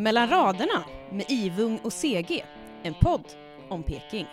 Mellan 0.00 0.28
raderna 0.28 0.84
med 1.12 1.24
Ivung 1.28 1.78
och 1.82 1.92
CG, 1.92 2.44
en 2.82 2.94
podd 2.94 3.24
om 3.68 3.82
Peking. 3.82 4.26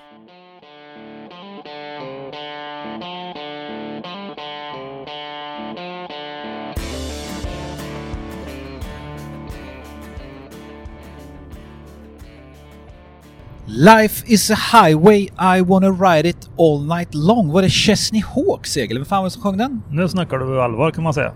Life 13.66 14.26
is 14.28 14.52
a 14.52 14.56
highway, 14.56 15.28
I 15.58 15.62
wanna 15.62 15.90
ride 15.90 16.30
it 16.30 16.50
all 16.58 16.98
night 16.98 17.14
long. 17.14 17.52
Var 17.52 17.62
det 17.62 17.70
Chesney 17.70 18.22
Hawks 18.22 18.78
Egil? 18.78 18.98
Vem 18.98 19.06
fan 19.06 19.18
var 19.18 19.26
det 19.26 19.32
som 19.32 19.42
sjöng 19.42 19.58
den? 19.58 19.82
Nu 19.90 20.08
snackar 20.08 20.38
du 20.38 20.62
allvar 20.62 20.92
kan 20.92 21.04
man 21.04 21.14
säga. 21.14 21.34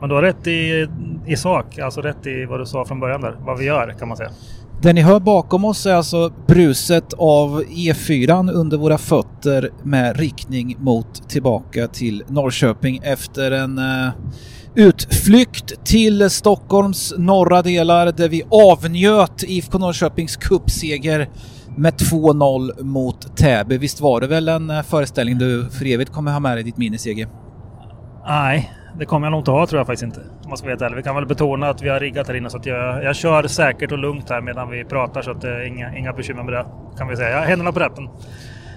Men 0.00 0.08
du 0.08 0.14
har 0.14 0.22
rätt 0.22 0.46
i, 0.46 0.88
i 1.26 1.36
sak, 1.36 1.78
alltså 1.78 2.00
rätt 2.00 2.26
i 2.26 2.44
vad 2.44 2.60
du 2.60 2.66
sa 2.66 2.84
från 2.84 3.00
början 3.00 3.20
där. 3.20 3.36
Vad 3.40 3.58
vi 3.58 3.64
gör 3.64 3.94
kan 3.98 4.08
man 4.08 4.16
säga. 4.16 4.30
Det 4.82 4.92
ni 4.92 5.00
hör 5.00 5.20
bakom 5.20 5.64
oss 5.64 5.86
är 5.86 5.94
alltså 5.94 6.32
bruset 6.46 7.12
av 7.12 7.62
E4 7.62 8.52
under 8.52 8.76
våra 8.76 8.98
fötter 8.98 9.70
med 9.82 10.16
riktning 10.16 10.76
mot 10.78 11.28
tillbaka 11.28 11.88
till 11.88 12.22
Norrköping 12.28 13.00
efter 13.02 13.50
en 13.50 13.78
uh, 13.78 14.10
utflykt 14.74 15.84
till 15.84 16.30
Stockholms 16.30 17.14
norra 17.18 17.62
delar 17.62 18.12
där 18.12 18.28
vi 18.28 18.42
avnjöt 18.50 19.42
IFK 19.42 19.78
Norrköpings 19.78 20.36
cupseger 20.36 21.28
med 21.76 21.94
2-0 21.94 22.82
mot 22.82 23.36
Täby. 23.36 23.78
Visst 23.78 24.00
var 24.00 24.20
det 24.20 24.26
väl 24.26 24.48
en 24.48 24.70
eh, 24.70 24.82
föreställning 24.82 25.38
du 25.38 25.70
för 25.70 25.86
evigt 25.86 26.12
kommer 26.12 26.32
ha 26.32 26.40
med 26.40 26.52
dig 26.52 26.60
i 26.60 26.64
ditt 26.64 26.76
minne? 26.76 26.98
Nej, 28.26 28.70
det 28.98 29.04
kommer 29.04 29.26
jag 29.26 29.30
nog 29.30 29.40
inte 29.40 29.50
ha 29.50 29.66
tror 29.66 29.80
jag 29.80 29.86
faktiskt 29.86 30.02
inte. 30.02 30.20
Om 30.20 30.48
man 30.48 30.56
ska 30.56 30.70
ärlig. 30.70 30.96
Vi 30.96 31.02
kan 31.02 31.14
väl 31.14 31.26
betona 31.26 31.68
att 31.68 31.82
vi 31.82 31.88
har 31.88 32.00
riggat 32.00 32.28
här 32.28 32.34
inne 32.34 32.50
så 32.50 32.56
att 32.56 32.66
jag, 32.66 33.04
jag 33.04 33.16
kör 33.16 33.46
säkert 33.46 33.92
och 33.92 33.98
lugnt 33.98 34.30
här 34.30 34.40
medan 34.40 34.70
vi 34.70 34.84
pratar 34.84 35.22
så 35.22 35.30
att 35.30 35.40
det 35.40 35.48
är 35.48 35.66
inga, 35.66 35.96
inga 35.96 36.12
bekymmer 36.12 36.42
med 36.42 36.54
det. 36.54 36.66
Kan 36.98 37.08
vi 37.08 37.16
säga. 37.16 37.30
Jag 37.30 37.38
har 37.38 37.46
händerna 37.46 37.72
på 37.72 37.80
ratten. 37.80 38.08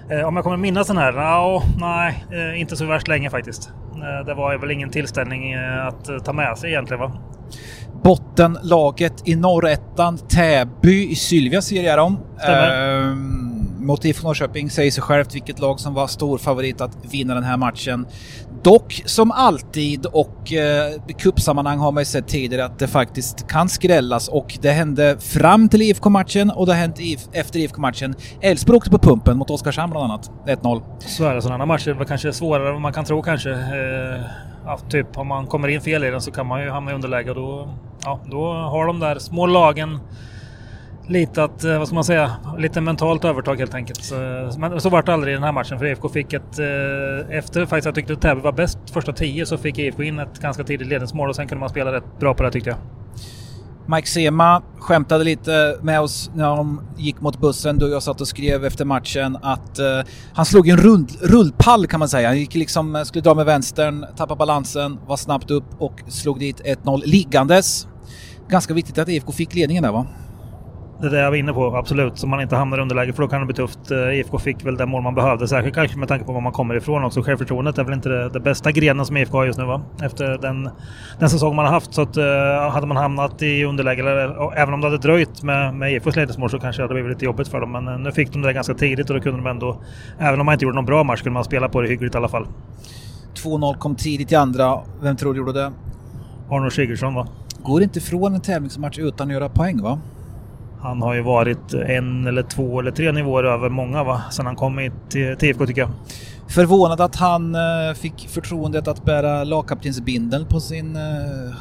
Eh, 0.09 0.27
om 0.27 0.35
jag 0.35 0.43
kommer 0.43 0.57
minnas 0.57 0.87
den 0.87 0.97
här? 0.97 1.11
No, 1.11 1.61
nej, 1.79 2.25
eh, 2.31 2.61
inte 2.61 2.75
så 2.75 2.85
värst 2.85 3.07
länge 3.07 3.29
faktiskt. 3.29 3.71
Eh, 3.95 4.25
det 4.25 4.33
var 4.33 4.57
väl 4.57 4.71
ingen 4.71 4.89
tillställning 4.89 5.53
eh, 5.53 5.87
att 5.87 6.25
ta 6.25 6.33
med 6.33 6.57
sig 6.57 6.69
egentligen 6.69 7.01
va? 7.01 7.11
Bottenlaget 8.03 9.27
i 9.27 9.35
norrettan, 9.35 10.17
Täby 10.17 11.09
i 11.09 11.15
Sylvia 11.15 11.61
ser 11.61 11.83
jag 11.83 11.97
dem. 11.97 12.17
Stämmer. 12.37 13.36
Mot 13.87 14.05
IFK 14.05 14.27
Norrköping 14.27 14.69
säger 14.69 14.91
sig 14.91 15.03
självt 15.03 15.35
vilket 15.35 15.59
lag 15.59 15.79
som 15.79 15.93
var 15.93 16.07
stor 16.07 16.37
favorit 16.37 16.81
att 16.81 16.97
vinna 17.11 17.33
den 17.33 17.43
här 17.43 17.57
matchen. 17.57 18.07
Dock 18.63 19.01
som 19.05 19.31
alltid 19.31 20.05
och 20.05 20.53
eh, 20.53 20.93
i 21.07 21.13
cupsammanhang 21.13 21.79
har 21.79 21.91
man 21.91 22.01
ju 22.01 22.05
sett 22.05 22.27
tidigare 22.27 22.65
att 22.65 22.79
det 22.79 22.87
faktiskt 22.87 23.47
kan 23.47 23.69
skrällas 23.69 24.27
och 24.27 24.57
det 24.61 24.71
hände 24.71 25.17
fram 25.19 25.69
till 25.69 25.81
IFK-matchen 25.81 26.51
och 26.51 26.65
det 26.65 26.71
har 26.71 26.79
hänt 26.79 26.99
IF 26.99 27.21
efter 27.31 27.59
IFK-matchen. 27.59 28.15
Elfsborg 28.41 28.77
åkte 28.77 28.89
på 28.89 28.97
pumpen 28.99 29.37
mot 29.37 29.49
Oskarshamn 29.49 29.91
bland 29.91 30.11
annat. 30.11 30.31
1-0. 30.45 30.81
Så 30.99 31.25
är 31.25 31.35
det. 31.35 31.41
Sådana 31.41 31.65
matcher 31.65 32.01
är 32.01 32.05
kanske 32.05 32.33
svårare 32.33 32.67
än 32.67 32.73
vad 32.73 32.81
man 32.81 32.93
kan 32.93 33.05
tro 33.05 33.21
kanske. 33.21 33.51
Eh, 33.51 34.21
ja, 34.65 34.77
typ 34.89 35.17
om 35.17 35.27
man 35.27 35.47
kommer 35.47 35.67
in 35.67 35.81
fel 35.81 36.03
i 36.03 36.09
den 36.09 36.21
så 36.21 36.31
kan 36.31 36.47
man 36.47 36.61
ju 36.61 36.69
hamna 36.69 36.91
i 36.91 36.93
underläge 36.93 37.29
och 37.29 37.35
då, 37.35 37.69
ja, 38.03 38.19
då 38.25 38.53
har 38.53 38.87
de 38.87 38.99
där 38.99 39.19
små 39.19 39.45
lagen 39.45 39.99
lite 41.07 41.43
att, 41.43 41.63
eh, 41.63 41.77
vad 41.77 41.87
ska 41.87 41.95
man 41.95 42.03
säga, 42.03 42.31
lite 42.57 42.81
mentalt 42.81 43.25
övertag 43.25 43.55
helt 43.55 43.73
enkelt. 43.73 44.03
Så, 44.03 44.15
eh, 44.15 44.57
men 44.57 44.81
så 44.81 44.89
var 44.89 45.03
det 45.03 45.13
aldrig 45.13 45.31
i 45.31 45.35
den 45.35 45.43
här 45.43 45.51
matchen 45.51 45.79
för 45.79 45.85
IFK 45.85 46.09
fick 46.09 46.33
ett, 46.33 46.59
eh, 46.59 47.37
efter 47.37 47.65
faktiskt 47.65 47.85
jag 47.85 47.95
tyckte 47.95 48.13
att 48.13 48.21
Täby 48.21 48.41
var 48.41 48.51
bäst 48.51 48.79
första 48.93 49.13
tio 49.13 49.45
så 49.45 49.57
fick 49.57 49.79
IFK 49.79 50.03
in 50.03 50.19
ett 50.19 50.39
ganska 50.39 50.63
tidigt 50.63 50.87
ledningsmål 50.87 51.29
och 51.29 51.35
sen 51.35 51.47
kunde 51.47 51.59
man 51.59 51.69
spela 51.69 51.93
rätt 51.93 52.19
bra 52.19 52.33
på 52.33 52.43
det 52.43 52.51
tyckte 52.51 52.69
jag. 52.69 52.79
Mike 53.89 54.07
Sema 54.07 54.61
skämtade 54.79 55.23
lite 55.23 55.77
med 55.81 56.01
oss 56.01 56.31
när 56.35 56.55
de 56.55 56.81
gick 56.97 57.21
mot 57.21 57.41
bussen. 57.41 57.77
Du 57.77 57.85
och 57.85 57.91
jag 57.91 58.03
satt 58.03 58.21
och 58.21 58.27
skrev 58.27 58.65
efter 58.65 58.85
matchen 58.85 59.37
att 59.41 59.79
uh, 59.79 60.11
han 60.33 60.45
slog 60.45 60.67
en 60.67 60.77
rund, 60.77 61.11
rullpall 61.21 61.87
kan 61.87 61.99
man 61.99 62.09
säga. 62.09 62.27
Han 62.27 62.37
gick 62.37 62.55
liksom, 62.55 63.03
skulle 63.05 63.21
dra 63.21 63.33
med 63.33 63.45
vänstern, 63.45 64.05
tappade 64.17 64.37
balansen, 64.37 64.99
var 65.07 65.17
snabbt 65.17 65.51
upp 65.51 65.65
och 65.79 66.01
slog 66.07 66.39
dit 66.39 66.61
1-0 66.83 67.01
liggandes. 67.05 67.87
Ganska 68.49 68.73
viktigt 68.73 68.97
att 68.97 69.09
IFK 69.09 69.31
fick 69.31 69.55
ledningen 69.55 69.83
där 69.83 69.91
va? 69.91 70.07
Det 71.01 71.09
där 71.09 71.23
jag 71.23 71.29
var 71.29 71.37
inne 71.37 71.53
på, 71.53 71.75
absolut. 71.75 72.17
Så 72.17 72.27
man 72.27 72.41
inte 72.41 72.55
hamnar 72.55 72.77
i 72.77 72.81
underläge 72.81 73.13
för 73.13 73.23
då 73.23 73.29
kan 73.29 73.39
det 73.39 73.45
bli 73.45 73.55
tufft. 73.55 73.91
Eh, 73.91 74.19
IFK 74.19 74.39
fick 74.39 74.65
väl 74.65 74.77
det 74.77 74.85
mål 74.85 75.03
man 75.03 75.15
behövde, 75.15 75.47
särskilt 75.47 75.75
kanske 75.75 75.97
med 75.97 76.07
tanke 76.07 76.25
på 76.25 76.33
var 76.33 76.41
man 76.41 76.51
kommer 76.51 76.75
ifrån 76.75 77.03
också. 77.03 77.21
Självförtroendet 77.21 77.77
är 77.77 77.83
väl 77.83 77.93
inte 77.93 78.09
det, 78.09 78.29
det 78.29 78.39
bästa 78.39 78.71
grenen 78.71 79.05
som 79.05 79.17
IFK 79.17 79.37
har 79.37 79.45
just 79.45 79.59
nu 79.59 79.65
va? 79.65 79.81
Efter 80.01 80.37
den, 80.37 80.69
den 81.19 81.29
säsong 81.29 81.55
man 81.55 81.65
har 81.65 81.73
haft. 81.73 81.93
Så 81.93 82.01
att, 82.01 82.17
uh, 82.17 82.23
hade 82.71 82.87
man 82.87 82.97
hamnat 82.97 83.41
i 83.41 83.63
underläge, 83.63 83.99
eller, 83.99 84.57
även 84.57 84.73
om 84.73 84.81
det 84.81 84.87
hade 84.87 84.97
dröjt 84.97 85.43
med, 85.43 85.73
med 85.73 85.93
IFKs 85.93 86.15
ledningsmål 86.15 86.49
så 86.49 86.59
kanske 86.59 86.81
det 86.81 86.83
hade 86.83 86.93
blivit 86.93 87.11
lite 87.11 87.25
jobbigt 87.25 87.47
för 87.47 87.59
dem. 87.59 87.71
Men 87.71 87.87
uh, 87.87 87.99
nu 87.99 88.11
fick 88.11 88.33
de 88.33 88.41
det 88.41 88.53
ganska 88.53 88.73
tidigt 88.73 89.09
och 89.09 89.15
då 89.15 89.21
kunde 89.21 89.39
de 89.39 89.47
ändå, 89.47 89.81
även 90.19 90.39
om 90.39 90.45
man 90.45 90.53
inte 90.53 90.65
gjorde 90.65 90.75
någon 90.75 90.85
bra 90.85 91.03
match, 91.03 91.21
kunde 91.21 91.33
man 91.33 91.43
spela 91.43 91.69
på 91.69 91.81
det 91.81 91.87
hyggligt 91.87 92.15
i 92.15 92.17
alla 92.17 92.29
fall. 92.29 92.47
2-0 93.35 93.77
kom 93.77 93.95
tidigt 93.95 94.31
i 94.31 94.35
andra. 94.35 94.79
Vem 95.01 95.15
tror 95.15 95.33
du 95.33 95.39
gjorde 95.39 95.53
det? 95.53 95.71
Arnold 96.49 96.73
Sigurdsson 96.73 97.13
va? 97.13 97.27
Går 97.63 97.83
inte 97.83 97.99
ifrån 97.99 98.33
en 98.33 98.41
tävlingsmatch 98.41 98.99
utan 98.99 99.27
att 99.27 99.33
göra 99.33 99.49
poäng 99.49 99.81
va? 99.81 99.99
Han 100.81 101.01
har 101.01 101.13
ju 101.13 101.21
varit 101.21 101.73
en 101.73 102.27
eller 102.27 102.43
två 102.43 102.79
eller 102.79 102.91
tre 102.91 103.11
nivåer 103.11 103.43
över 103.43 103.69
många 103.69 104.03
va? 104.03 104.21
Sen 104.31 104.45
han 104.45 104.55
kom 104.55 104.91
till, 105.09 105.37
till 105.37 105.49
IFK 105.49 105.65
tycker 105.65 105.81
jag. 105.81 105.89
Förvånad 106.49 107.01
att 107.01 107.15
han 107.15 107.55
eh, 107.55 107.93
fick 107.95 108.27
förtroendet 108.29 108.87
att 108.87 109.05
bära 109.05 109.43
lagkaptensbindeln 109.43 110.45
på 110.45 110.59
sin 110.59 110.95
eh, 110.95 111.01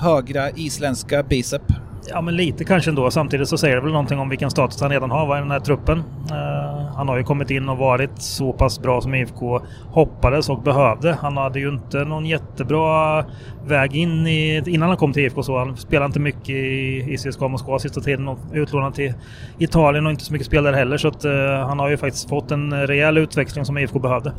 högra 0.00 0.50
isländska 0.50 1.22
bicep. 1.22 1.62
Ja 2.08 2.20
men 2.20 2.36
lite 2.36 2.64
kanske 2.64 2.90
ändå. 2.90 3.10
Samtidigt 3.10 3.48
så 3.48 3.58
säger 3.58 3.76
det 3.76 3.82
väl 3.82 3.92
någonting 3.92 4.18
om 4.18 4.28
vilken 4.28 4.50
status 4.50 4.80
han 4.80 4.90
redan 4.90 5.10
har 5.10 5.36
i 5.36 5.40
den 5.40 5.50
här 5.50 5.60
truppen. 5.60 5.98
Uh, 5.98 6.86
han 6.96 7.08
har 7.08 7.16
ju 7.16 7.24
kommit 7.24 7.50
in 7.50 7.68
och 7.68 7.78
varit 7.78 8.10
så 8.22 8.52
pass 8.52 8.80
bra 8.80 9.00
som 9.00 9.14
IFK 9.14 9.60
hoppades 9.90 10.48
och 10.48 10.62
behövde. 10.62 11.12
Han 11.12 11.36
hade 11.36 11.60
ju 11.60 11.68
inte 11.68 12.04
någon 12.04 12.26
jättebra 12.26 13.24
väg 13.66 13.96
in 13.96 14.26
i, 14.26 14.62
innan 14.66 14.88
han 14.88 14.98
kom 14.98 15.12
till 15.12 15.22
IFK 15.22 15.42
så. 15.42 15.58
Han 15.58 15.76
spelade 15.76 16.06
inte 16.06 16.20
mycket 16.20 16.48
i, 16.48 17.04
i 17.12 17.16
CSKA 17.16 17.48
Moskva 17.48 17.78
sista 17.78 18.00
tiden 18.00 18.28
och 18.28 18.38
utlånad 18.52 18.94
till 18.94 19.14
Italien 19.58 20.06
och 20.06 20.12
inte 20.12 20.24
så 20.24 20.32
mycket 20.32 20.46
spelare 20.46 20.76
heller. 20.76 20.96
Så 20.96 21.08
att, 21.08 21.24
uh, 21.24 21.32
han 21.46 21.78
har 21.78 21.88
ju 21.88 21.96
faktiskt 21.96 22.28
fått 22.28 22.50
en 22.50 22.86
rejäl 22.86 23.18
utväxling 23.18 23.64
som 23.64 23.78
IFK 23.78 23.98
behövde. 23.98 24.32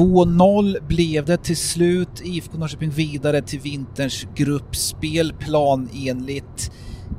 2-0 0.00 0.86
blev 0.88 1.24
det 1.24 1.36
till 1.36 1.56
slut. 1.56 2.20
IFK 2.24 2.58
Norrköping 2.58 2.90
vidare 2.90 3.42
till 3.42 3.60
vinterns 3.60 4.26
gruppspel 4.34 5.32
planenligt. 5.38 6.72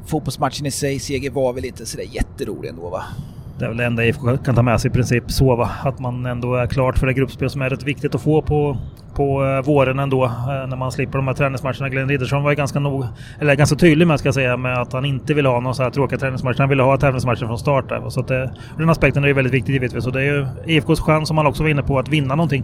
Fotbollsmatchen 0.06 0.66
i 0.66 0.72
sig, 0.72 1.00
seger 1.00 1.32
var 1.32 1.54
väl 1.54 1.66
inte 1.66 1.86
sådär 1.86 2.06
jätterolig 2.12 2.70
ändå 2.70 2.90
va? 2.90 3.04
Det 3.60 3.66
är 3.66 3.70
väl 3.70 3.78
det 3.78 3.86
enda 3.86 4.06
IFK 4.06 4.38
kan 4.38 4.56
ta 4.56 4.62
med 4.62 4.82
sig 4.82 4.92
i 4.92 4.94
princip 4.94 5.32
så 5.32 5.56
va? 5.56 5.70
Att 5.84 6.00
man 6.00 6.26
ändå 6.26 6.56
är 6.56 6.68
klart 6.68 6.98
för 6.98 7.08
det 7.08 7.14
gruppspel 7.14 7.50
som 7.50 7.62
är 7.62 7.70
rätt 7.70 7.84
viktigt 7.84 8.16
att 8.16 8.22
få 8.22 8.42
på, 8.42 8.78
på 9.16 9.46
eh, 9.46 9.66
våren 9.66 10.00
ändå. 10.00 10.26
Eh, 10.26 10.68
när 10.68 10.76
man 10.76 10.92
slipper 10.92 11.18
de 11.18 11.28
här 11.28 11.34
träningsmatcherna. 11.34 11.90
Glenn 11.90 12.10
Riddersson 12.10 12.44
var 12.44 12.52
ju 12.52 12.56
ganska, 12.56 12.80
nog, 12.80 13.06
eller 13.40 13.56
ganska 13.56 13.76
tydlig 13.76 14.08
med, 14.08 14.20
ska 14.20 14.28
jag 14.28 14.36
säga, 14.36 14.58
med 14.58 14.78
att 14.78 14.94
han 14.94 15.06
inte 15.06 15.34
ville 15.34 15.50
ha 15.50 15.60
några 15.60 15.74
så 15.74 15.84
här 15.84 15.90
tråkiga 15.90 16.20
träningsmatcher. 16.20 16.60
Han 16.60 16.70
ville 16.70 16.84
ha 16.84 16.98
tävlingsmatcher 16.98 17.46
från 17.46 17.58
start 17.58 17.90
där. 17.90 18.10
Så 18.10 18.20
att 18.20 18.28
det, 18.28 18.54
den 18.78 18.90
aspekten 18.90 19.24
är 19.24 19.28
ju 19.28 19.34
väldigt 19.34 19.54
viktig 19.54 19.74
givetvis. 19.74 20.08
Och 20.08 20.14
det 20.14 20.20
är 20.20 20.26
ju 20.26 20.48
IFKs 20.66 21.00
chans, 21.02 21.28
som 21.28 21.38
han 21.38 21.48
också 21.48 21.64
var 21.64 21.70
inne 21.70 21.84
på, 21.84 22.00
att 22.00 22.10
vinna 22.10 22.36
någonting. 22.36 22.64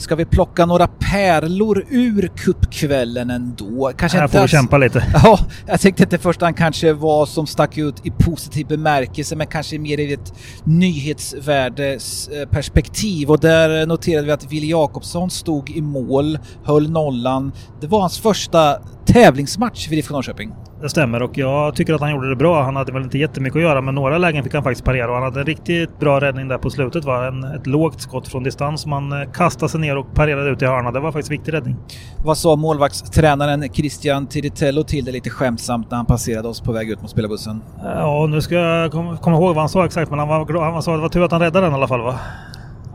Ska 0.00 0.14
vi 0.14 0.24
plocka 0.24 0.66
några 0.66 0.86
pärlor 0.86 1.86
ur 1.90 2.30
kuppkvällen 2.36 3.30
ändå? 3.30 3.92
Kanske 3.96 4.18
Här 4.18 4.24
inte 4.24 4.36
får 4.36 4.42
vi 4.42 4.48
kämpa 4.48 4.78
lite. 4.78 5.04
Ja, 5.24 5.38
jag 5.66 5.80
tänkte 5.80 6.02
inte 6.02 6.16
i 6.16 6.18
första 6.18 6.46
hand 6.46 6.56
kanske 6.56 6.92
vad 6.92 7.28
som 7.28 7.46
stack 7.46 7.78
ut 7.78 8.06
i 8.06 8.10
positiv 8.10 8.66
bemärkelse, 8.66 9.36
men 9.36 9.46
kanske 9.46 9.78
mer 9.78 10.00
i 10.00 10.12
ett 10.12 10.32
nyhetsvärdesperspektiv. 10.64 13.30
Och 13.30 13.40
där 13.40 13.86
noterade 13.86 14.26
vi 14.26 14.32
att 14.32 14.52
Wille 14.52 14.66
Jakobsson 14.66 15.30
stod 15.30 15.70
i 15.70 15.80
mål, 15.80 16.38
höll 16.64 16.90
nollan. 16.90 17.52
Det 17.80 17.86
var 17.86 18.00
hans 18.00 18.18
första 18.18 18.76
tävlingsmatch 19.06 19.88
för 19.88 19.94
IFK 19.94 20.14
Norrköping. 20.14 20.52
Det 20.80 20.88
stämmer 20.88 21.22
och 21.22 21.38
jag 21.38 21.74
tycker 21.74 21.94
att 21.94 22.00
han 22.00 22.10
gjorde 22.10 22.28
det 22.28 22.36
bra. 22.36 22.62
Han 22.62 22.76
hade 22.76 22.92
väl 22.92 23.02
inte 23.02 23.18
jättemycket 23.18 23.56
att 23.56 23.62
göra 23.62 23.80
men 23.80 23.94
några 23.94 24.18
lägen 24.18 24.44
fick 24.44 24.54
han 24.54 24.62
faktiskt 24.62 24.84
parera 24.84 25.08
och 25.08 25.14
han 25.14 25.22
hade 25.22 25.40
en 25.40 25.46
riktigt 25.46 25.98
bra 25.98 26.20
räddning 26.20 26.48
där 26.48 26.58
på 26.58 26.70
slutet. 26.70 27.04
Va? 27.04 27.26
En, 27.26 27.44
ett 27.44 27.66
lågt 27.66 28.00
skott 28.00 28.28
från 28.28 28.42
distans. 28.42 28.86
Man 28.86 29.12
eh, 29.12 29.30
kastade 29.32 29.68
sig 29.68 29.80
ner 29.80 29.96
och 29.96 30.14
parerade 30.14 30.50
ut 30.50 30.62
i 30.62 30.66
hörna. 30.66 30.90
Det 30.90 31.00
var 31.00 31.12
faktiskt 31.12 31.32
viktig 31.32 31.52
räddning. 31.52 31.76
Vad 32.24 32.38
sa 32.38 32.56
målvaktstränaren 32.56 33.72
Christian 33.72 34.26
Tiritello 34.26 34.82
till 34.82 35.04
det 35.04 35.12
lite 35.12 35.30
skämtsamt 35.30 35.90
när 35.90 35.96
han 35.96 36.06
passerade 36.06 36.48
oss 36.48 36.60
på 36.60 36.72
väg 36.72 36.90
ut 36.90 37.02
mot 37.02 37.10
spelarbussen? 37.10 37.62
Ja, 37.84 38.26
nu 38.26 38.40
ska 38.40 38.54
jag 38.54 38.92
komma 38.92 39.16
kom 39.16 39.32
ihåg 39.32 39.54
vad 39.54 39.56
han 39.56 39.68
sa 39.68 39.84
exakt 39.84 40.10
men 40.10 40.18
han, 40.18 40.28
var, 40.28 40.72
han 40.72 40.82
sa 40.82 40.92
att 40.92 40.98
det 40.98 41.02
var 41.02 41.08
tur 41.08 41.24
att 41.24 41.32
han 41.32 41.40
räddade 41.40 41.66
den 41.66 41.72
i 41.72 41.74
alla 41.74 41.88
fall 41.88 42.00
va? 42.00 42.18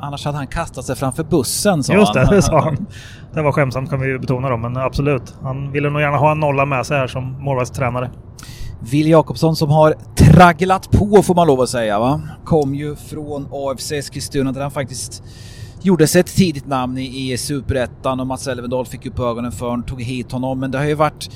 Annars 0.06 0.26
hade 0.26 0.38
han 0.38 0.48
kastat 0.48 0.86
sig 0.86 0.96
framför 0.96 1.24
bussen 1.24 1.84
sa 1.84 1.94
Just 1.94 2.14
det, 2.14 2.28
det 2.32 2.42
sa 2.42 2.62
han. 2.62 2.86
Det 3.34 3.42
var 3.42 3.52
skämtsamt 3.52 3.90
kan 3.90 4.00
vi 4.00 4.08
ju 4.08 4.20
betona 4.20 4.50
då, 4.50 4.58
men 4.58 4.78
absolut. 4.78 5.36
Han 5.42 5.72
ville 5.72 5.90
nog 5.90 6.02
gärna 6.02 6.18
ha 6.18 6.32
en 6.32 6.40
nolla 6.40 6.66
med 6.66 6.86
sig 6.86 6.98
här 6.98 7.08
som 7.08 7.44
målvaktstränare. 7.44 8.12
Will 8.80 9.08
Jakobsson 9.08 9.56
som 9.56 9.70
har 9.70 9.96
tragglat 10.16 10.92
på 10.92 11.24
får 11.24 11.36
man 11.36 11.48
lov 11.48 11.62
att 11.62 11.70
säga 11.70 12.00
va? 12.00 12.22
Kom 12.44 12.76
ju 12.76 12.96
från 12.96 13.48
AFC 13.52 13.92
Eskilstuna 13.92 14.52
där 14.52 14.62
han 14.62 14.72
faktiskt 14.72 15.24
gjorde 15.82 16.08
sig 16.08 16.22
ett 16.22 16.36
tidigt 16.36 16.68
namn 16.68 16.98
i, 16.98 17.32
i 17.32 17.38
Superettan 17.38 18.20
och 18.20 18.28
Mats 18.28 18.48
Elvendal 18.48 18.86
fick 18.86 19.06
upp 19.06 19.20
ögonen 19.20 19.52
för 19.52 19.66
honom, 19.66 19.84
tog 19.84 20.02
hit 20.02 20.32
honom. 20.32 20.60
Men 20.60 20.72
det 20.72 20.78
har 20.78 20.86
ju 20.86 20.94
varit 20.94 21.30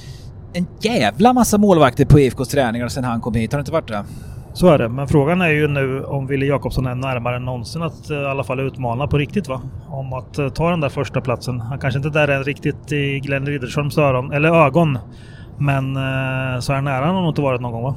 en 0.54 0.68
jävla 0.82 1.34
massa 1.34 1.58
målvakter 1.58 2.06
på 2.06 2.20
IFKs 2.20 2.48
träningar 2.48 2.88
sen 2.88 3.04
han 3.04 3.22
kom 3.22 3.34
hit. 3.34 3.52
Har 3.52 3.58
det 3.58 3.62
inte 3.62 3.72
varit 3.72 3.88
det? 3.88 4.06
Så 4.54 4.68
är 4.68 4.78
det, 4.78 4.90
men 4.90 5.08
frågan 5.08 5.42
är 5.42 5.50
ju 5.50 5.68
nu 5.68 6.04
om 6.04 6.28
Wille 6.28 6.46
Jakobsson 6.46 6.86
är 6.86 6.96
närmare 6.96 7.36
än 7.36 7.46
någonsin 7.46 7.82
att 7.82 8.10
eh, 8.10 8.18
i 8.18 8.26
alla 8.26 8.44
fall 8.44 8.60
utmana 8.60 9.08
på 9.08 9.18
riktigt 9.18 9.48
va? 9.48 9.62
Om 9.88 10.14
att 10.14 10.38
eh, 10.38 10.50
ta 10.50 10.70
den 10.70 10.80
där 10.80 10.90
första 10.90 11.22
platsen. 11.22 11.60
Han 11.60 11.80
kanske 11.80 11.98
inte 11.98 12.10
där 12.10 12.28
är 12.28 12.44
riktigt 12.44 12.92
i 12.92 13.20
Glenn 13.20 13.46
Riddersholms 13.46 13.98
öron, 13.98 14.32
eller 14.32 14.66
ögon. 14.66 14.98
Men 15.58 15.96
eh, 15.96 16.60
så 16.60 16.74
här 16.74 16.82
nära 16.82 17.06
har 17.06 17.14
han 17.14 17.16
nog 17.16 17.32
inte 17.32 17.42
varit 17.42 17.62
någon 17.62 17.72
gång 17.72 17.84
va? 17.84 17.96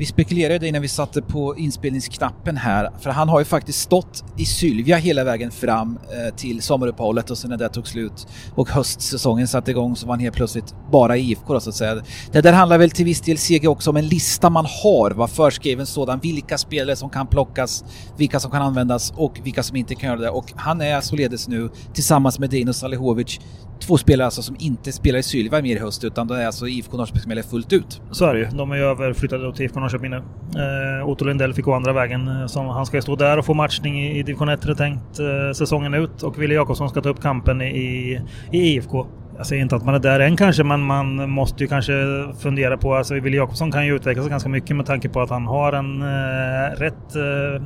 Vi 0.00 0.06
spekulerade 0.06 0.68
innan 0.68 0.82
vi 0.82 0.88
satte 0.88 1.22
på 1.22 1.56
inspelningsknappen 1.56 2.56
här, 2.56 2.90
för 3.00 3.10
han 3.10 3.28
har 3.28 3.38
ju 3.38 3.44
faktiskt 3.44 3.80
stått 3.80 4.24
i 4.36 4.44
Sylvia 4.44 4.96
hela 4.96 5.24
vägen 5.24 5.50
fram 5.50 5.98
eh, 6.02 6.34
till 6.34 6.62
sommaruppehållet 6.62 7.30
och 7.30 7.38
sen 7.38 7.50
när 7.50 7.56
det 7.56 7.68
tog 7.68 7.86
slut 7.86 8.26
och 8.54 8.70
höstsäsongen 8.70 9.48
satte 9.48 9.70
igång 9.70 9.96
så 9.96 10.06
var 10.06 10.14
han 10.14 10.20
helt 10.20 10.36
plötsligt 10.36 10.74
bara 10.92 11.16
IFK 11.16 11.54
då 11.54 11.60
så 11.60 11.70
att 11.70 11.76
säga. 11.76 12.02
Det 12.32 12.40
där 12.40 12.52
handlar 12.52 12.78
väl 12.78 12.90
till 12.90 13.04
viss 13.04 13.20
del 13.20 13.38
CG 13.38 13.68
också 13.68 13.90
om 13.90 13.96
en 13.96 14.08
lista 14.08 14.50
man 14.50 14.66
har, 14.82 15.10
var 15.10 15.26
förskriven 15.26 15.86
sådan, 15.86 16.20
vilka 16.22 16.58
spelare 16.58 16.96
som 16.96 17.10
kan 17.10 17.26
plockas, 17.26 17.84
vilka 18.16 18.40
som 18.40 18.50
kan 18.50 18.62
användas 18.62 19.12
och 19.16 19.40
vilka 19.42 19.62
som 19.62 19.76
inte 19.76 19.94
kan 19.94 20.08
göra 20.08 20.20
det 20.20 20.30
och 20.30 20.52
han 20.56 20.80
är 20.80 21.00
således 21.00 21.48
nu 21.48 21.70
tillsammans 21.94 22.38
med 22.38 22.50
Dino 22.50 22.72
Salihovic 22.72 23.40
två 23.80 23.98
spelare 23.98 24.24
alltså 24.24 24.42
som 24.42 24.56
inte 24.58 24.92
spelar 24.92 25.18
i 25.18 25.22
Sylvia 25.22 25.62
mer 25.62 25.76
i 25.76 25.78
höst 25.78 26.04
utan 26.04 26.26
det 26.26 26.42
är 26.42 26.46
alltså 26.46 26.68
IFK 26.68 26.96
Norrköping 26.96 27.20
som 27.20 27.30
gäller 27.30 27.42
fullt 27.42 27.72
ut. 27.72 28.00
Så 28.10 28.24
är 28.24 28.34
det 28.34 28.40
ju. 28.40 28.46
De 28.46 28.70
är 28.70 28.76
ju 28.76 28.82
överflyttade 28.82 29.54
till 29.54 29.64
IFK 29.64 29.80
Norrköping 29.80 29.89
nu. 29.98 30.16
Eh, 30.16 31.08
Otto 31.08 31.24
Lindell 31.24 31.54
fick 31.54 31.64
gå 31.64 31.74
andra 31.74 31.92
vägen. 31.92 32.28
Eh, 32.28 32.46
som 32.46 32.66
han 32.66 32.86
ska 32.86 32.96
ju 32.96 33.02
stå 33.02 33.16
där 33.16 33.38
och 33.38 33.44
få 33.44 33.54
matchning 33.54 34.00
i, 34.00 34.18
i 34.18 34.22
division 34.22 34.48
1 34.48 34.64
är 34.64 34.68
det 34.68 34.74
tänkt 34.74 35.18
eh, 35.18 35.52
säsongen 35.54 35.94
ut 35.94 36.22
och 36.22 36.42
Wille 36.42 36.54
Jakobsson 36.54 36.88
ska 36.88 37.00
ta 37.00 37.08
upp 37.08 37.22
kampen 37.22 37.62
i, 37.62 38.20
i 38.50 38.58
IFK. 38.58 39.06
Jag 39.40 39.46
säger 39.46 39.62
inte 39.62 39.76
att 39.76 39.84
man 39.84 39.94
är 39.94 39.98
där 39.98 40.20
än 40.20 40.36
kanske, 40.36 40.64
men 40.64 40.82
man 40.82 41.30
måste 41.30 41.64
ju 41.64 41.68
kanske 41.68 41.92
fundera 42.38 42.76
på... 42.76 42.94
Alltså 42.94 43.14
Wille 43.14 43.36
Jakobsson 43.36 43.72
kan 43.72 43.86
ju 43.86 43.96
utvecklas 43.96 44.28
ganska 44.28 44.48
mycket 44.48 44.76
med 44.76 44.86
tanke 44.86 45.08
på 45.08 45.20
att 45.20 45.30
han 45.30 45.46
har 45.46 45.72
en 45.72 46.02
eh, 46.02 46.76
rätt 46.76 47.16
eh, 47.16 47.62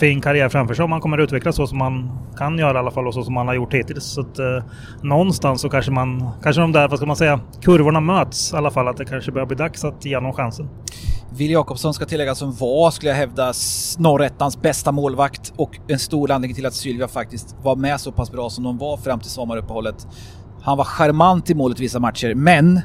fin 0.00 0.20
karriär 0.20 0.48
framför 0.48 0.74
sig 0.74 0.84
om 0.84 0.92
han 0.92 1.00
kommer 1.00 1.18
att 1.18 1.24
utvecklas 1.24 1.56
så 1.56 1.66
som 1.66 1.80
han 1.80 2.10
kan 2.38 2.58
göra 2.58 2.76
i 2.76 2.78
alla 2.78 2.90
fall 2.90 3.06
och 3.06 3.14
så 3.14 3.22
som 3.22 3.36
han 3.36 3.48
har 3.48 3.54
gjort 3.54 3.74
hittills. 3.74 4.04
Så 4.04 4.20
att 4.20 4.38
eh, 4.38 4.64
någonstans 5.02 5.60
så 5.60 5.68
kanske 5.68 5.92
man... 5.92 6.28
Kanske 6.42 6.62
de 6.62 6.72
där, 6.72 6.88
vad 6.88 6.98
ska 6.98 7.06
man 7.06 7.16
säga, 7.16 7.40
kurvorna 7.62 8.00
möts 8.00 8.52
i 8.52 8.56
alla 8.56 8.70
fall. 8.70 8.88
Att 8.88 8.96
det 8.96 9.04
kanske 9.04 9.32
börjar 9.32 9.46
bli 9.46 9.56
dags 9.56 9.84
att 9.84 10.04
ge 10.04 10.14
honom 10.14 10.32
chansen. 10.32 10.68
Wille 11.30 11.52
Jakobsson 11.52 11.94
ska 11.94 12.04
tilläggas 12.04 12.38
som 12.38 12.52
var, 12.52 12.90
skulle 12.90 13.10
jag 13.10 13.16
hävda, 13.16 13.52
norrettans 13.98 14.62
bästa 14.62 14.92
målvakt 14.92 15.52
och 15.56 15.78
en 15.88 15.98
stor 15.98 16.30
anledning 16.30 16.54
till 16.54 16.66
att 16.66 16.74
Sylvia 16.74 17.08
faktiskt 17.08 17.56
var 17.62 17.76
med 17.76 18.00
så 18.00 18.12
pass 18.12 18.32
bra 18.32 18.50
som 18.50 18.64
de 18.64 18.78
var 18.78 18.96
fram 18.96 19.20
till 19.20 19.30
sommaruppehållet. 19.30 20.06
Han 20.62 20.78
var 20.78 20.84
charmant 20.84 21.50
i 21.50 21.54
målet 21.54 21.80
vissa 21.80 21.98
matcher, 21.98 22.34
men 22.34 22.80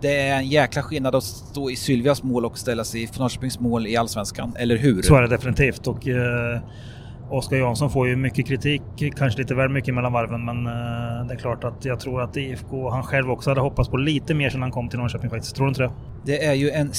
det 0.00 0.28
är 0.28 0.36
en 0.36 0.48
jäkla 0.48 0.82
skillnad 0.82 1.14
att 1.14 1.24
stå 1.24 1.70
i 1.70 1.76
Sylvias 1.76 2.22
mål 2.22 2.44
och 2.44 2.58
ställa 2.58 2.84
sig 2.84 3.02
i 3.02 3.08
Norrköpings 3.18 3.60
mål 3.60 3.86
i 3.86 3.96
Allsvenskan, 3.96 4.52
eller 4.58 4.76
hur? 4.76 5.02
Så 5.02 5.14
är 5.14 5.22
det 5.22 5.28
definitivt 5.28 5.86
och 5.86 6.08
eh, 6.08 6.60
Oskar 7.30 7.56
Jansson 7.56 7.90
får 7.90 8.08
ju 8.08 8.16
mycket 8.16 8.46
kritik, 8.46 8.82
kanske 9.16 9.40
lite 9.40 9.54
väl 9.54 9.68
mycket 9.68 9.94
mellan 9.94 10.12
varven 10.12 10.44
men 10.44 10.66
eh, 10.66 11.26
det 11.28 11.34
är 11.34 11.38
klart 11.38 11.64
att 11.64 11.84
jag 11.84 12.00
tror 12.00 12.22
att 12.22 12.36
IFK, 12.36 12.90
han 12.90 13.02
själv 13.02 13.30
också 13.30 13.50
hade 13.50 13.60
hoppats 13.60 13.88
på 13.88 13.96
lite 13.96 14.34
mer 14.34 14.50
sedan 14.50 14.62
han 14.62 14.70
kom 14.70 14.88
till 14.88 14.98
Norrköping 14.98 15.30
faktiskt. 15.30 15.56
Tror 15.56 15.66
du 15.66 15.68
inte 15.68 15.82
det? 15.82 15.92
Det 16.24 16.44
är 16.44 16.54
ju 16.54 16.70
en 16.70 16.90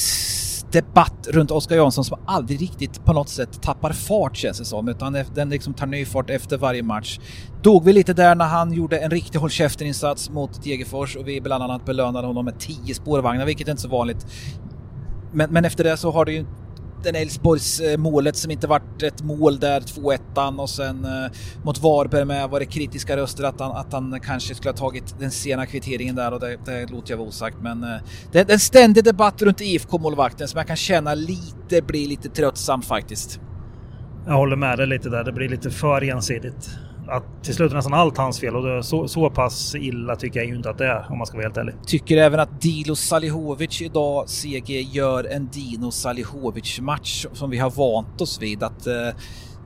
debatt 0.76 1.28
runt 1.28 1.52
Oskar 1.52 1.76
Jansson 1.76 2.04
som 2.06 2.20
aldrig 2.26 2.62
riktigt 2.62 3.06
på 3.06 3.14
något 3.14 3.30
sätt 3.30 3.62
tappar 3.62 3.94
fart 3.94 4.38
känns 4.38 4.60
det 4.60 4.66
som, 4.66 4.88
utan 4.88 5.18
den 5.36 5.50
liksom 5.50 5.74
tar 5.74 5.88
ny 5.88 6.06
fart 6.06 6.30
efter 6.30 6.58
varje 6.58 6.84
match. 6.84 7.20
Dog 7.62 7.84
vi 7.86 7.94
lite 7.94 8.14
där 8.14 8.36
när 8.36 8.46
han 8.46 8.74
gjorde 8.74 8.98
en 8.98 9.12
riktig 9.12 9.40
håll 9.40 9.50
insats 9.82 10.30
mot 10.30 10.64
Degerfors 10.64 11.16
och 11.16 11.28
vi 11.28 11.42
bland 11.42 11.64
annat 11.64 11.86
belönade 11.86 12.28
honom 12.28 12.46
med 12.46 12.60
10 12.60 12.96
spårvagnar, 12.96 13.46
vilket 13.46 13.68
är 13.68 13.72
inte 13.72 13.82
så 13.82 13.90
vanligt. 13.90 14.28
Men, 15.34 15.52
men 15.52 15.66
efter 15.66 15.84
det 15.84 15.98
så 15.98 16.12
har 16.12 16.26
det 16.26 16.32
ju 16.32 16.46
den 17.06 17.16
Elfsborgs 17.16 17.80
eh, 17.80 17.98
målet 17.98 18.36
som 18.36 18.52
inte 18.52 18.68
vart 18.68 19.04
ett 19.04 19.24
mål 19.24 19.60
där, 19.60 19.82
2-1 19.82 20.60
och 20.60 20.70
sen 20.70 21.06
eh, 21.06 21.32
mot 21.64 21.82
Varberg 21.82 22.26
med 22.26 22.50
var 22.50 22.60
det 22.60 22.66
kritiska 22.66 23.18
röster 23.18 23.44
att 23.44 23.60
han, 23.60 23.72
att 23.72 23.94
han 23.94 24.20
kanske 24.20 24.56
skulle 24.56 24.70
ha 24.72 24.78
tagit 24.78 25.20
den 25.20 25.32
sena 25.32 25.66
kvitteringen 25.66 26.16
där 26.16 26.34
och 26.34 26.40
det, 26.40 26.58
det 26.66 26.92
låter 26.92 27.12
jag 27.12 27.18
vara 27.18 27.28
osagt 27.28 27.58
men 27.62 27.84
eh, 27.84 27.98
det 28.32 28.40
är 28.40 28.54
en 28.54 28.60
ständig 28.60 29.04
debatt 29.04 29.42
runt 29.42 29.62
IFK-målvakten 29.62 30.48
som 30.48 30.58
jag 30.58 30.68
kan 30.68 30.76
känna 30.76 31.14
lite 31.14 31.82
blir 31.82 32.08
lite 32.08 32.30
tröttsam 32.30 32.82
faktiskt. 32.82 33.40
Jag 34.28 34.34
håller 34.34 34.56
med 34.56 34.78
dig 34.78 34.88
lite 34.88 35.10
där, 35.10 35.24
det 35.24 35.32
blir 35.32 35.50
lite 35.50 35.70
för 35.70 36.04
ensidigt 36.04 36.70
att 37.08 37.44
till 37.44 37.54
slut 37.54 37.72
är 37.72 37.76
nästan 37.76 37.94
allt 37.94 38.18
hans 38.18 38.40
fel 38.40 38.56
och 38.56 38.64
det, 38.64 38.84
så, 38.84 39.08
så 39.08 39.30
pass 39.30 39.76
illa 39.76 40.16
tycker 40.16 40.40
jag 40.40 40.50
ju 40.50 40.56
inte 40.56 40.70
att 40.70 40.78
det 40.78 40.88
är 40.88 41.12
om 41.12 41.18
man 41.18 41.28
ska 41.28 41.38
vara 41.38 41.46
helt 41.46 41.58
ärlig. 41.58 41.76
Tycker 41.86 42.18
även 42.18 42.40
att 42.40 42.62
Dilo 42.62 42.96
Salihovic 42.96 43.82
idag, 43.82 44.30
CG, 44.30 44.82
gör 44.82 45.24
en 45.24 45.50
Dino 45.54 45.92
Salihovic-match 45.92 47.26
som 47.34 47.50
vi 47.50 47.58
har 47.58 47.70
vant 47.70 48.22
oss 48.22 48.42
vid. 48.42 48.64
Att 48.64 48.88
eh, 48.88 48.94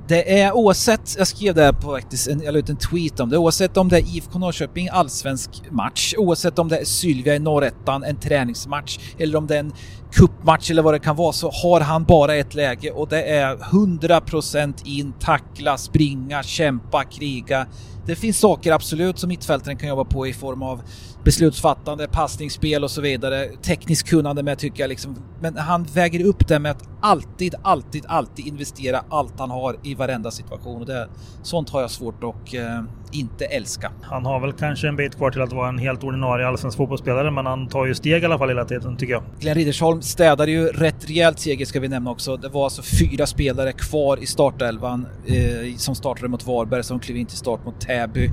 det 0.10 0.42
är 0.42 0.52
oavsett, 0.54 1.16
jag 1.18 1.28
skrev 1.28 1.56
det 1.56 1.64
här 1.64 1.74
på 1.74 1.92
faktiskt, 1.92 2.28
jag 2.28 2.54
la 2.54 2.60
ut 2.60 2.70
en 2.70 2.78
tweet 2.78 3.20
om 3.20 3.30
det, 3.30 3.38
oavsett 3.38 3.78
om 3.78 3.90
det 3.90 3.98
är 3.98 4.16
IFK 4.16 4.40
Norrköping 4.40 4.90
allsvensk 4.92 5.50
match, 5.72 6.14
oavsett 6.18 6.60
om 6.60 6.68
det 6.68 6.78
är 6.78 6.86
Sylvia 6.86 7.36
i 7.36 7.40
Norrettan 7.40 8.04
en 8.04 8.20
träningsmatch 8.20 9.00
eller 9.18 9.38
om 9.38 9.48
det 9.48 9.56
är 9.56 9.60
en 9.60 9.74
kuppmatch 10.12 10.72
eller 10.72 10.82
vad 10.82 10.94
det 10.94 11.00
kan 11.00 11.16
vara 11.16 11.34
så 11.34 11.52
har 11.52 11.82
han 11.82 12.04
bara 12.04 12.36
ett 12.36 12.54
läge 12.54 12.92
och 12.92 13.08
det 13.08 13.24
är 13.24 13.56
100% 13.56 14.74
in, 14.86 15.14
tackla, 15.20 15.78
springa, 15.78 16.44
kämpa, 16.44 17.04
kriga. 17.04 17.68
Det 18.06 18.16
finns 18.16 18.40
saker 18.40 18.72
absolut 18.72 19.20
som 19.20 19.28
mittfältaren 19.28 19.78
kan 19.78 19.90
jobba 19.90 20.06
på 20.06 20.28
i 20.28 20.34
form 20.34 20.64
av 20.64 20.82
beslutsfattande, 21.24 22.08
passningsspel 22.08 22.84
och 22.84 22.92
så 22.92 23.02
vidare. 23.02 23.46
Tekniskt 23.62 24.10
kunnande 24.10 24.44
med 24.44 24.60
tycker 24.60 24.84
jag 24.84 24.90
liksom. 24.90 25.16
Men 25.42 25.58
han 25.58 25.84
väger 25.84 26.26
upp 26.26 26.48
det 26.48 26.60
med 26.60 26.72
att 26.72 26.84
alltid, 27.02 27.56
alltid, 27.62 28.06
alltid 28.08 28.48
investera 28.48 29.04
allt 29.10 29.40
han 29.40 29.52
har 29.52 29.76
i 29.84 29.96
varenda 29.96 30.32
situation. 30.32 30.82
Och 30.82 30.86
det, 30.86 31.10
sånt 31.44 31.70
har 31.70 31.82
jag 31.82 31.92
svårt 31.92 32.24
att 32.24 32.54
eh, 32.54 32.84
inte 33.12 33.46
älska. 33.46 33.92
Han 34.02 34.26
har 34.26 34.40
väl 34.40 34.54
kanske 34.54 34.88
en 34.88 34.96
bit 34.96 35.16
kvar 35.16 35.32
till 35.32 35.42
att 35.42 35.54
vara 35.54 35.70
en 35.70 35.78
helt 35.78 36.04
ordinarie 36.04 36.48
allsvensk 36.48 36.78
fotbollsspelare, 36.78 37.32
men 37.32 37.46
han 37.46 37.68
tar 37.68 37.86
ju 37.86 37.96
steg 37.96 38.24
i 38.24 38.26
alla 38.26 38.38
fall 38.38 38.50
hela 38.50 38.66
tiden 38.66 38.98
tycker 38.98 39.14
jag. 39.14 39.24
Glenn 39.40 39.56
Riddersholm 39.56 40.02
städade 40.02 40.52
ju 40.52 40.68
rätt 40.68 41.10
rejält 41.10 41.40
seger 41.40 41.66
ska 41.66 41.80
vi 41.80 41.88
nämna 41.88 42.12
också. 42.12 42.38
Det 42.38 42.50
var 42.50 42.64
alltså 42.64 42.82
fyra 43.00 43.28
spelare 43.28 43.72
kvar 43.72 44.24
i 44.24 44.26
startelvan 44.26 45.08
eh, 45.26 45.76
som 45.78 45.96
startade 45.96 46.28
mot 46.28 46.48
Varberg 46.48 46.84
som 46.84 47.00
klev 47.00 47.18
in 47.18 47.26
till 47.26 47.38
start 47.38 47.66
mot 47.66 47.82
Täby. 47.82 48.32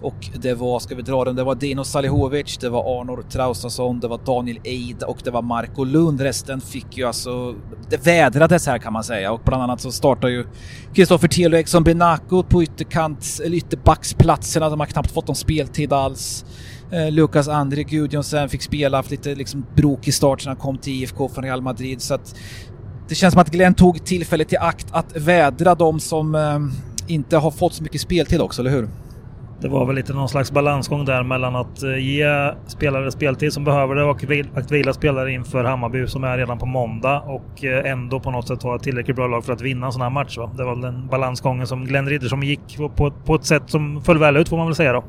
Och 0.00 0.30
det 0.34 0.54
var, 0.54 0.78
ska 0.80 0.94
vi 0.94 1.02
dra 1.02 1.24
dem, 1.24 1.36
det 1.36 1.44
var 1.44 1.54
Dino 1.54 1.84
Salihovic, 1.84 2.58
det 2.58 2.68
var 2.68 3.00
Arnor 3.00 3.24
Traustason, 3.30 4.00
det 4.00 4.08
var 4.08 4.20
Daniel 4.26 4.60
Eid 4.64 5.02
och 5.02 5.18
det 5.24 5.30
var 5.30 5.42
Marco 5.42 5.84
Lund. 5.84 6.20
Resten 6.20 6.60
fick 6.60 6.98
ju 6.98 7.04
alltså, 7.04 7.54
det 7.90 8.06
vädrades 8.06 8.66
här 8.66 8.78
kan 8.78 8.92
man 8.92 9.04
säga 9.04 9.32
och 9.32 9.40
bland 9.44 9.62
annat 9.62 9.80
så 9.80 9.92
startar 9.92 10.28
ju 10.28 10.46
Kristoffer 10.94 11.28
Telo 11.28 11.62
som 11.66 11.84
Benako 11.84 12.42
på 12.42 12.62
ytterkant, 12.62 13.40
eller 13.44 13.56
ytterbacksplatserna. 13.98 14.70
De 14.70 14.80
har 14.80 14.86
knappt 14.86 15.10
fått 15.10 15.26
någon 15.26 15.36
speltid 15.36 15.92
alls. 15.92 16.44
Eh, 16.90 17.10
Lukas 17.10 17.48
André 17.48 17.82
Gudjonsen 17.82 18.48
fick 18.48 18.62
spela, 18.62 18.96
haft 18.96 19.10
lite 19.10 19.34
liksom 19.34 19.66
brokig 19.76 20.14
start 20.14 20.44
när 20.44 20.50
han 20.50 20.56
kom 20.56 20.78
till 20.78 20.92
IFK 20.92 21.28
från 21.28 21.44
Real 21.44 21.62
Madrid. 21.62 22.02
Så 22.02 22.14
att 22.14 22.34
det 23.08 23.14
känns 23.14 23.32
som 23.32 23.40
att 23.40 23.50
Glenn 23.50 23.74
tog 23.74 24.04
tillfället 24.04 24.52
i 24.52 24.56
akt 24.56 24.86
att 24.90 25.16
vädra 25.16 25.74
de 25.74 26.00
som 26.00 26.34
eh, 26.34 26.58
inte 27.06 27.36
har 27.36 27.50
fått 27.50 27.74
så 27.74 27.82
mycket 27.82 28.00
speltid 28.00 28.40
också, 28.40 28.62
eller 28.62 28.70
hur? 28.70 28.88
Det 29.60 29.68
var 29.68 29.86
väl 29.86 29.96
lite 29.96 30.12
någon 30.12 30.28
slags 30.28 30.52
balansgång 30.52 31.04
där 31.04 31.22
mellan 31.22 31.56
att 31.56 31.82
eh, 31.82 31.96
ge 31.96 32.52
spelare 32.66 33.10
speltid 33.10 33.52
som 33.52 33.64
behöver 33.64 33.94
det 33.94 34.04
och 34.04 34.24
att 34.58 34.70
vila 34.70 34.92
spelare 34.92 35.32
inför 35.32 35.64
Hammarby 35.64 36.06
som 36.06 36.24
är 36.24 36.38
redan 36.38 36.58
på 36.58 36.66
måndag 36.66 37.20
och 37.20 37.64
eh, 37.64 37.90
ändå 37.90 38.20
på 38.20 38.30
något 38.30 38.48
sätt 38.48 38.62
ha 38.62 38.76
ett 38.76 38.82
tillräckligt 38.82 39.16
bra 39.16 39.26
lag 39.26 39.44
för 39.44 39.52
att 39.52 39.60
vinna 39.60 39.86
en 39.86 39.92
sån 39.92 40.02
här 40.02 40.10
match. 40.10 40.38
Va? 40.38 40.50
Det 40.56 40.64
var 40.64 40.76
den 40.76 41.08
balansgången 41.08 41.66
som 41.66 41.84
Glenn 41.84 42.08
Riddersson 42.08 42.42
gick 42.42 42.76
på, 42.96 43.10
på 43.10 43.34
ett 43.34 43.44
sätt 43.44 43.62
som 43.66 44.02
föll 44.02 44.18
väl 44.18 44.36
ut 44.36 44.48
får 44.48 44.56
man 44.56 44.66
väl 44.66 44.74
säga 44.74 44.92
då. 44.92 45.04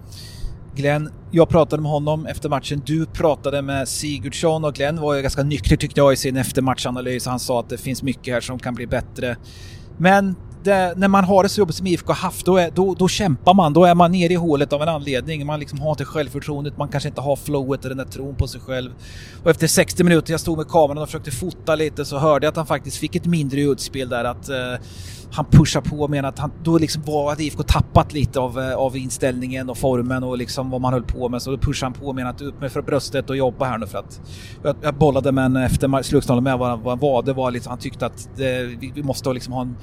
Glenn, 0.75 1.09
jag 1.31 1.49
pratade 1.49 1.81
med 1.81 1.91
honom 1.91 2.25
efter 2.25 2.49
matchen. 2.49 2.81
Du 2.85 3.05
pratade 3.05 3.61
med 3.61 3.87
Sigurdsson 3.87 4.65
och 4.65 4.73
Glenn 4.73 5.01
var 5.01 5.15
ju 5.15 5.21
ganska 5.21 5.43
nykter 5.43 5.75
tyckte 5.75 5.99
jag 5.99 6.13
i 6.13 6.15
sin 6.15 6.37
eftermatchanalys. 6.37 7.25
Han 7.25 7.39
sa 7.39 7.59
att 7.59 7.69
det 7.69 7.77
finns 7.77 8.03
mycket 8.03 8.33
här 8.33 8.41
som 8.41 8.59
kan 8.59 8.73
bli 8.73 8.87
bättre. 8.87 9.35
Men 9.97 10.35
det, 10.63 10.93
när 10.97 11.07
man 11.07 11.23
har 11.23 11.43
det 11.43 11.49
så 11.49 11.59
jobbigt 11.59 11.75
som 11.75 11.87
IFK 11.87 12.07
har 12.07 12.15
haft, 12.15 12.45
då, 12.45 12.57
är, 12.57 12.71
då, 12.71 12.93
då 12.93 13.07
kämpar 13.07 13.53
man. 13.53 13.73
Då 13.73 13.85
är 13.85 13.95
man 13.95 14.11
nere 14.11 14.33
i 14.33 14.35
hålet 14.35 14.73
av 14.73 14.81
en 14.81 14.89
anledning. 14.89 15.45
Man 15.45 15.59
liksom 15.59 15.79
har 15.79 15.89
inte 15.89 16.05
självförtroendet, 16.05 16.77
man 16.77 16.87
kanske 16.87 17.09
inte 17.09 17.21
har 17.21 17.35
flowet 17.35 17.83
och 17.83 17.89
den 17.89 17.97
där 17.97 18.05
tron 18.05 18.35
på 18.35 18.47
sig 18.47 18.61
själv. 18.61 18.91
Och 19.43 19.51
efter 19.51 19.67
60 19.67 20.03
minuter, 20.03 20.33
jag 20.33 20.39
stod 20.39 20.57
med 20.57 20.67
kameran 20.67 20.97
och 20.97 21.07
försökte 21.07 21.31
fota 21.31 21.75
lite, 21.75 22.05
så 22.05 22.17
hörde 22.17 22.45
jag 22.45 22.51
att 22.51 22.57
han 22.57 22.65
faktiskt 22.65 22.97
fick 22.97 23.15
ett 23.15 23.25
mindre 23.25 23.61
utspel 23.61 24.09
där. 24.09 24.23
Att 24.23 24.49
eh, 24.49 24.55
han 25.31 25.45
pushar 25.45 25.81
på 25.81 25.95
och 25.95 26.09
menar 26.09 26.29
att 26.29 26.39
han, 26.39 26.51
då 26.63 26.77
liksom 26.77 27.01
var 27.05 27.31
att 27.31 27.39
IFK 27.39 27.63
tappat 27.63 28.13
lite 28.13 28.39
av, 28.39 28.59
eh, 28.59 28.75
av 28.75 28.97
inställningen 28.97 29.69
och 29.69 29.77
formen 29.77 30.23
och 30.23 30.37
liksom 30.37 30.69
vad 30.69 30.81
man 30.81 30.93
höll 30.93 31.03
på 31.03 31.29
med. 31.29 31.41
Så 31.41 31.51
då 31.51 31.57
pushar 31.57 31.87
han 31.87 31.93
på 31.93 32.05
och 32.05 32.15
menar 32.15 32.29
att 32.29 32.41
upp 32.41 32.61
med 32.61 32.71
för 32.71 32.81
bröstet 32.81 33.29
och 33.29 33.37
jobba 33.37 33.65
här 33.65 33.77
nu 33.77 33.87
för 33.87 33.97
att... 33.97 34.21
Jag, 34.63 34.75
jag 34.81 34.95
bollade 34.95 35.31
med 35.31 35.45
en 35.45 35.55
eh, 35.55 35.65
efter 35.65 36.01
slutsignalen 36.01 36.43
med 36.43 36.57
vad, 36.57 36.79
vad 36.79 36.99
var. 36.99 37.23
Det 37.23 37.33
var 37.33 37.51
liksom, 37.51 37.69
han 37.69 37.79
tyckte 37.79 38.05
att 38.05 38.29
det, 38.35 38.63
vi, 38.63 38.91
vi 38.95 39.03
måste 39.03 39.33
liksom 39.33 39.53
ha 39.53 39.61
en 39.61 39.75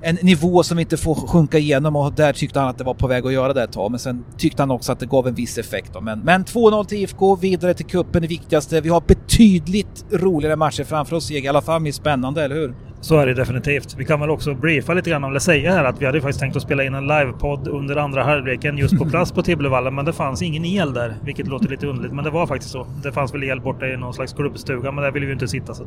en 0.00 0.18
nivå 0.22 0.62
som 0.62 0.76
vi 0.76 0.80
inte 0.80 0.96
får 0.96 1.14
sjunka 1.14 1.58
igenom 1.58 1.96
och 1.96 2.12
där 2.12 2.32
tyckte 2.32 2.60
han 2.60 2.68
att 2.68 2.78
det 2.78 2.84
var 2.84 2.94
på 2.94 3.06
väg 3.06 3.26
att 3.26 3.32
göra 3.32 3.52
det 3.52 3.62
ett 3.62 3.72
tag. 3.72 3.90
Men 3.90 4.00
sen 4.00 4.24
tyckte 4.36 4.62
han 4.62 4.70
också 4.70 4.92
att 4.92 5.00
det 5.00 5.06
gav 5.06 5.28
en 5.28 5.34
viss 5.34 5.58
effekt. 5.58 5.92
Då. 5.92 6.00
Men, 6.00 6.20
men 6.20 6.44
2-0 6.44 6.84
till 6.84 6.98
IFK, 6.98 7.36
vidare 7.36 7.74
till 7.74 7.86
kuppen 7.86 8.22
det 8.22 8.28
viktigaste. 8.28 8.80
Vi 8.80 8.88
har 8.88 9.00
betydligt 9.06 10.04
roligare 10.10 10.56
matcher 10.56 10.84
framför 10.84 11.16
oss, 11.16 11.30
i 11.30 11.48
alla 11.48 11.62
fall 11.62 11.82
mer 11.82 11.92
spännande, 11.92 12.44
eller 12.44 12.54
hur? 12.54 12.74
Så 13.00 13.18
är 13.18 13.26
det 13.26 13.34
definitivt. 13.34 13.94
Vi 13.98 14.04
kan 14.04 14.20
väl 14.20 14.30
också 14.30 14.54
briefa 14.54 14.94
lite 14.94 15.10
grann, 15.10 15.24
eller 15.24 15.38
säga 15.38 15.72
här 15.72 15.84
att 15.84 16.00
vi 16.00 16.06
hade 16.06 16.20
faktiskt 16.20 16.40
tänkt 16.40 16.56
att 16.56 16.62
spela 16.62 16.84
in 16.84 16.94
en 16.94 17.06
livepodd 17.06 17.68
under 17.68 17.96
andra 17.96 18.22
halvleken 18.22 18.78
just 18.78 18.98
på 18.98 19.04
plats 19.10 19.32
på 19.32 19.42
Tibblevallen, 19.42 19.94
men 19.94 20.04
det 20.04 20.12
fanns 20.12 20.42
ingen 20.42 20.64
el 20.64 20.92
där, 20.92 21.14
vilket 21.24 21.46
låter 21.46 21.68
lite 21.68 21.86
underligt, 21.86 22.12
men 22.12 22.24
det 22.24 22.30
var 22.30 22.46
faktiskt 22.46 22.72
så. 22.72 22.86
Det 23.02 23.12
fanns 23.12 23.34
väl 23.34 23.44
el 23.44 23.60
borta 23.60 23.86
i 23.86 23.96
någon 23.96 24.14
slags 24.14 24.32
klubbstuga, 24.32 24.92
men 24.92 25.04
där 25.04 25.10
ville 25.10 25.26
vi 25.26 25.32
inte 25.32 25.48
sitta. 25.48 25.74
Så, 25.74 25.86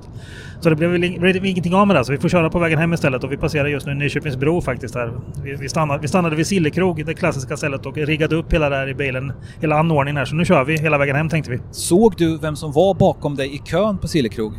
så 0.60 0.70
det 0.70 0.76
blev 0.76 0.90
väl 0.90 1.46
ingenting 1.46 1.76
av 1.76 1.88
med 1.88 1.96
det, 1.96 2.06
så 2.06 2.12
vi 2.12 2.18
får 2.18 2.30
köra 2.30 2.50
på 2.50 2.60
vägen 2.60 2.80
hem 2.80 2.94
istället 2.94 3.24
och 3.24 3.32
vi 3.32 3.38
passerar 3.38 3.68
just 3.68 3.86
nu 3.86 3.94
Nyköpingsbro 3.94 4.62
faktiskt 4.62 4.96
här. 4.96 5.12
Vi, 5.44 5.56
vi, 5.56 5.70
stannade, 5.70 6.02
vi 6.02 6.08
stannade 6.08 6.36
vid 6.36 6.48
Sillekrog, 6.48 7.06
det 7.06 7.14
klassiska 7.14 7.58
stället, 7.58 7.86
och 7.86 7.98
riggade 7.98 8.36
upp 8.36 8.54
hela 8.54 8.70
där 8.70 8.90
i 8.90 8.94
bilen, 8.94 9.34
hela 9.60 9.80
anordningen 9.80 10.18
här, 10.18 10.26
så 10.26 10.36
nu 10.36 10.46
kör 10.46 10.64
vi 10.64 10.78
hela 10.78 10.98
vägen 10.98 11.16
hem 11.16 11.30
tänkte 11.30 11.52
vi. 11.52 11.60
Såg 11.72 12.14
du 12.18 12.38
vem 12.38 12.56
som 12.56 12.72
var 12.72 12.94
bakom 12.94 13.36
dig 13.36 13.56
i 13.56 13.58
kön 13.58 13.98
på 13.98 14.08
Sillekrog? 14.08 14.54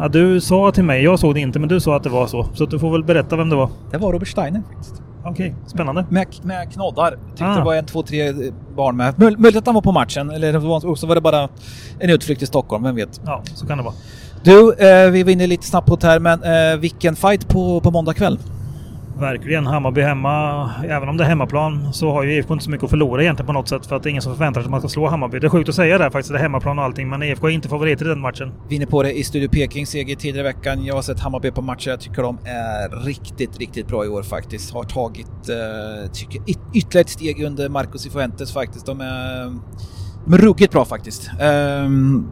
Ja, 0.00 0.08
du 0.08 0.40
sa 0.40 0.72
till 0.72 0.84
mig, 0.84 1.02
jag 1.04 1.18
såg 1.18 1.34
det 1.34 1.40
inte, 1.40 1.58
men 1.58 1.68
du 1.68 1.80
sa 1.80 1.96
att 1.96 2.02
det 2.02 2.08
var 2.08 2.26
så. 2.26 2.46
Så 2.54 2.66
du 2.66 2.78
får 2.78 2.92
väl 2.92 3.04
berätta 3.04 3.36
vem 3.36 3.48
det 3.48 3.56
var. 3.56 3.70
Det 3.90 3.98
var 3.98 4.12
Robert 4.12 4.28
Steiner 4.28 4.62
faktiskt. 4.68 5.02
Okej, 5.24 5.30
okay, 5.30 5.52
spännande. 5.66 6.06
Med, 6.08 6.26
med 6.42 6.72
knoddar. 6.72 7.10
Tyckte 7.28 7.46
ah. 7.46 7.56
det 7.56 7.64
var 7.64 7.74
en, 7.74 7.86
två, 7.86 8.02
tre 8.02 8.32
barn 8.76 8.96
med. 8.96 9.18
möjligt 9.18 9.56
att 9.56 9.66
han 9.66 9.74
var 9.74 9.82
på 9.82 9.92
matchen, 9.92 10.30
eller 10.30 10.94
så 10.96 11.06
var 11.06 11.14
det 11.14 11.20
bara 11.20 11.48
en 11.98 12.10
utflykt 12.10 12.38
till 12.38 12.48
Stockholm, 12.48 12.84
vem 12.84 12.96
vet? 12.96 13.20
Ja, 13.24 13.42
så 13.54 13.66
kan 13.66 13.78
det 13.78 13.84
vara. 13.84 13.94
Du, 14.44 14.72
eh, 14.72 15.10
vi 15.10 15.22
var 15.22 15.30
inne 15.30 15.46
lite 15.46 15.66
snabbt 15.66 15.88
på 15.88 15.96
det 15.96 16.06
här, 16.06 16.18
men 16.18 16.42
eh, 16.42 16.78
vilken 16.80 17.16
fight 17.16 17.48
på, 17.48 17.80
på 17.80 17.90
måndag 17.90 18.14
kväll? 18.14 18.38
Verkligen. 19.18 19.66
Hammarby 19.66 20.00
hemma, 20.00 20.70
även 20.88 21.08
om 21.08 21.16
det 21.16 21.24
är 21.24 21.28
hemmaplan, 21.28 21.92
så 21.92 22.12
har 22.12 22.22
ju 22.22 22.34
IFK 22.34 22.52
inte 22.52 22.64
så 22.64 22.70
mycket 22.70 22.84
att 22.84 22.90
förlora 22.90 23.22
egentligen 23.22 23.46
på 23.46 23.52
något 23.52 23.68
sätt. 23.68 23.86
För 23.86 23.96
att 23.96 24.02
det 24.02 24.08
är 24.08 24.10
ingen 24.10 24.22
som 24.22 24.34
förväntar 24.34 24.60
sig 24.60 24.66
att 24.66 24.70
man 24.70 24.80
ska 24.80 24.88
slå 24.88 25.08
Hammarby. 25.08 25.38
Det 25.38 25.46
är 25.46 25.48
sjukt 25.48 25.68
att 25.68 25.74
säga 25.74 25.98
det 25.98 26.10
faktiskt, 26.10 26.32
det 26.32 26.38
är 26.38 26.42
hemmaplan 26.42 26.78
och 26.78 26.84
allting. 26.84 27.08
Men 27.08 27.22
IFK 27.22 27.46
är 27.46 27.50
inte 27.50 27.68
favoriter 27.68 28.04
i 28.04 28.08
den 28.08 28.20
matchen. 28.20 28.52
Vi 28.68 28.82
är 28.82 28.86
på 28.86 29.02
det 29.02 29.18
i 29.18 29.24
Studio 29.24 29.48
Peking, 29.48 29.86
seger 29.86 30.16
tidigare 30.16 30.48
i 30.48 30.52
veckan. 30.52 30.84
Jag 30.84 30.94
har 30.94 31.02
sett 31.02 31.20
Hammarby 31.20 31.50
på 31.50 31.62
matcher. 31.62 31.90
Jag 31.90 32.00
tycker 32.00 32.22
de 32.22 32.38
är 32.44 33.04
riktigt, 33.04 33.58
riktigt 33.58 33.88
bra 33.88 34.04
i 34.04 34.08
år 34.08 34.22
faktiskt. 34.22 34.74
Har 34.74 34.84
tagit, 34.84 35.48
eh, 35.48 36.10
tycker, 36.12 36.42
ytterligare 36.74 37.00
ett 37.00 37.08
steg 37.08 37.44
under 37.44 37.68
Marcos 37.68 38.02
Cifuentes 38.02 38.52
faktiskt. 38.52 38.86
De 38.86 39.00
är, 39.00 39.44
de 40.24 40.34
är 40.34 40.38
ruggigt 40.38 40.72
bra 40.72 40.84
faktiskt. 40.84 41.30
Um, 41.84 42.28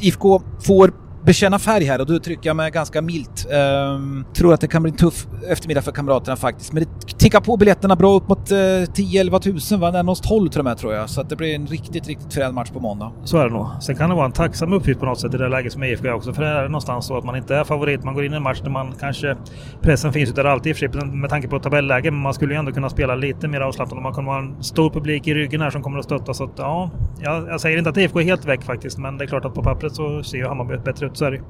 IFK 0.00 0.42
får 0.66 0.92
bekänna 1.24 1.58
färg 1.58 1.84
här 1.84 2.00
och 2.00 2.06
då 2.06 2.18
trycker 2.18 2.48
jag 2.48 2.56
mig 2.56 2.70
ganska 2.70 3.02
milt. 3.02 3.46
Ehm, 3.52 4.24
tror 4.34 4.54
att 4.54 4.60
det 4.60 4.68
kan 4.68 4.82
bli 4.82 4.92
en 4.92 4.98
tuff 4.98 5.26
eftermiddag 5.48 5.82
för 5.82 5.92
kamraterna 5.92 6.36
faktiskt. 6.36 6.72
Men 6.72 6.82
det 6.82 7.18
tickar 7.18 7.40
på 7.40 7.56
biljetterna 7.56 7.96
bra 7.96 8.14
upp 8.14 8.28
mot 8.28 8.50
eh, 8.50 8.54
10-11 8.54 9.38
tusen, 9.38 9.80
va? 9.80 9.90
närmare 9.90 10.16
12 10.16 10.48
till 10.48 10.58
och 10.58 10.64
med 10.64 10.78
tror 10.78 10.94
jag. 10.94 11.10
Så 11.10 11.20
att 11.20 11.28
det 11.28 11.36
blir 11.36 11.54
en 11.54 11.66
riktigt, 11.66 12.08
riktigt 12.08 12.34
frän 12.34 12.54
match 12.54 12.70
på 12.70 12.80
måndag. 12.80 13.12
Så 13.24 13.38
är 13.38 13.44
det 13.44 13.50
nog. 13.50 13.66
Sen 13.80 13.96
kan 13.96 14.10
det 14.10 14.16
vara 14.16 14.26
en 14.26 14.32
tacksam 14.32 14.72
uppgift 14.72 15.00
på 15.00 15.06
något 15.06 15.20
sätt 15.20 15.34
i 15.34 15.36
det 15.36 15.48
läget 15.48 15.72
som 15.72 15.82
IFK 15.82 16.08
är 16.08 16.12
också. 16.12 16.32
För 16.32 16.42
det 16.42 16.48
är 16.48 16.62
någonstans 16.62 17.06
så 17.06 17.18
att 17.18 17.24
man 17.24 17.36
inte 17.36 17.56
är 17.56 17.64
favorit. 17.64 18.04
Man 18.04 18.14
går 18.14 18.24
in 18.24 18.32
i 18.32 18.36
en 18.36 18.42
match 18.42 18.60
där 18.60 18.70
man 18.70 18.94
kanske... 19.00 19.36
Pressen 19.80 20.12
finns 20.12 20.30
ju 20.30 20.34
där 20.34 20.44
alltid 20.44 20.70
i 20.70 20.72
och 20.72 20.76
för 20.76 21.00
sig 21.00 21.06
med 21.06 21.30
tanke 21.30 21.48
på 21.48 21.58
tabelläge. 21.58 22.10
Men 22.10 22.20
man 22.20 22.34
skulle 22.34 22.54
ju 22.54 22.58
ändå 22.58 22.72
kunna 22.72 22.90
spela 22.90 23.14
lite 23.14 23.48
mer 23.48 23.60
avslappnat 23.60 23.96
och 23.96 24.02
man 24.02 24.12
kommer 24.12 24.32
ha 24.32 24.38
en 24.38 24.62
stor 24.62 24.90
publik 24.90 25.26
i 25.26 25.34
ryggen 25.34 25.60
här 25.60 25.70
som 25.70 25.82
kommer 25.82 25.98
att 25.98 26.04
stötta. 26.04 26.34
Så 26.34 26.44
att 26.44 26.52
ja, 26.56 26.90
jag, 27.20 27.48
jag 27.48 27.60
säger 27.60 27.78
inte 27.78 27.90
att 27.90 27.96
IFK 27.96 28.20
är 28.20 28.24
helt 28.24 28.44
väck 28.44 28.62
faktiskt. 28.62 28.98
Men 28.98 29.18
det 29.18 29.24
är 29.24 29.26
klart 29.26 29.44
att 29.44 29.54
på 29.54 29.62
pappret 29.62 29.94
så 29.94 30.22
ser 30.22 30.38
ju 30.38 30.46
Hammarby 30.46 30.76
bättre 30.76 31.06
ut. 31.06 31.11
Så 31.16 31.24
är 31.24 31.30
det 31.30 31.40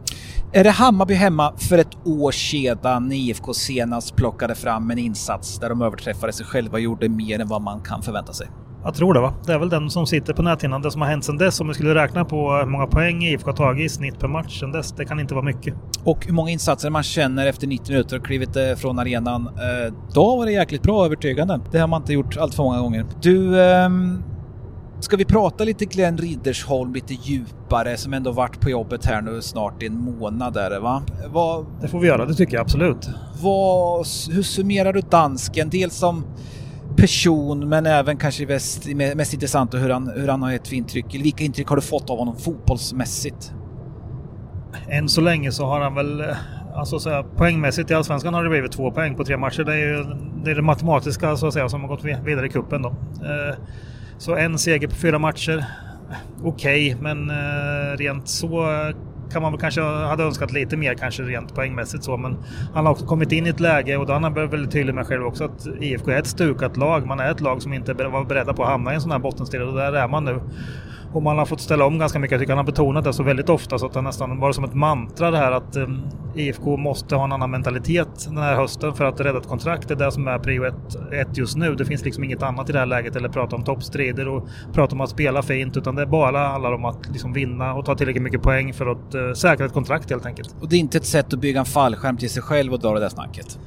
är 0.55 0.65
det 0.65 0.71
Hammarby 0.71 1.15
hemma 1.15 1.53
för 1.57 1.79
ett 1.79 2.07
år 2.07 2.31
sedan 2.31 3.13
IFK 3.13 3.55
senast 3.55 4.17
plockade 4.17 4.55
fram 4.55 4.91
en 4.91 4.99
insats 4.99 5.59
där 5.59 5.69
de 5.69 5.83
överträffade 5.83 6.33
sig 6.33 6.47
själva 6.47 6.73
och 6.73 6.81
gjorde 6.81 7.09
mer 7.09 7.41
än 7.41 7.49
vad 7.49 7.63
man 7.63 7.81
kan 7.81 8.03
förvänta 8.03 8.33
sig? 8.33 8.49
Jag 8.85 8.95
tror 8.95 9.15
det 9.15 9.21
va. 9.21 9.35
Det 9.47 9.53
är 9.53 9.59
väl 9.59 9.69
den 9.69 9.91
som 9.91 10.07
sitter 10.07 10.33
på 10.33 10.43
näthinnan. 10.43 10.83
Det 10.83 10.91
som 10.91 11.01
har 11.01 11.09
hänt 11.09 11.25
sedan 11.25 11.39
dess, 11.39 11.61
om 11.61 11.69
vi 11.69 11.75
skulle 11.75 11.95
räkna 11.95 12.25
på 12.25 12.53
hur 12.53 12.67
många 12.67 12.87
poäng 12.87 13.23
IFK 13.23 13.51
har 13.51 13.57
tagit 13.57 13.87
i 13.87 13.89
snitt 13.89 14.19
per 14.19 14.29
match 14.29 14.61
sedan 14.61 14.73
dess, 14.73 14.93
det 14.93 15.05
kan 15.05 15.21
inte 15.21 15.35
vara 15.35 15.45
mycket. 15.45 15.75
Och 16.05 16.27
hur 16.27 16.33
många 16.33 16.51
insatser 16.51 16.91
man 16.91 17.03
känner 17.03 17.47
efter 17.47 17.67
90 17.67 17.93
minuter 17.93 18.19
och 18.19 18.27
klivit 18.27 18.57
eh, 18.57 18.75
från 18.77 18.99
arenan. 18.99 19.47
Eh, 19.47 19.95
då 20.15 20.37
var 20.37 20.47
det 20.47 20.53
jäkligt 20.53 20.83
bra 20.83 21.05
övertygande. 21.05 21.61
Det 21.73 21.79
har 21.79 21.89
man 21.89 22.03
inte 22.03 22.13
gjort 22.13 22.37
allt 22.37 22.55
för 22.55 22.63
många 22.63 22.81
gånger. 22.81 23.07
Du, 23.23 23.63
ehm, 23.63 24.23
Ska 25.03 25.17
vi 25.17 25.25
prata 25.25 25.65
lite 25.65 25.85
Glenn 25.85 26.19
Riddersholm 26.19 26.95
lite 26.95 27.15
djupare 27.15 27.97
som 27.97 28.13
ändå 28.13 28.33
varit 28.33 28.61
på 28.61 28.71
jobbet 28.71 29.05
här 29.05 29.23
nu 29.23 29.43
snart 29.43 29.83
i 29.83 29.87
en 29.87 29.99
månad 29.99 30.57
är 30.57 30.71
det 30.71 30.81
va? 30.81 31.03
Vad, 31.29 31.67
det 31.81 31.89
får 31.89 32.01
vi 32.01 32.07
göra, 32.07 32.27
det 32.27 32.35
tycker 32.35 32.55
jag 32.55 32.63
absolut. 32.63 33.09
Vad, 33.43 34.07
hur 34.31 34.43
summerar 34.43 34.93
du 34.93 35.01
dansken? 35.01 35.71
Dels 35.71 35.95
som 35.95 36.25
person 36.97 37.69
men 37.69 37.87
även 37.87 38.17
kanske 38.17 38.47
mest, 38.47 38.87
mest 38.95 39.35
intressant 39.35 39.75
hur 39.75 39.91
han, 39.91 40.13
hur 40.17 40.29
han 40.29 40.43
har 40.43 40.53
ett 40.53 40.73
intryck. 40.73 41.15
Vilka 41.15 41.45
intryck 41.45 41.69
har 41.69 41.77
du 41.77 41.83
fått 41.83 42.11
av 42.11 42.19
honom 42.19 42.37
fotbollsmässigt? 42.37 43.53
Än 44.89 45.09
så 45.09 45.21
länge 45.21 45.53
så 45.53 45.67
har 45.67 45.81
han 45.81 45.95
väl 45.95 46.21
eh, 46.21 46.27
Alltså 46.75 46.99
så 46.99 47.11
här, 47.11 47.23
poängmässigt 47.23 47.91
i 47.91 47.95
Allsvenskan 47.95 48.35
har 48.35 48.45
det 48.45 48.51
blivit 48.51 48.73
två 48.73 48.91
poäng 48.91 49.15
på 49.15 49.25
tre 49.25 49.37
matcher. 49.37 49.65
Det 49.65 49.73
är 49.73 49.77
ju 49.77 50.05
det, 50.45 50.51
är 50.51 50.55
det 50.55 50.63
matematiska 50.63 51.37
så 51.37 51.47
att 51.47 51.53
säga 51.53 51.69
som 51.69 51.81
har 51.81 51.89
gått 51.89 52.05
vidare 52.05 52.47
i 52.47 52.49
kuppen 52.49 52.83
då. 52.83 52.89
Eh, 52.89 53.55
så 54.23 54.37
en 54.37 54.59
seger 54.59 54.89
på 54.89 54.95
fyra 54.95 55.19
matcher. 55.19 55.65
Okej, 56.43 56.95
okay, 56.95 57.03
men 57.03 57.31
eh, 57.31 57.97
rent 57.97 58.29
så 58.29 58.49
kan 59.33 59.43
man 59.43 59.53
väl 59.53 59.61
kanske 59.61 59.81
hade 59.83 60.23
önskat 60.23 60.53
lite 60.53 60.77
mer 60.77 60.95
kanske 60.95 61.23
rent 61.23 61.55
poängmässigt 61.55 62.05
så. 62.05 62.17
Men 62.17 62.37
han 62.75 62.87
har 62.87 62.93
också 62.93 63.07
kommit 63.07 63.33
in 63.33 63.47
i 63.47 63.49
ett 63.49 63.61
läge 63.61 63.97
och 63.97 64.07
då 64.07 64.13
har 64.13 64.21
han 64.21 64.35
varit 64.35 64.53
väldigt 64.53 64.71
tydlig 64.71 64.95
med 64.95 65.07
själv 65.07 65.27
också 65.27 65.45
att 65.45 65.67
IFK 65.81 66.11
är 66.11 66.19
ett 66.19 66.27
stukat 66.27 66.77
lag. 66.77 67.07
Man 67.07 67.21
är 67.21 67.31
ett 67.31 67.41
lag 67.41 67.63
som 67.63 67.73
inte 67.73 67.95
var 67.95 68.25
beredda 68.25 68.55
på 68.55 68.63
att 68.63 68.69
hamna 68.69 68.93
i 68.93 68.95
en 68.95 69.01
sån 69.01 69.11
här 69.11 69.19
bottenstrid 69.19 69.63
och 69.63 69.77
där 69.77 69.93
är 69.93 70.09
man 70.09 70.25
nu. 70.25 70.41
Och 71.13 71.23
man 71.23 71.39
har 71.39 71.47
fått 71.47 71.61
ställa 71.61 71.85
om 71.85 71.99
ganska 71.99 72.19
mycket. 72.19 72.33
Jag 72.33 72.41
tycker 72.41 72.53
han 72.53 72.65
har 72.67 72.73
betonat 72.73 73.05
det 73.05 73.13
så 73.13 73.23
väldigt 73.23 73.49
ofta 73.49 73.79
så 73.79 73.87
att 73.87 73.93
det 73.93 74.03
nästan 74.03 74.41
var 74.41 74.53
som 74.53 74.65
ett 74.65 74.75
mantra 74.75 75.31
det 75.31 75.39
här 75.39 75.53
att 75.53 75.77
ehm, 75.77 76.03
IFK 76.35 76.77
måste 76.77 77.17
ha 77.17 77.25
en 77.25 77.33
annan 77.33 77.51
mentalitet 77.51 78.27
den 78.29 78.39
här 78.39 78.55
hösten 78.55 78.95
för 78.95 79.05
att 79.05 79.21
rädda 79.21 79.39
ett 79.39 79.49
kontrakt. 79.49 79.89
Det 79.89 79.95
är 79.95 79.99
det 79.99 80.13
som 80.13 80.29
är 80.29 80.39
prio 80.39 80.65
ett, 80.65 81.13
ett 81.13 81.39
just 81.39 81.57
nu. 81.57 81.75
Det 81.75 81.85
finns 81.85 82.05
liksom 82.05 82.25
inget 82.25 82.43
annat 82.43 82.69
i 82.69 82.73
det 82.73 82.79
här 82.79 82.87
läget 82.87 83.17
eller 83.17 83.29
prata 83.29 83.57
om 83.57 83.65
toppstrider 83.65 84.29
och 84.29 84.49
prata 84.73 84.95
om 84.95 85.01
att 85.01 85.11
spela 85.11 85.43
fint 85.43 85.77
utan 85.77 85.95
det 85.95 86.07
bara 86.07 86.49
handlar 86.49 86.73
om 86.73 86.85
att 86.85 87.09
liksom 87.13 87.33
vinna 87.33 87.75
och 87.75 87.85
ta 87.85 87.95
tillräckligt 87.95 88.23
mycket 88.23 88.43
poäng 88.43 88.73
för 88.73 88.87
att 88.87 89.15
uh, 89.15 89.33
säkra 89.33 89.67
ett 89.67 89.73
kontrakt 89.73 90.11
helt 90.11 90.27
enkelt. 90.27 90.55
Och 90.61 90.69
det 90.69 90.77
är 90.77 90.81
inte 90.81 90.99
ett 90.99 91.07
sätt 91.07 91.33
att 91.33 91.41
bygga 91.41 91.61
en 91.61 91.67
fallskärm 91.67 92.17
till 92.17 92.31
sig 92.31 92.43
själv 92.43 92.73
och 92.73 92.81
dra 92.81 92.95
det 92.95 93.01
där 93.01 93.09
snacket? 93.09 93.59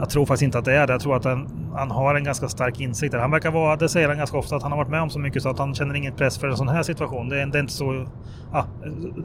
Jag 0.00 0.10
tror 0.10 0.26
faktiskt 0.26 0.42
inte 0.42 0.58
att 0.58 0.64
det 0.64 0.74
är 0.74 0.86
det. 0.86 0.92
Jag 0.92 1.00
tror 1.00 1.16
att 1.16 1.24
han, 1.24 1.48
han 1.74 1.90
har 1.90 2.14
en 2.14 2.24
ganska 2.24 2.48
stark 2.48 2.80
insikt. 2.80 3.14
Han 3.14 3.30
verkar 3.30 3.50
vara, 3.50 3.76
det 3.76 3.88
säger 3.88 4.08
han 4.08 4.18
ganska 4.18 4.38
ofta, 4.38 4.56
att 4.56 4.62
han 4.62 4.72
har 4.72 4.78
varit 4.78 4.90
med 4.90 5.02
om 5.02 5.10
så 5.10 5.18
mycket 5.18 5.42
så 5.42 5.48
att 5.48 5.58
han 5.58 5.74
känner 5.74 5.94
ingen 5.94 6.12
press 6.12 6.38
för 6.38 6.48
en 6.48 6.56
sån 6.56 6.68
här 6.68 6.82
situation. 6.82 7.28
Det 7.28 7.42
är, 7.42 7.46
det 7.46 7.58
är 7.58 7.60
inte 7.60 7.72
så... 7.72 8.06
Ja, 8.52 8.66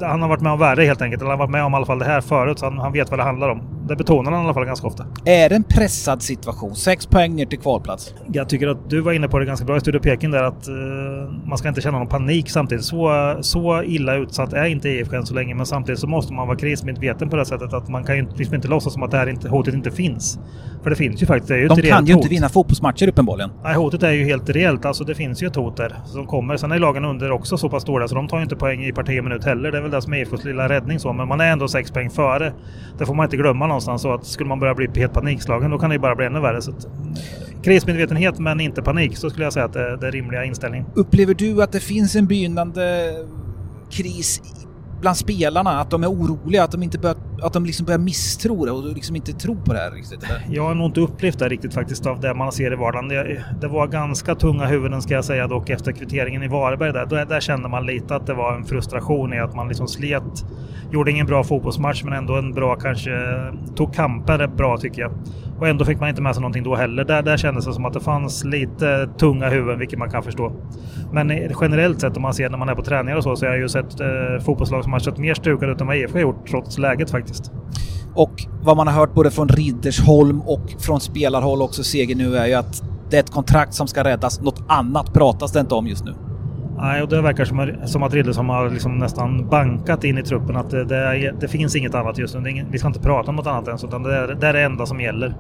han 0.02 0.22
har 0.22 0.30
varit 0.30 0.42
med 0.42 0.52
om 0.52 0.60
värre 0.60 0.84
helt 0.84 1.02
enkelt. 1.02 1.22
Eller 1.22 1.32
han 1.32 1.40
har 1.40 1.48
varit 1.48 1.52
med 1.52 1.64
om 1.64 1.74
i 1.74 1.76
alla 1.76 1.86
fall 1.86 2.00
det 2.00 2.06
här 2.06 2.22
förut, 2.22 2.60
så 2.60 2.66
han, 2.66 2.78
han 2.78 2.94
vet 2.94 3.10
vad 3.10 3.20
det 3.20 3.24
handlar 3.24 3.50
om. 3.50 3.62
Det 3.88 3.96
betonar 3.96 4.32
han 4.32 4.42
i 4.42 4.44
alla 4.44 4.54
fall 4.54 4.66
ganska 4.66 4.88
ofta. 4.88 5.06
Är 5.26 5.50
det 5.50 5.56
en 5.56 5.64
pressad 5.64 6.22
situation? 6.22 6.76
Sex 6.76 7.06
poäng 7.06 7.36
ner 7.36 7.46
till 7.46 7.60
kvalplats. 7.60 8.14
Jag 8.32 8.50
tycker 8.50 8.68
att 8.68 8.90
du 8.90 9.02
var 9.02 9.12
inne 9.12 9.28
på 9.28 9.40
det 9.40 9.46
ganska 9.46 9.66
bra 9.66 9.78
i 9.78 9.80
Studio 9.80 10.00
Peking 10.00 10.32
där 10.32 10.44
att 10.44 10.68
uh, 10.70 10.76
man 11.46 11.58
ska 11.58 11.68
inte 11.68 11.82
känna 11.82 11.98
någon 11.98 12.08
panik 12.08 12.50
samtidigt. 12.50 12.86
Så, 12.86 13.36
så 13.42 13.84
illa 13.84 14.16
utsatt 14.16 14.54
är 14.54 14.66
inte 14.66 14.90
IFK 14.90 15.16
än 15.16 15.26
så 15.26 15.34
länge, 15.34 15.56
men 15.56 15.66
samtidigt 15.66 16.00
så 16.00 16.08
måste 16.08 16.34
man 16.34 16.48
vara 16.48 16.58
krismedveten 16.58 17.30
på 17.30 17.36
det 17.36 17.46
sättet 17.46 17.74
att 17.74 17.90
man 17.90 18.04
kan 18.04 18.18
ju 18.18 18.28
liksom 18.36 18.56
inte 18.56 18.68
låtsas 18.68 18.94
som 18.94 19.04
att 19.04 19.12
det 19.12 19.18
här 19.18 19.28
inte, 19.28 19.50
hotet 19.50 19.74
inte 19.74 19.92
finns. 19.92 20.40
För 20.84 20.90
det 20.90 20.96
finns 20.96 21.22
ju 21.24 21.26
faktiskt. 21.26 21.48
Det 21.48 21.56
är 21.56 21.60
ju 21.60 21.68
De 21.68 21.82
kan 21.82 22.06
ju 22.06 22.14
hot. 22.14 22.24
inte 22.24 22.30
vinna 22.30 22.50
fotbollsmatcher 22.50 23.08
uppenbarligen. 23.08 23.50
Nej, 23.64 23.76
hotet 23.76 24.04
är 24.04 24.12
ju 24.12 24.24
helt 24.26 24.50
reellt. 24.50 24.86
Alltså 24.86 25.04
det 25.04 25.16
finns 25.16 25.44
ju 25.44 25.48
ett 25.48 25.56
hot 25.56 25.78
där 25.78 25.96
som 26.06 26.28
kommer. 26.28 26.58
Sen 26.58 26.72
är 26.72 26.80
lagen 26.80 27.06
under 27.06 27.32
också 27.32 27.58
så 27.58 27.70
pass 27.70 27.84
stora 27.84 28.08
så 28.08 28.16
de 28.16 28.28
tar 28.28 28.38
ju 28.38 28.44
inte 28.44 28.56
poäng 28.56 28.86
i 28.86 28.92
parti 28.92 29.24
minut 29.24 29.44
heller. 29.44 29.72
Det 29.72 29.78
är 29.78 29.82
väl 29.82 29.92
det 29.92 30.02
som 30.02 30.14
är 30.14 30.18
IFKs 30.18 30.44
lilla 30.44 30.70
räddning 30.70 31.00
så. 31.00 31.14
Men 31.14 31.28
man 31.28 31.42
är 31.42 31.52
ändå 31.52 31.68
sex 31.68 31.92
poäng 31.92 32.10
före. 32.10 32.54
Det 32.98 33.06
får 33.06 33.14
man 33.14 33.24
inte 33.24 33.38
glömma 33.38 33.68
någonstans. 33.68 34.02
Så 34.02 34.14
att 34.14 34.26
skulle 34.26 34.50
man 34.50 34.60
börja 34.60 34.76
bli 34.76 34.88
helt 34.96 35.14
panikslagen 35.14 35.72
då 35.72 35.78
kan 35.78 35.90
det 35.90 35.94
ju 35.94 36.00
bara 36.00 36.16
bli 36.16 36.26
ännu 36.26 36.40
värre. 36.40 36.62
Så 36.62 36.72
att, 36.72 36.88
krismedvetenhet 37.64 38.40
men 38.40 38.60
inte 38.60 38.82
panik. 38.82 39.18
Så 39.18 39.30
skulle 39.30 39.46
jag 39.46 39.54
säga 39.54 39.66
att 39.66 39.74
det, 39.74 40.08
är 40.08 40.12
rimliga 40.12 40.46
inställning. 40.46 40.86
Upplever 40.96 41.34
du 41.34 41.64
att 41.64 41.72
det 41.72 41.80
finns 41.80 42.16
en 42.16 42.28
begynnande 42.28 43.14
kris 43.92 44.42
bland 45.06 45.18
spelarna, 45.18 45.70
att 45.70 45.90
de 45.90 46.04
är 46.04 46.08
oroliga, 46.08 46.64
att 46.64 46.72
de, 46.72 46.84
inte 46.84 46.98
bör, 46.98 47.16
att 47.42 47.54
de 47.54 47.66
liksom 47.66 47.86
börjar 47.86 48.00
misstro 48.00 48.66
det 48.66 48.72
och 48.72 48.84
liksom 48.84 49.16
inte 49.16 49.34
tro 49.34 49.56
på 49.56 49.74
det 49.74 49.80
här 49.80 49.92
riktigt? 49.92 50.24
Eller? 50.24 50.46
Jag 50.50 50.64
har 50.64 50.76
nog 50.76 50.86
inte 50.86 51.00
upplevt 51.02 51.40
det 51.40 51.50
riktigt 51.50 51.74
faktiskt 51.74 52.06
av 52.06 52.20
det 52.20 52.34
man 52.34 52.52
ser 52.52 52.74
i 52.74 52.76
vardagen. 52.76 53.08
Det, 53.08 53.44
det 53.62 53.68
var 53.68 53.88
ganska 53.88 54.36
tunga 54.36 54.66
huvuden 54.66 55.02
ska 55.02 55.14
jag 55.14 55.26
säga 55.26 55.48
dock 55.48 55.70
efter 55.70 55.92
kvitteringen 55.92 56.44
i 56.44 56.48
Varberg 56.48 56.94
där. 56.94 57.06
Där, 57.06 57.26
där 57.26 57.40
kände 57.40 57.70
man 57.70 57.86
lite 57.86 58.16
att 58.16 58.28
det 58.28 58.34
var 58.34 58.56
en 58.56 58.66
frustration 58.66 59.34
i 59.34 59.40
att 59.40 59.56
man 59.56 59.68
liksom 59.68 59.88
slet. 59.88 60.46
Gjorde 60.92 61.12
ingen 61.12 61.26
bra 61.26 61.44
fotbollsmatch 61.44 62.04
men 62.04 62.14
ändå 62.14 62.36
en 62.36 62.54
bra 62.54 62.76
kanske, 62.76 63.12
tog 63.76 63.96
kamper 63.96 64.48
bra 64.48 64.78
tycker 64.78 65.02
jag. 65.02 65.12
Och 65.60 65.68
ändå 65.68 65.86
fick 65.86 66.00
man 66.00 66.10
inte 66.10 66.22
med 66.22 66.36
sig 66.36 66.42
någonting 66.42 66.64
då 66.64 66.76
heller. 66.76 67.04
Där, 67.04 67.22
där 67.22 67.38
kändes 67.38 67.66
det 67.66 67.74
som 67.74 67.86
att 67.86 67.94
det 67.94 68.00
fanns 68.00 68.44
lite 68.44 69.10
tunga 69.18 69.50
huvuden, 69.50 69.80
vilket 69.80 70.00
man 70.00 70.10
kan 70.10 70.24
förstå. 70.24 70.52
Men 71.12 71.30
generellt 71.62 72.02
sett 72.02 72.16
om 72.16 72.22
man 72.22 72.34
ser 72.34 72.50
när 72.50 72.58
man 72.58 72.70
är 72.70 72.76
på 72.76 72.82
träningar 72.82 73.18
och 73.18 73.24
så, 73.24 73.36
så 73.36 73.46
har 73.46 73.52
jag 73.52 73.62
ju 73.62 73.70
sett 73.70 74.00
eh, 74.00 74.08
fotbollslag 74.46 74.84
som 74.84 74.94
har 74.94 75.00
sett 75.00 75.18
mer 75.18 75.34
stukade 75.34 75.72
ut 75.72 75.82
än 75.82 75.88
vad 75.88 75.98
IFK 75.98 76.14
har 76.14 76.22
gjort, 76.22 76.48
trots 76.50 76.78
läget 76.78 77.12
faktiskt. 77.12 77.52
Och 78.14 78.46
vad 78.64 78.78
man 78.78 78.88
har 78.88 78.94
hört 78.94 79.14
både 79.14 79.32
från 79.32 79.48
Riddersholm 79.48 80.42
och 80.42 80.76
från 80.80 81.00
spelarhåll 81.00 81.62
också, 81.62 81.84
Seger 81.84 82.16
nu, 82.16 82.38
är 82.38 82.46
ju 82.46 82.54
att 82.54 82.84
det 83.10 83.18
är 83.18 83.20
ett 83.20 83.32
kontrakt 83.32 83.74
som 83.74 83.88
ska 83.88 84.04
räddas. 84.04 84.42
Något 84.42 84.64
annat 84.68 85.14
pratas 85.14 85.52
det 85.52 85.60
inte 85.60 85.76
om 85.76 85.88
just 85.88 86.06
nu. 86.06 86.14
Nej, 86.78 87.02
och 87.02 87.10
det 87.10 87.22
verkar 87.22 87.46
som, 87.46 87.74
som 87.86 88.04
att 88.04 88.14
Riddersholm 88.14 88.50
har 88.50 88.70
liksom 88.70 88.98
nästan 88.98 89.50
bankat 89.50 90.04
in 90.04 90.18
i 90.18 90.24
truppen 90.24 90.56
att 90.56 90.70
det, 90.70 90.86
det, 90.86 91.34
det 91.40 91.48
finns 91.48 91.76
inget 91.76 91.96
annat 91.96 92.18
just 92.18 92.36
nu. 92.36 92.50
Ingen, 92.50 92.72
vi 92.72 92.78
ska 92.78 92.88
inte 92.88 93.00
prata 93.00 93.30
om 93.30 93.36
något 93.36 93.48
annat 93.48 93.68
ens, 93.68 93.84
utan 93.84 94.04
det 94.04 94.16
är, 94.16 94.28
det 94.28 94.48
är 94.48 94.54
det 94.54 94.62
enda 94.62 94.86
som 94.86 95.02
gäller. 95.02 95.36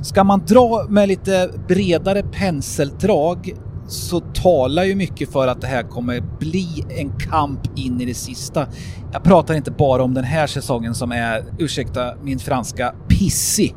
Ska 0.00 0.24
man 0.24 0.42
dra 0.46 0.86
med 0.88 1.08
lite 1.08 1.50
bredare 1.68 2.22
penseldrag 2.22 3.52
så 3.86 4.20
talar 4.20 4.84
ju 4.84 4.94
mycket 4.94 5.32
för 5.32 5.48
att 5.48 5.60
det 5.60 5.66
här 5.66 5.82
kommer 5.82 6.22
bli 6.38 6.84
en 6.88 7.10
kamp 7.18 7.60
in 7.76 8.00
i 8.00 8.04
det 8.04 8.14
sista. 8.14 8.66
Jag 9.12 9.22
pratar 9.22 9.54
inte 9.54 9.70
bara 9.70 10.02
om 10.02 10.14
den 10.14 10.24
här 10.24 10.46
säsongen 10.46 10.94
som 10.94 11.12
är, 11.12 11.44
ursäkta 11.58 12.14
min 12.22 12.38
franska, 12.38 12.94
pissig. 13.08 13.74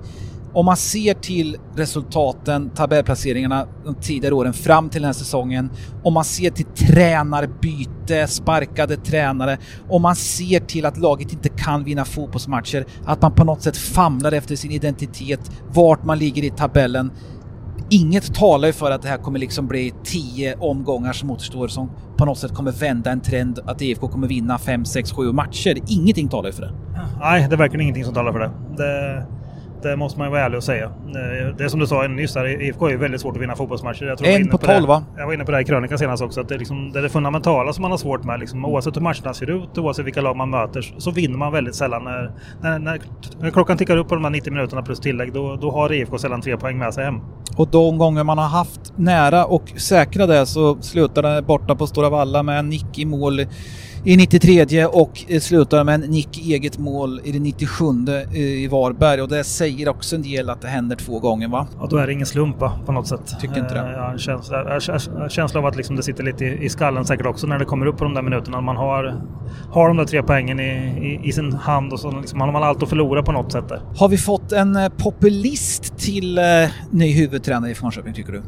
Om 0.54 0.66
man 0.66 0.78
ser 0.78 1.14
till 1.14 1.58
resultaten, 1.76 2.70
tabellplaceringarna 2.70 3.68
de 3.86 3.96
tidigare 3.96 4.36
åren 4.36 4.54
fram 4.54 4.90
till 4.90 5.02
den 5.02 5.06
här 5.06 5.14
säsongen, 5.14 5.70
om 6.04 6.14
man 6.14 6.24
ser 6.24 6.50
till 6.50 6.66
tränarbyte, 6.66 8.28
sparkade 8.28 8.96
tränare, 8.98 9.58
om 9.90 10.02
man 10.02 10.16
ser 10.16 10.60
till 10.60 10.86
att 10.86 10.98
laget 10.98 11.34
inte 11.34 11.50
kan 11.50 11.84
vinna 11.84 12.06
fotbollsmatcher, 12.06 12.86
att 13.06 13.22
man 13.22 13.32
på 13.36 13.44
något 13.44 13.62
sätt 13.62 13.78
famlar 13.78 14.32
efter 14.32 14.56
sin 14.56 14.72
identitet, 14.72 15.52
vart 15.74 16.04
man 16.04 16.18
ligger 16.18 16.44
i 16.44 16.50
tabellen. 16.50 17.12
Inget 17.90 18.36
talar 18.36 18.68
ju 18.68 18.74
för 18.74 18.92
att 18.92 19.02
det 19.02 19.08
här 19.08 19.18
kommer 19.18 19.40
liksom 19.40 19.68
bli 19.68 19.94
tio 20.04 20.56
omgångar 20.56 21.14
som 21.14 21.32
återstår 21.32 21.68
som 21.68 21.92
på 22.18 22.26
något 22.26 22.38
sätt 22.38 22.54
kommer 22.54 22.72
vända 22.72 23.12
en 23.12 23.22
trend 23.22 23.60
att 23.66 23.82
IFK 23.82 24.08
kommer 24.08 24.28
vinna 24.28 24.58
fem, 24.58 24.86
sex, 24.86 25.12
sju 25.12 25.32
matcher. 25.32 25.78
Ingenting 25.88 26.28
talar 26.28 26.50
ju 26.50 26.54
för 26.54 26.62
det. 26.62 26.74
Nej, 27.20 27.48
det 27.50 27.56
är 27.56 27.58
verkligen 27.58 27.82
ingenting 27.82 28.06
som 28.06 28.14
talar 28.14 28.32
för 28.32 28.40
det. 28.40 28.52
det 28.78 29.26
det 29.84 29.96
måste 29.96 30.20
man 30.20 30.28
ju 30.28 30.32
vara 30.32 30.42
ärlig 30.42 30.58
och 30.58 30.64
säga. 30.64 30.86
Eh, 30.86 31.56
det 31.58 31.64
är 31.64 31.68
som 31.68 31.80
du 31.80 31.88
sa 31.88 32.08
nyss 32.08 32.34
där, 32.34 32.62
IFK 32.62 32.86
är 32.86 32.92
ju 32.92 32.98
väldigt 32.98 33.22
svårt 33.22 33.36
att 33.36 33.42
vinna 33.42 33.56
fotbollsmatcher. 33.56 34.06
Jag 34.06 34.18
tror 34.18 34.30
en 34.30 34.50
på 34.50 34.58
tolv 34.58 34.88
va? 34.88 35.04
Jag 35.18 35.26
var 35.26 35.34
inne 35.34 35.46
på 35.46 35.52
det 35.52 35.58
här 35.58 35.62
i 35.62 35.66
krönikan 35.66 35.98
senast 35.98 36.24
också, 36.24 36.42
att 36.42 36.50
det 36.50 36.56
är, 36.56 36.60
liksom, 36.60 36.92
det 36.92 37.00
är 37.00 37.04
det 37.04 37.10
fundamentala 37.10 37.74
som 37.74 37.82
man 37.82 37.92
har 37.92 37.98
svårt 37.98 38.24
med. 38.24 38.40
Liksom, 38.40 38.66
oavsett 38.66 38.96
hur 38.96 39.02
matcherna 39.02 39.34
ser 39.34 39.50
ut, 39.50 39.78
oavsett 39.78 40.06
vilka 40.06 40.22
lag 40.22 40.36
man 40.36 40.50
möter, 40.50 40.94
så 40.98 41.12
vinner 41.12 41.38
man 41.38 41.52
väldigt 41.52 41.76
sällan. 41.76 42.04
När, 42.04 42.32
när, 42.62 42.80
när, 42.80 43.02
när 43.40 43.52
klockan 43.52 43.78
tickar 43.78 43.98
upp 43.98 44.08
på 44.08 44.16
de 44.16 44.24
här 44.24 44.32
90 44.32 44.54
minuterna 44.54 44.82
plus 44.82 45.00
tillägg, 45.00 45.34
då, 45.34 45.56
då 45.56 45.72
har 45.72 45.94
IFK 45.94 46.18
sällan 46.18 46.42
tre 46.42 46.58
poäng 46.58 46.78
med 46.78 46.94
sig 46.94 47.06
hem. 47.06 47.16
Och 47.58 47.68
de 47.68 47.98
gånger 47.98 48.24
man 48.24 48.38
har 48.38 48.48
haft 48.48 48.94
nära 48.96 49.46
och 49.46 49.70
säkra 49.78 50.28
det 50.28 50.46
så 50.46 50.82
slutar 50.82 51.24
det 51.24 51.42
borta 51.42 51.76
på 51.76 51.88
Stora 51.88 52.10
Valla 52.10 52.44
med 52.44 52.60
en 52.60 52.70
nick 52.70 53.00
i 53.00 53.06
mål 53.06 53.42
i 54.06 54.18
93 54.18 54.86
och 54.86 55.26
slutar 55.42 55.84
med 55.84 55.96
en 55.96 56.02
nick 56.02 56.38
eget 56.38 56.78
mål 56.78 57.22
i 57.24 57.32
det 57.32 57.40
97 57.40 57.86
i 58.32 58.68
Varberg 58.68 59.22
och 59.22 59.30
det 59.30 59.44
säger 59.44 59.90
också 59.90 60.16
en 60.16 60.22
del 60.22 60.50
att 60.50 60.62
det 60.62 60.68
händer 60.68 60.96
två 60.96 61.20
gånger 61.20 61.48
va? 61.48 61.68
Ja, 61.80 61.88
då 61.90 61.98
är 61.98 62.08
det 62.08 62.14
ingen 62.14 62.26
slumpa 62.26 62.80
på 62.86 62.92
något 62.92 63.08
sätt. 63.08 63.36
Tycker 63.42 63.60
inte 63.60 63.74
det? 63.74 63.80
Eh, 63.80 63.86
har 63.86 64.12
en 64.12 64.20
känsla, 64.20 64.80
känsla 65.30 65.60
av 65.60 65.66
att 65.66 65.76
liksom 65.76 65.96
det 65.96 66.04
sitter 66.04 66.24
lite 66.24 66.46
i 66.46 66.70
skallen 66.70 67.06
säkert 67.06 67.26
också 67.26 67.48
när 67.48 67.60
det 67.60 67.66
kommer 67.66 67.86
upp 67.86 67.98
på 67.98 68.04
de 68.04 68.14
där 68.14 68.22
minuterna. 68.22 68.62
Man 68.62 68.78
har, 68.78 69.22
har 69.72 69.88
de 69.88 69.98
där 69.98 70.06
tre 70.06 70.24
poängen 70.24 70.60
i, 70.60 70.64
i, 70.64 71.28
i 71.28 71.32
sin 71.32 71.54
hand 71.54 71.94
och 71.94 72.00
så 72.00 72.12
liksom 72.12 72.42
har 72.42 72.52
man 72.52 72.64
allt 72.64 72.84
att 72.84 72.90
förlora 72.90 73.24
på 73.24 73.32
något 73.32 73.52
sätt 73.52 73.70
där. 73.70 73.82
Har 73.98 74.10
vi 74.10 74.18
fått 74.18 74.52
en 74.52 74.76
eh, 74.76 74.90
populist 74.90 75.98
till 75.98 76.38
eh, 76.38 76.44
ny 76.92 77.14
huvudtränare 77.14 77.72
i 77.72 77.76
Falköping 77.76 78.14
tycker 78.14 78.32
du? 78.32 78.42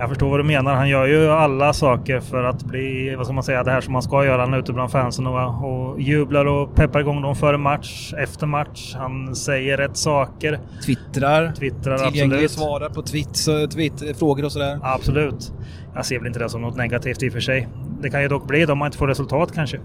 Jag 0.00 0.08
förstår 0.08 0.30
vad 0.30 0.40
du 0.40 0.44
menar. 0.44 0.74
Han 0.74 0.88
gör 0.88 1.06
ju 1.06 1.30
alla 1.30 1.72
saker 1.72 2.20
för 2.20 2.44
att 2.44 2.64
bli, 2.64 3.14
vad 3.16 3.26
ska 3.26 3.32
man 3.32 3.44
säga, 3.44 3.64
det 3.64 3.70
här 3.70 3.80
som 3.80 3.92
man 3.92 4.02
ska 4.02 4.24
göra. 4.24 4.42
Han 4.42 4.54
är 4.54 4.58
ute 4.58 4.72
bland 4.72 4.90
fansen 4.90 5.26
och, 5.26 5.64
och 5.64 6.00
jublar 6.00 6.44
och 6.44 6.74
peppar 6.74 7.00
igång 7.00 7.22
dem 7.22 7.36
före 7.36 7.58
match, 7.58 8.14
efter 8.18 8.46
match. 8.46 8.94
Han 8.98 9.36
säger 9.36 9.76
rätt 9.76 9.96
saker. 9.96 10.60
Twittrar. 10.86 11.52
Twittrar, 11.58 11.98
Tillgänglig 11.98 12.44
absolut. 12.44 12.50
svarar 12.50 12.88
på 12.88 13.02
tweet, 13.02 13.70
tweet, 13.72 14.18
frågor 14.18 14.44
och 14.44 14.52
sådär. 14.52 14.78
Absolut. 14.82 15.52
Jag 15.98 16.06
ser 16.06 16.18
väl 16.18 16.26
inte 16.26 16.38
det 16.38 16.48
som 16.48 16.60
något 16.60 16.76
negativt 16.76 17.22
i 17.22 17.28
och 17.28 17.32
för 17.32 17.40
sig. 17.40 17.68
Det 18.02 18.10
kan 18.10 18.22
ju 18.22 18.28
dock 18.28 18.46
bli 18.46 18.66
det 18.66 18.72
om 18.72 18.78
man 18.78 18.86
inte 18.86 18.98
får 18.98 19.08
resultat 19.08 19.52
kanske. 19.54 19.80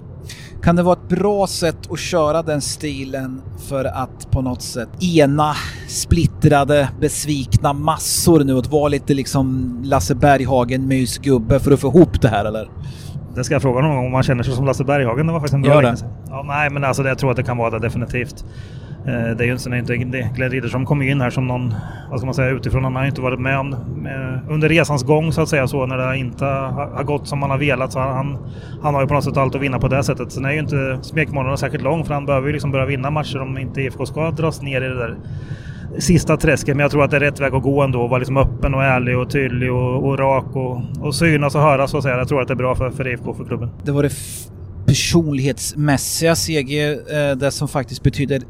Kan 0.64 0.76
det 0.76 0.84
vara 0.84 0.94
ett 0.94 1.10
bra 1.10 1.48
sätt 1.48 1.92
att 1.92 2.00
köra 2.00 2.42
den 2.42 2.62
stilen 2.62 3.42
för 3.70 3.86
att 3.86 4.32
på 4.32 4.42
något 4.42 4.62
sätt 4.62 4.90
ena 5.04 5.54
splittrade, 5.88 6.90
besvikna 7.00 7.74
massor 7.74 8.44
nu? 8.44 8.58
Att 8.58 8.68
vara 8.68 8.88
lite 8.88 9.14
liksom 9.14 9.78
Lasse 9.84 10.16
Berghagen 10.16 10.88
mysgubbe 10.88 11.60
för 11.60 11.72
att 11.72 11.80
få 11.80 11.88
ihop 11.88 12.22
det 12.22 12.28
här 12.28 12.46
eller? 12.46 12.70
Det 13.36 13.44
ska 13.44 13.56
jag 13.56 13.62
fråga 13.62 13.82
någon 13.82 13.96
gång 13.96 14.06
om 14.06 14.12
man 14.12 14.24
känner 14.24 14.44
sig 14.44 14.54
som 14.54 14.66
Lasse 14.66 14.84
Berghagen. 14.84 15.28
Det 15.28 15.34
var 15.34 15.40
faktiskt 15.40 15.54
en 15.54 15.62
bra 15.62 15.74
Gör 15.74 15.82
det. 15.82 15.96
Ja, 16.30 16.44
nej, 16.48 16.70
men 16.70 16.84
alltså 16.84 17.04
jag 17.04 17.18
tror 17.18 17.32
att 17.32 17.38
det 17.38 17.44
kan 17.44 17.58
vara 17.58 17.70
det 17.70 17.80
definitivt. 17.80 18.46
Eh, 19.08 19.36
det 19.38 19.44
är 19.44 19.46
ju 19.46 19.80
inte, 19.80 19.96
inte 19.96 20.30
Glenn 20.36 20.52
Riddersson 20.52 20.86
kom 20.86 21.02
ju 21.02 21.12
in 21.12 21.22
här 21.22 21.30
som 21.30 21.48
någon, 21.48 21.74
vad 22.10 22.20
ska 22.20 22.26
man 22.26 22.36
säga, 22.36 22.50
utifrån. 22.50 22.84
Han 22.84 22.96
har 22.96 23.04
ju 23.04 23.10
inte 23.10 23.22
varit 23.22 23.40
med 23.40 23.60
om 23.60 23.74
eh, 24.06 24.52
under 24.52 24.70
resans 24.70 25.04
gång 25.04 25.32
så 25.32 25.42
att 25.42 25.50
säga 25.50 25.68
så 25.68 25.86
när 25.86 25.98
det 25.98 26.18
inte 26.18 26.46
har 26.46 27.04
gått 27.04 27.28
som 27.28 27.40
man 27.40 27.50
har 27.50 27.58
velat. 27.58 27.92
Så 27.92 28.00
han, 28.00 28.38
han 28.82 28.94
har 28.94 29.02
ju 29.02 29.08
på 29.08 29.14
något 29.14 29.24
sätt 29.24 29.38
allt 29.38 29.56
att 29.56 29.62
vinna 29.62 29.80
på 29.80 29.88
det 29.88 30.04
sättet. 30.04 30.32
Sen 30.32 30.46
är 30.46 30.52
ju 30.52 30.60
inte 30.60 31.00
smekmånaden 31.02 31.58
särskilt 31.58 31.84
lång 31.84 32.06
för 32.06 32.14
han 32.14 32.26
behöver 32.26 32.48
ju 32.48 32.54
liksom 32.54 32.72
börja 32.72 32.86
vinna 32.86 33.12
matcher 33.12 33.42
om 33.42 33.58
inte 33.58 33.82
IFK 33.82 34.06
ska 34.06 34.32
dras 34.32 34.62
ner 34.62 34.82
i 34.82 34.88
det 34.88 34.98
där 34.98 35.18
sista 35.98 36.38
träsket. 36.38 36.76
Men 36.76 36.80
jag 36.80 36.92
tror 36.92 37.04
att 37.04 37.12
det 37.12 37.18
är 37.18 37.22
rätt 37.22 37.40
väg 37.40 37.54
att 37.54 37.64
gå 37.64 37.82
ändå. 37.82 38.08
Vara 38.08 38.20
liksom 38.20 38.38
öppen 38.38 38.74
och 38.74 38.84
ärlig 38.84 39.18
och 39.18 39.30
tydlig 39.30 39.74
och, 39.74 40.08
och 40.08 40.20
rak 40.20 40.56
och, 40.56 40.82
och 41.02 41.16
synas 41.16 41.56
och 41.56 41.62
höras 41.62 41.92
så 41.92 41.98
att 41.98 42.04
säga. 42.04 42.18
Jag 42.18 42.28
tror 42.28 42.42
att 42.42 42.48
det 42.48 42.54
är 42.54 42.56
bra 42.56 42.76
för, 42.76 42.90
för 42.90 43.08
IFK, 43.08 43.34
för 43.34 43.46
klubben. 43.46 43.70
Det 43.84 43.92
var 43.92 44.04
det 44.04 44.12
personlighetsmässiga 44.86 46.36
seger, 46.36 46.92
eh, 46.92 47.36
det 47.36 47.52
som 47.52 47.68
faktiskt 47.68 48.04
betyder 48.04 48.42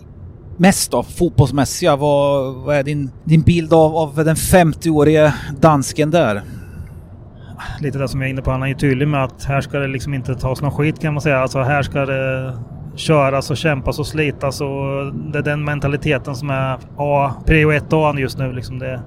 mest 0.57 0.93
av 0.93 1.03
fotbollsmässiga. 1.03 1.95
Vad, 1.95 2.53
vad 2.55 2.75
är 2.75 2.83
din, 2.83 3.11
din 3.23 3.41
bild 3.41 3.73
av, 3.73 3.95
av 3.95 4.15
den 4.15 4.35
50-årige 4.35 5.33
dansken 5.61 6.11
där? 6.11 6.41
Lite 7.79 7.97
det 7.97 8.07
som 8.07 8.21
jag 8.21 8.27
är 8.27 8.31
inne 8.33 8.41
på, 8.41 8.51
han 8.51 8.63
är 8.63 8.67
ju 8.67 8.73
tydlig 8.73 9.07
med 9.07 9.23
att 9.23 9.43
här 9.43 9.61
ska 9.61 9.79
det 9.79 9.87
liksom 9.87 10.13
inte 10.13 10.35
tas 10.35 10.61
någon 10.61 10.71
skit 10.71 10.99
kan 10.99 11.13
man 11.13 11.21
säga. 11.21 11.39
Alltså 11.39 11.61
här 11.61 11.81
ska 11.81 12.05
det 12.05 12.53
köras 12.95 13.51
och 13.51 13.57
kämpas 13.57 13.99
och 13.99 14.07
slitas 14.07 14.61
och 14.61 15.13
det 15.31 15.37
är 15.37 15.43
den 15.43 15.63
mentaliteten 15.63 16.35
som 16.35 16.49
är 16.49 16.79
A, 16.97 17.33
prio 17.45 17.71
1A 17.71 18.19
just 18.19 18.37
nu. 18.37 18.53
Liksom 18.53 18.79
det, 18.79 19.01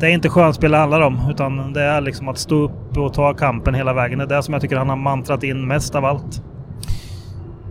det 0.00 0.06
är 0.06 0.10
inte 0.10 0.28
skönspel 0.28 0.70
det 0.70 0.76
handlar 0.76 1.00
om 1.00 1.20
utan 1.30 1.72
det 1.72 1.82
är 1.82 2.00
liksom 2.00 2.28
att 2.28 2.38
stå 2.38 2.54
upp 2.54 2.96
och 2.96 3.14
ta 3.14 3.34
kampen 3.34 3.74
hela 3.74 3.92
vägen. 3.92 4.18
Det 4.18 4.24
är 4.24 4.28
det 4.28 4.42
som 4.42 4.54
jag 4.54 4.60
tycker 4.62 4.76
han 4.76 4.88
har 4.88 4.96
mantrat 4.96 5.42
in 5.42 5.66
mest 5.66 5.94
av 5.94 6.04
allt 6.04 6.42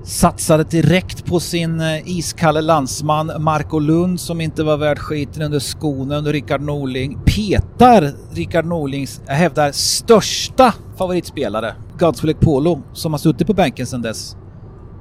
satsade 0.10 0.64
direkt 0.64 1.26
på 1.26 1.40
sin 1.40 1.82
eh, 1.82 2.08
iskalle 2.10 2.62
landsman 2.62 3.32
Marco 3.40 3.80
Lund 3.80 4.20
som 4.20 4.42
inte 4.42 4.64
var 4.64 4.78
värd 4.78 5.00
skiten 5.00 5.44
under 5.44 5.60
skorna 5.60 6.18
under 6.18 6.34
Rickard 6.34 6.62
Norling. 6.62 7.20
Petar 7.26 8.12
Rickard 8.36 8.66
Norlings, 8.66 9.22
jag 9.28 9.34
hävdar, 9.34 9.72
största 9.72 10.74
favoritspelare, 10.98 11.74
Godswill 12.00 12.36
Polo, 12.36 12.82
som 12.94 13.14
har 13.14 13.18
suttit 13.18 13.48
på 13.48 13.54
bänken 13.54 13.86
sedan 13.86 14.02
dess. 14.02 14.36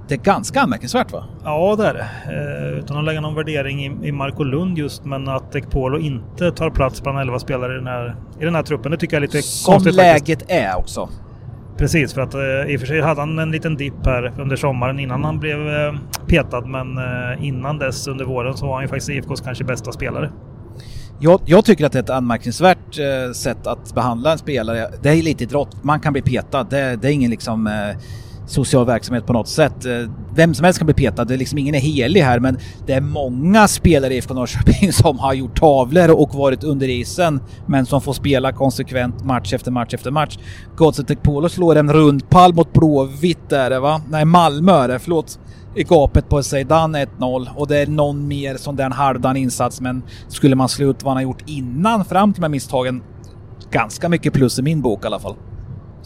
Det 0.09 0.15
är 0.15 0.19
ganska 0.19 0.61
anmärkningsvärt 0.61 1.13
va? 1.13 1.25
Ja 1.45 1.77
det 1.79 1.87
är 1.87 1.95
det. 1.95 2.09
Eh, 2.73 2.79
utan 2.79 2.97
att 2.99 3.05
lägga 3.05 3.21
någon 3.21 3.35
värdering 3.35 3.85
i, 3.85 4.09
i 4.09 4.13
Marco 4.13 4.45
Lund 4.45 4.79
just 4.79 5.05
men 5.05 5.29
att 5.29 5.57
Ekpolo 5.57 5.99
inte 5.99 6.51
tar 6.53 6.71
plats 6.71 7.03
bland 7.03 7.19
11 7.21 7.39
spelare 7.39 7.73
i 7.73 7.77
den 7.77 7.87
här, 7.87 8.17
i 8.41 8.45
den 8.45 8.55
här 8.55 8.63
truppen. 8.63 8.91
Det 8.91 8.97
tycker 8.99 9.17
jag 9.17 9.23
är 9.23 9.27
lite 9.27 9.43
Som 9.43 9.73
konstigt. 9.73 9.95
Som 9.95 10.03
läget 10.03 10.39
faktiskt. 10.39 10.51
är 10.51 10.77
också. 10.79 11.09
Precis, 11.79 12.15
för 12.15 12.21
att 12.21 12.35
eh, 12.35 12.73
i 12.73 12.77
och 12.77 12.81
för 12.81 12.87
sig 12.87 13.01
hade 13.01 13.21
han 13.21 13.39
en 13.39 13.51
liten 13.51 13.77
dipp 13.77 14.07
här 14.07 14.33
under 14.39 14.57
sommaren 14.57 14.99
innan 14.99 15.25
han 15.25 15.39
blev 15.39 15.69
eh, 15.69 15.95
petad. 16.27 16.61
Men 16.61 16.99
eh, 16.99 17.45
innan 17.47 17.79
dess 17.79 18.07
under 18.07 18.25
våren 18.25 18.57
så 18.57 18.67
var 18.67 18.75
han 18.75 18.83
ju 18.83 18.89
faktiskt 18.89 19.09
IFKs 19.09 19.41
kanske 19.41 19.65
bästa 19.65 19.93
spelare. 19.93 20.31
Jag, 21.21 21.41
jag, 21.45 21.65
tycker 21.65 21.87
att 21.87 21.93
det 21.93 21.99
är 21.99 22.03
ett 22.03 22.11
anmärkningsvärt 22.11 22.99
eh, 22.99 23.33
sätt 23.33 23.67
att 23.67 23.95
behandla 23.95 24.33
en 24.33 24.39
spelare. 24.39 24.89
Det 25.03 25.09
är 25.09 25.23
lite 25.23 25.45
idrott, 25.45 25.85
man 25.85 26.01
kan 26.01 26.13
bli 26.13 26.23
petad. 26.23 26.65
Det, 26.65 26.97
det 27.03 27.09
är 27.09 27.13
ingen 27.13 27.31
liksom 27.31 27.67
eh, 27.67 27.73
social 28.49 28.87
verksamhet 28.87 29.27
på 29.27 29.33
något 29.33 29.49
sätt. 29.49 29.85
Eh, 29.85 29.93
vem 30.35 30.55
som 30.55 30.65
helst 30.65 30.79
kan 30.79 30.87
bli 30.87 30.95
petad, 30.95 31.25
det 31.25 31.35
är 31.35 31.39
liksom 31.39 31.59
ingen 31.59 31.75
är 31.75 31.79
helig 31.79 32.21
här 32.21 32.41
men 32.41 32.59
det 32.87 32.93
är 32.93 33.01
många 33.01 33.69
spelare 33.69 34.15
i 34.15 34.17
IFK 34.17 34.35
Norrköping 34.35 34.93
som 35.03 35.19
har 35.19 35.35
gjort 35.35 35.59
tavlor 35.59 36.11
och 36.11 36.35
varit 36.35 36.65
under 36.65 36.89
isen 36.89 37.41
men 37.67 37.87
som 37.87 38.01
får 38.01 38.13
spela 38.13 38.53
konsekvent 38.53 39.25
match 39.25 39.53
efter 39.53 39.71
match 39.71 39.95
efter 39.95 40.11
match. 40.11 40.39
Godset 40.77 41.23
Polo 41.23 41.49
slår 41.49 41.77
en 41.77 41.93
rundpall 41.93 42.55
mot 42.55 42.73
Blåvitt 42.73 43.49
där 43.49 43.81
va? 43.81 44.01
Nej, 44.09 44.25
Malmö 44.25 44.73
är 44.73 44.89
det, 44.89 44.99
förlåt. 44.99 45.39
I 45.75 45.83
gapet 45.83 46.29
på 46.29 46.43
Zeidan 46.43 46.97
1-0 46.97 47.49
och 47.57 47.67
det 47.67 47.77
är 47.77 47.87
någon 47.87 48.29
mer 48.29 48.57
sån 48.57 48.77
där 48.77 48.91
halvdan 48.91 49.37
insats 49.37 49.81
men 49.81 50.03
skulle 50.29 50.57
man 50.57 50.69
slå 50.69 50.91
ut 50.91 51.03
vad 51.03 51.11
han 51.11 51.17
har 51.17 51.23
gjort 51.23 51.43
innan 51.47 52.05
fram 52.05 52.33
till 52.33 52.41
de 52.41 52.45
här 52.45 52.51
misstagen 52.51 53.03
ganska 53.71 54.09
mycket 54.09 54.33
plus 54.33 54.59
i 54.59 54.63
min 54.63 54.83
bok 54.83 55.05
i 55.05 55.07
alla 55.07 55.19
fall. 55.19 55.37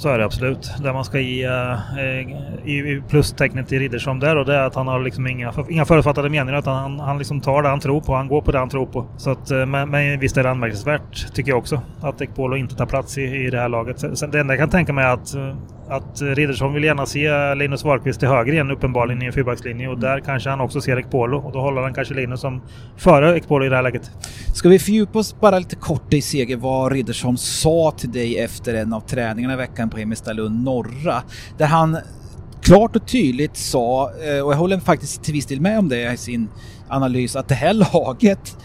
Så 0.03 0.09
är 0.09 0.19
det 0.19 0.25
absolut. 0.25 0.71
Det 0.83 0.93
man 0.93 1.05
ska 1.05 1.21
ge 1.21 1.45
eh, 1.45 2.69
i 2.69 3.03
plustecknet 3.09 3.69
till 3.69 3.79
Riddersholm 3.79 4.21
där 4.21 4.37
och 4.37 4.45
det 4.45 4.55
är 4.55 4.62
att 4.62 4.75
han 4.75 4.88
har 4.88 5.01
liksom 5.01 5.27
inga, 5.27 5.53
inga 5.69 5.85
förutfattade 5.85 6.29
meningar 6.29 6.59
utan 6.59 6.77
han, 6.77 7.01
han 7.01 7.19
liksom 7.19 7.41
tar 7.41 7.62
det 7.62 7.69
han 7.69 7.81
tror 7.81 8.01
på. 8.01 8.15
Han 8.15 8.29
går 8.29 8.43
på 8.43 8.53
det 8.53 8.59
han 8.59 8.69
tror 8.69 8.87
på. 8.87 9.07
Så 9.17 9.31
att, 9.31 9.51
eh, 9.51 9.67
men, 9.67 9.91
men 9.91 10.21
visst 10.21 10.37
är 10.37 10.43
det 10.43 10.51
anmärkningsvärt 10.51 11.35
tycker 11.35 11.51
jag 11.51 11.59
också 11.59 11.81
att 12.01 12.21
Ekpolo 12.21 12.57
inte 12.57 12.75
tar 12.75 12.87
plats 12.87 13.19
i, 13.19 13.23
i 13.23 13.51
det 13.51 13.59
här 13.59 13.69
laget. 13.69 14.19
Sen, 14.19 14.31
det 14.31 14.41
enda 14.41 14.55
jag 14.55 14.61
kan 14.61 14.71
tänka 14.71 14.93
mig 14.93 15.05
är 15.05 15.12
att, 15.12 15.35
eh, 15.35 15.55
att 15.93 16.23
Riddersholm 16.23 16.75
vill 16.75 16.85
gärna 16.85 17.07
se 17.07 17.55
Linus 17.55 17.85
Wahlqvist 17.85 18.19
till 18.21 18.29
höger 18.29 18.53
igen 18.53 18.71
uppenbarligen 18.71 19.23
i 19.23 19.27
en 19.27 19.33
fyrbackslinje. 19.33 19.89
Och 19.89 19.99
där 19.99 20.21
kanske 20.21 20.51
han 20.51 20.61
också 20.61 20.81
ser 20.81 20.99
Ekpolo. 20.99 21.39
Och 21.39 21.53
då 21.53 21.61
håller 21.61 21.83
han 21.83 21.95
kanske 21.95 22.15
Linus 22.15 22.41
som 22.41 22.63
före 22.97 23.37
Ekpolo 23.37 23.67
i 23.67 23.69
det 23.69 23.77
här 23.77 23.83
läget. 23.83 24.11
Ska 24.55 24.69
vi 24.69 24.79
fördjupa 24.79 25.19
oss 25.19 25.41
bara 25.41 25.59
lite 25.59 25.77
kort 25.77 26.13
i 26.15 26.23
Seger 26.23 26.57
vad 26.57 26.93
Riddersholm 26.93 27.37
sa 27.37 27.95
till 27.99 28.13
dig 28.13 28.39
efter 28.39 28.75
en 28.75 28.93
av 28.93 29.01
träningarna 29.01 29.55
i 29.55 29.57
veckan 29.57 29.91
på 29.91 29.99
Hemmestallund 29.99 30.65
norra? 30.65 31.23
Där 31.59 31.67
han 31.67 31.99
klart 32.63 32.97
och 32.97 33.07
tydligt 33.07 33.57
sa, 33.57 34.11
eh, 34.11 34.45
och 34.45 34.53
jag 34.53 34.59
håller 34.59 34.79
faktiskt 34.79 35.25
till 35.25 35.35
viss 35.35 35.47
del 35.47 35.61
med 35.61 35.79
om 35.79 35.89
det 35.89 36.13
i 36.13 36.17
sin 36.17 36.49
analys, 36.89 37.37
att 37.37 37.49
det 37.49 37.55
här 37.55 37.75
laget 37.75 38.57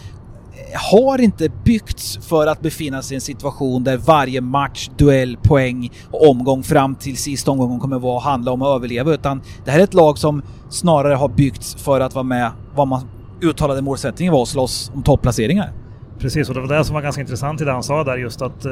har 0.74 1.22
inte 1.22 1.50
byggts 1.50 2.20
för 2.22 2.48
att 2.48 2.62
befinna 2.62 3.02
sig 3.02 3.16
i 3.16 3.16
en 3.16 3.22
situation 3.22 3.84
där 3.84 3.98
varje 3.98 4.42
match, 4.42 4.90
duell, 4.98 5.38
poäng 5.44 5.92
och 6.12 6.30
omgång 6.30 6.64
fram 6.64 6.96
till 6.96 7.18
sista 7.18 7.52
omgången 7.52 7.80
kommer 7.80 8.00
vara 8.00 8.18
att 8.18 8.24
handla 8.24 8.52
om 8.52 8.62
att 8.62 8.76
överleva 8.76 9.14
utan 9.14 9.42
det 9.66 9.72
här 9.72 9.80
är 9.80 9.84
ett 9.84 9.94
lag 9.94 10.18
som 10.18 10.42
snarare 10.70 11.16
har 11.16 11.30
byggts 11.30 11.76
för 11.76 12.00
att 12.00 12.16
vara 12.16 12.24
med 12.24 12.52
vad 12.76 12.88
man 12.88 13.08
uttalade 13.42 13.82
målsättningen 13.82 14.34
var 14.34 14.42
att 14.42 14.48
slåss 14.48 14.92
om 14.96 15.04
topplaceringar. 15.04 15.87
Precis, 16.20 16.50
och 16.50 16.56
det 16.56 16.62
var 16.62 16.68
det 16.68 16.84
som 16.84 16.94
var 16.94 17.02
ganska 17.02 17.22
intressant 17.22 17.62
i 17.62 17.66
det 17.66 17.72
han 17.72 17.84
sa 17.84 18.04
där 18.04 18.18
just 18.18 18.42
att 18.42 18.66
eh, 18.66 18.72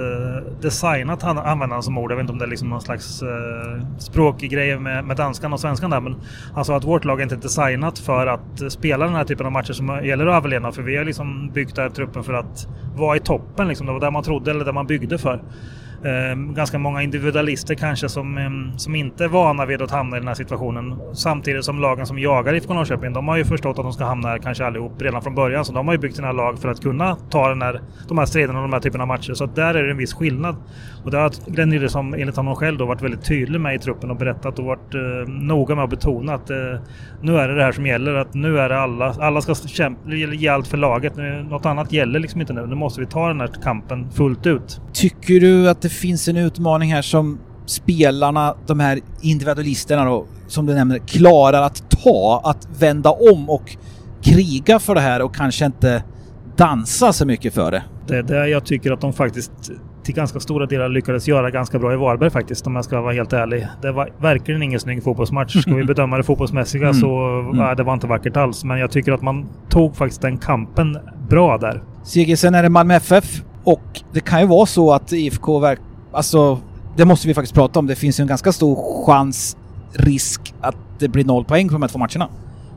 designat 0.61 1.21
han 1.21 1.37
använde 1.37 1.75
han 1.75 1.83
som 1.83 1.97
ord. 1.97 2.11
Jag 2.11 2.15
vet 2.15 2.21
inte 2.23 2.33
om 2.33 2.39
det 2.39 2.45
är 2.45 2.49
liksom 2.49 2.69
någon 2.69 2.81
slags 2.81 3.21
eh, 3.21 3.87
språkgrej 3.97 4.79
med, 4.79 5.05
med 5.05 5.17
danskan 5.17 5.53
och 5.53 5.59
svenskan 5.59 5.89
där 5.89 6.01
men 6.01 6.15
han 6.53 6.65
sa 6.65 6.77
att 6.77 6.83
vårt 6.83 7.05
lag 7.05 7.19
är 7.19 7.23
inte 7.23 7.35
designat 7.35 7.99
för 7.99 8.27
att 8.27 8.61
eh, 8.61 8.67
spela 8.67 9.05
den 9.05 9.15
här 9.15 9.23
typen 9.23 9.45
av 9.45 9.51
matcher 9.51 9.73
som 9.73 10.05
gäller 10.05 10.27
överlevnad 10.27 10.75
för 10.75 10.81
vi 10.81 10.97
har 10.97 11.05
liksom 11.05 11.51
byggt 11.53 11.75
den 11.75 11.83
här 11.83 11.89
truppen 11.89 12.23
för 12.23 12.33
att 12.33 12.67
vara 12.95 13.17
i 13.17 13.19
toppen 13.19 13.67
liksom. 13.67 13.87
Det 13.87 13.93
var 13.93 13.99
det 13.99 14.11
man 14.11 14.23
trodde 14.23 14.51
eller 14.51 14.65
det 14.65 14.73
man 14.73 14.87
byggde 14.87 15.17
för 15.17 15.41
Ehm, 16.05 16.53
ganska 16.53 16.79
många 16.79 17.01
individualister 17.01 17.75
kanske 17.75 18.09
som, 18.09 18.37
ehm, 18.37 18.77
som 18.77 18.95
inte 18.95 19.23
är 19.23 19.27
vana 19.27 19.65
vid 19.65 19.81
att 19.81 19.91
hamna 19.91 20.17
i 20.17 20.19
den 20.19 20.27
här 20.27 20.35
situationen. 20.35 20.95
Samtidigt 21.13 21.65
som 21.65 21.79
lagen 21.79 22.05
som 22.05 22.19
jagar 22.19 22.53
IFK 22.53 22.73
Norrköping, 22.73 23.13
de 23.13 23.27
har 23.27 23.37
ju 23.37 23.45
förstått 23.45 23.79
att 23.79 23.85
de 23.85 23.93
ska 23.93 24.05
hamna 24.05 24.27
här 24.27 24.37
kanske 24.37 24.65
allihop 24.65 25.01
redan 25.01 25.21
från 25.21 25.35
början. 25.35 25.65
Så 25.65 25.73
de 25.73 25.87
har 25.87 25.93
ju 25.93 25.99
byggt 25.99 26.15
sina 26.15 26.31
lag 26.31 26.59
för 26.59 26.69
att 26.69 26.81
kunna 26.81 27.15
ta 27.15 27.49
den 27.49 27.61
här, 27.61 27.81
de 28.07 28.17
här 28.17 28.25
striderna 28.25 28.59
och 28.59 28.63
de 28.63 28.73
här 28.73 28.79
typerna 28.79 29.03
av 29.03 29.07
matcher. 29.07 29.33
Så 29.33 29.45
där 29.45 29.75
är 29.75 29.83
det 29.83 29.91
en 29.91 29.97
viss 29.97 30.13
skillnad. 30.13 30.55
Och 31.03 31.11
det 31.11 31.17
har 31.17 31.51
Glenn 31.51 31.89
som 31.89 32.13
enligt 32.13 32.35
honom 32.35 32.55
själv, 32.55 32.77
då, 32.77 32.85
varit 32.85 33.01
väldigt 33.01 33.25
tydlig 33.25 33.61
med 33.61 33.75
i 33.75 33.79
truppen 33.79 34.11
och 34.11 34.17
berättat 34.17 34.59
och 34.59 34.65
varit 34.65 34.93
eh, 34.93 35.33
noga 35.33 35.75
med 35.75 35.83
att 35.83 35.89
betona 35.89 36.33
att 36.33 36.49
eh, 36.49 36.57
nu 37.21 37.37
är 37.37 37.47
det 37.47 37.55
det 37.55 37.63
här 37.63 37.71
som 37.71 37.85
gäller. 37.85 38.13
Att 38.13 38.33
nu 38.33 38.59
är 38.59 38.69
det 38.69 38.79
alla, 38.79 39.15
alla 39.19 39.41
ska 39.41 39.55
kämpa, 39.55 40.11
ge 40.11 40.47
allt 40.47 40.67
för 40.67 40.77
laget. 40.77 41.15
Nu, 41.15 41.43
något 41.49 41.65
annat 41.65 41.91
gäller 41.91 42.19
liksom 42.19 42.41
inte 42.41 42.53
nu. 42.53 42.65
Nu 42.65 42.75
måste 42.75 43.01
vi 43.01 43.07
ta 43.07 43.27
den 43.27 43.39
här 43.39 43.49
kampen 43.63 44.11
fullt 44.11 44.47
ut. 44.47 44.81
Tycker 44.93 45.39
du 45.39 45.69
att 45.69 45.81
det 45.81 45.89
finns 45.95 46.27
en 46.27 46.37
utmaning 46.37 46.93
här 46.93 47.01
som 47.01 47.39
spelarna, 47.65 48.55
de 48.67 48.79
här 48.79 48.99
individualisterna 49.21 50.05
då, 50.05 50.25
som 50.47 50.65
du 50.65 50.73
nämner, 50.73 50.99
klarar 50.99 51.61
att 51.61 51.89
ta, 51.89 52.41
att 52.43 52.67
vända 52.79 53.09
om 53.11 53.49
och 53.49 53.77
kriga 54.21 54.79
för 54.79 54.95
det 54.95 55.01
här 55.01 55.21
och 55.21 55.35
kanske 55.35 55.65
inte 55.65 56.03
dansa 56.55 57.13
så 57.13 57.25
mycket 57.25 57.53
för 57.53 57.71
det? 57.71 57.83
Det 58.07 58.17
är 58.17 58.23
det 58.23 58.47
jag 58.47 58.65
tycker 58.65 58.91
att 58.91 59.01
de 59.01 59.13
faktiskt 59.13 59.51
till 60.05 60.15
ganska 60.15 60.39
stora 60.39 60.65
delar 60.65 60.89
lyckades 60.89 61.27
göra 61.27 61.51
ganska 61.51 61.79
bra 61.79 61.93
i 61.93 61.97
Varberg 61.97 62.29
faktiskt, 62.29 62.67
om 62.67 62.75
jag 62.75 62.85
ska 62.85 63.01
vara 63.01 63.13
helt 63.13 63.33
ärlig. 63.33 63.67
Det 63.81 63.91
var 63.91 64.09
verkligen 64.17 64.63
ingen 64.63 64.79
snygg 64.79 65.03
fotbollsmatch. 65.03 65.61
Ska 65.61 65.75
vi 65.75 65.83
bedöma 65.93 66.17
det 66.17 66.23
fotbollsmässiga 66.23 66.83
mm. 66.83 66.93
så 66.93 67.17
mm. 67.17 67.57
Nej, 67.57 67.75
det 67.75 67.83
var 67.83 67.93
inte 67.93 68.07
vackert 68.07 68.37
alls. 68.37 68.63
Men 68.63 68.79
jag 68.79 68.91
tycker 68.91 69.11
att 69.11 69.21
man 69.21 69.45
tog 69.69 69.95
faktiskt 69.95 70.21
den 70.21 70.37
kampen 70.37 70.97
bra 71.29 71.57
där. 71.57 71.83
Sigge, 72.03 72.37
sen 72.37 72.55
är 72.55 72.63
det 72.63 72.69
Malmö 72.69 72.95
FF 72.95 73.41
och 73.65 74.01
det 74.13 74.19
kan 74.19 74.41
ju 74.41 74.47
vara 74.47 74.65
så 74.65 74.93
att 74.93 75.11
IFK 75.11 75.59
verk... 75.59 75.79
Alltså, 76.11 76.59
det 76.97 77.05
måste 77.05 77.27
vi 77.27 77.33
faktiskt 77.33 77.53
prata 77.53 77.79
om. 77.79 77.87
Det 77.87 77.95
finns 77.95 78.19
ju 78.19 78.21
en 78.21 78.27
ganska 78.27 78.51
stor 78.51 79.05
chans, 79.05 79.57
risk 79.93 80.53
att 80.61 80.75
det 80.99 81.07
blir 81.07 81.25
noll 81.25 81.45
poäng 81.45 81.67
på 81.67 81.73
de 81.73 81.81
här 81.81 81.89
två 81.89 81.99
matcherna. 81.99 82.29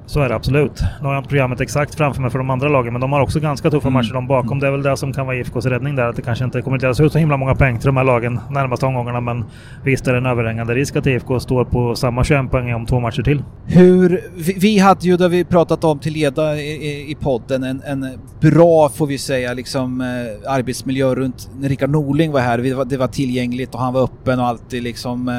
Så 0.08 0.20
är 0.20 0.28
det 0.28 0.34
absolut. 0.34 0.80
Nu 1.00 1.06
har 1.06 1.14
jag 1.14 1.20
inte 1.20 1.28
programmet 1.28 1.60
exakt 1.60 1.94
framför 1.94 2.22
mig 2.22 2.30
för 2.30 2.38
de 2.38 2.50
andra 2.50 2.68
lagen, 2.68 2.92
men 2.92 3.00
de 3.00 3.12
har 3.12 3.20
också 3.20 3.40
ganska 3.40 3.70
tuffa 3.70 3.88
mm. 3.88 3.92
matcher 3.92 4.12
de 4.12 4.26
bakom. 4.26 4.58
Det 4.58 4.66
är 4.66 4.70
väl 4.70 4.82
det 4.82 4.96
som 4.96 5.12
kan 5.12 5.26
vara 5.26 5.36
IFKs 5.36 5.66
räddning 5.66 5.96
där, 5.96 6.08
att 6.08 6.16
det 6.16 6.22
kanske 6.22 6.44
inte 6.44 6.62
kommer 6.62 6.78
delas 6.78 7.00
ut 7.00 7.12
så 7.12 7.18
himla 7.18 7.36
många 7.36 7.54
poäng 7.54 7.78
till 7.78 7.86
de 7.86 7.96
här 7.96 8.04
lagen 8.04 8.40
närmaste 8.50 8.86
omgångarna, 8.86 9.20
men 9.20 9.44
visst 9.84 10.06
är 10.06 10.12
det 10.12 10.18
en 10.18 10.26
överhängande 10.26 10.74
risk 10.74 10.96
att 10.96 11.06
IFK 11.06 11.40
står 11.40 11.64
på 11.64 11.94
samma 11.94 12.24
21 12.24 12.50
poäng 12.50 12.74
om 12.74 12.86
två 12.86 13.00
matcher 13.00 13.22
till. 13.22 13.42
Hur... 13.66 14.20
Vi, 14.60 14.78
hade 14.78 15.06
ju, 15.06 15.16
det 15.16 15.28
vi 15.28 15.44
pratat 15.44 15.84
om 15.84 15.98
till 15.98 16.12
leda 16.12 16.56
i, 16.56 17.10
i 17.10 17.14
podden, 17.14 17.64
en, 17.64 17.82
en, 17.86 18.06
bra, 18.40 18.88
får 18.88 19.06
vi 19.06 19.18
säga, 19.18 19.52
liksom 19.52 20.00
eh, 20.00 20.52
arbetsmiljö 20.52 21.14
runt 21.14 21.50
när 21.60 21.68
Rickard 21.68 21.90
Norling 21.90 22.32
var 22.32 22.40
här. 22.40 22.58
Det 22.84 22.96
var, 22.96 23.08
tillgängligt 23.08 23.74
och 23.74 23.80
han 23.80 23.94
var 23.94 24.04
öppen 24.04 24.40
och 24.40 24.46
alltid 24.46 24.82
liksom 24.82 25.28
eh, 25.28 25.34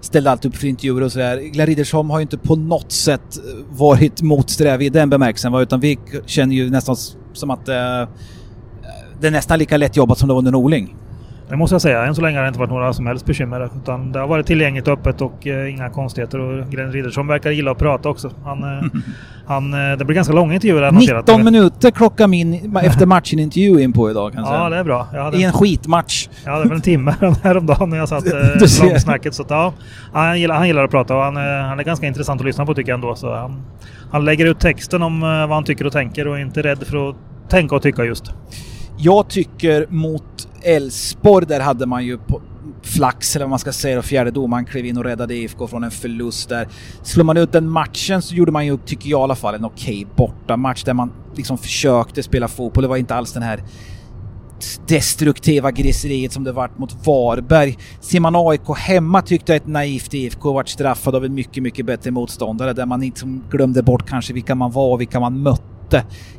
ställde 0.00 0.30
alltid 0.30 0.50
upp 0.50 0.56
för 0.56 0.66
intervjuer 0.66 1.02
och 1.02 1.12
sådär. 1.12 1.36
Glenn 1.36 1.66
Riddersholm 1.66 2.10
har 2.10 2.18
ju 2.18 2.22
inte 2.22 2.38
på 2.38 2.56
något 2.56 2.92
sätt 2.92 3.38
varit 3.68 4.13
riktigt 4.14 4.26
motsträvig 4.26 4.86
i 4.86 4.90
den 4.90 5.10
bemärkelsen 5.10 5.54
utan 5.54 5.80
vi 5.80 5.98
känner 6.26 6.54
ju 6.54 6.70
nästan 6.70 6.96
som 7.32 7.50
att 7.50 7.68
eh, 7.68 8.08
det 9.20 9.26
är 9.26 9.30
nästan 9.30 9.58
lika 9.58 9.76
lätt 9.76 9.96
jobbat 9.96 10.18
som 10.18 10.28
det 10.28 10.34
var 10.34 10.38
under 10.38 10.52
Norling. 10.52 10.96
Det 11.48 11.56
måste 11.56 11.74
jag 11.74 11.82
säga. 11.82 12.04
Än 12.04 12.14
så 12.14 12.22
länge 12.22 12.36
har 12.36 12.42
det 12.42 12.48
inte 12.48 12.60
varit 12.60 12.70
några 12.70 12.92
som 12.92 13.06
helst 13.06 13.26
bekymmer. 13.26 13.70
Utan 13.82 14.12
det 14.12 14.18
har 14.18 14.26
varit 14.26 14.46
tillgängligt 14.46 14.88
öppet 14.88 15.20
och 15.20 15.46
eh, 15.46 15.70
inga 15.70 15.90
konstigheter. 15.90 16.38
Och 16.38 16.70
Glenn 16.70 16.92
Riddersson 16.92 17.26
verkar 17.26 17.50
gilla 17.50 17.70
att 17.70 17.78
prata 17.78 18.08
också. 18.08 18.30
Han, 18.44 18.62
eh, 18.62 18.84
han, 19.46 19.74
eh, 19.74 19.98
det 19.98 20.04
blir 20.04 20.14
ganska 20.14 20.32
långa 20.32 20.54
intervjuer 20.54 20.92
19 20.92 21.44
minuter 21.44 21.90
klockar 21.90 22.26
min 22.26 22.76
efter 22.82 23.06
matchen 23.06 23.38
intervju 23.38 23.80
in 23.80 23.92
på 23.92 24.10
idag 24.10 24.32
kan. 24.32 24.44
Ja, 24.44 24.70
det 24.70 24.76
är 24.76 24.84
bra. 24.84 25.06
I 25.34 25.44
en 25.44 25.52
skitmatch. 25.52 26.28
Jag 26.44 26.52
hade 26.52 26.64
väl 26.64 26.76
en 26.76 26.82
timme 26.82 27.14
häromdagen 27.42 27.90
när 27.90 27.96
jag 27.96 28.08
satt 28.08 28.26
eh, 28.26 28.86
långsnacket. 28.88 29.34
Så 29.34 29.46
ja, 29.48 29.72
han, 30.12 30.40
gillar, 30.40 30.54
han 30.54 30.66
gillar 30.66 30.84
att 30.84 30.90
prata 30.90 31.16
och 31.16 31.22
han, 31.22 31.36
eh, 31.36 31.42
han 31.42 31.80
är 31.80 31.84
ganska 31.84 32.06
intressant 32.06 32.40
att 32.40 32.46
lyssna 32.46 32.66
på 32.66 32.74
tycker 32.74 32.92
jag 32.92 32.96
ändå. 32.96 33.14
Så 33.14 33.34
han, 33.34 33.62
han 34.10 34.24
lägger 34.24 34.46
ut 34.46 34.60
texten 34.60 35.02
om 35.02 35.22
eh, 35.22 35.28
vad 35.28 35.50
han 35.50 35.64
tycker 35.64 35.86
och 35.86 35.92
tänker 35.92 36.28
och 36.28 36.36
är 36.38 36.42
inte 36.42 36.62
rädd 36.62 36.86
för 36.86 37.10
att 37.10 37.16
tänka 37.48 37.76
och 37.76 37.82
tycka 37.82 38.04
just. 38.04 38.32
Jag 38.98 39.28
tycker 39.28 39.86
mot 39.90 40.48
Elfsborg, 40.62 41.46
där 41.46 41.60
hade 41.60 41.86
man 41.86 42.04
ju 42.04 42.18
på 42.18 42.42
flax 42.82 43.36
eller 43.36 43.44
vad 43.44 43.50
man 43.50 43.58
ska 43.58 43.72
säga, 43.72 43.98
och 43.98 44.04
fjärde 44.04 44.30
domaren 44.30 44.64
klev 44.64 44.86
in 44.86 44.98
och 44.98 45.04
räddade 45.04 45.34
IFK 45.34 45.66
från 45.66 45.84
en 45.84 45.90
förlust 45.90 46.48
där. 46.48 46.68
Slår 47.02 47.24
man 47.24 47.36
ut 47.36 47.52
den 47.52 47.68
matchen 47.68 48.22
så 48.22 48.34
gjorde 48.34 48.52
man 48.52 48.66
ju, 48.66 48.76
tycker 48.76 49.10
jag 49.10 49.20
i 49.20 49.22
alla 49.22 49.34
fall, 49.34 49.54
en 49.54 49.64
okej 49.64 50.04
okay 50.04 50.14
bortamatch 50.16 50.84
där 50.84 50.94
man 50.94 51.12
liksom 51.34 51.58
försökte 51.58 52.22
spela 52.22 52.48
fotboll. 52.48 52.82
Det 52.82 52.88
var 52.88 52.96
inte 52.96 53.14
alls 53.14 53.32
den 53.32 53.42
här 53.42 53.62
destruktiva 54.86 55.70
griseriet 55.70 56.32
som 56.32 56.44
det 56.44 56.52
varit 56.52 56.78
mot 56.78 57.06
Varberg. 57.06 57.78
Ser 58.00 58.20
man 58.20 58.36
AIK 58.36 58.78
hemma 58.78 59.22
tyckte 59.22 59.52
jag 59.52 59.56
ett 59.56 59.66
naivt 59.66 60.14
IFK 60.14 60.52
vart 60.52 60.68
straffad 60.68 61.14
av 61.14 61.24
en 61.24 61.34
mycket, 61.34 61.62
mycket 61.62 61.86
bättre 61.86 62.10
motståndare 62.10 62.72
där 62.72 62.86
man 62.86 63.00
liksom 63.00 63.44
glömde 63.50 63.82
bort 63.82 64.08
kanske 64.08 64.32
vilka 64.32 64.54
man 64.54 64.70
var 64.70 64.92
och 64.92 65.00
vilka 65.00 65.20
man 65.20 65.42
mötte. 65.42 65.73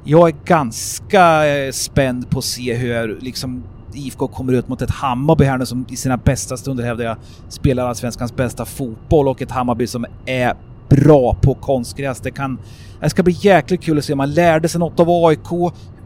Jag 0.04 0.30
är 0.30 0.36
ganska 0.46 1.48
eh, 1.48 1.72
spänd 1.72 2.30
på 2.30 2.40
att 2.40 2.46
se 2.46 2.74
hur 2.74 3.20
liksom 3.22 3.64
IFK 3.94 4.28
kommer 4.28 4.54
ut 4.54 4.68
mot 4.68 4.82
ett 4.82 4.92
Hammarby 4.92 5.46
här 5.46 5.58
nu 5.58 5.66
som 5.66 5.86
i 5.90 5.96
sina 5.96 6.18
bästa 6.18 6.58
stunder 6.58 6.84
hävdar 6.84 7.06
jag 7.06 7.18
spelar 7.50 7.88
allsvenskans 7.88 8.36
bästa 8.36 8.66
fotboll 8.66 9.28
och 9.28 9.42
ett 9.42 9.52
Hammarby 9.52 9.88
som 9.88 10.06
är 10.26 10.54
bra 10.90 11.36
på 11.42 11.54
konstgräs. 11.54 12.20
Det 12.20 12.32
kan... 12.32 12.60
Det 13.02 13.10
ska 13.10 13.24
bli 13.24 13.38
jäkligt 13.40 13.84
kul 13.84 13.98
att 13.98 14.06
se 14.06 14.14
om 14.14 14.18
man 14.18 14.34
lärde 14.34 14.68
sig 14.68 14.80
något 14.80 15.00
av 15.00 15.10
AIK, 15.10 15.52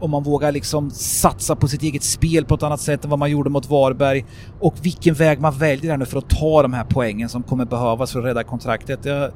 om 0.00 0.10
man 0.10 0.22
vågar 0.22 0.52
liksom 0.52 0.90
satsa 0.90 1.56
på 1.56 1.68
sitt 1.68 1.82
eget 1.82 2.02
spel 2.02 2.44
på 2.44 2.54
ett 2.54 2.62
annat 2.62 2.80
sätt 2.80 3.04
än 3.04 3.10
vad 3.10 3.18
man 3.18 3.30
gjorde 3.30 3.50
mot 3.50 3.70
Varberg 3.70 4.24
och 4.60 4.74
vilken 4.82 5.14
väg 5.14 5.40
man 5.40 5.58
väljer 5.58 5.90
här 5.90 5.98
nu 5.98 6.04
för 6.04 6.18
att 6.18 6.30
ta 6.30 6.62
de 6.62 6.72
här 6.72 6.84
poängen 6.88 7.28
som 7.28 7.42
kommer 7.42 7.64
behövas 7.64 8.12
för 8.12 8.18
att 8.18 8.24
rädda 8.24 8.44
kontraktet. 8.44 9.04
Jag 9.04 9.30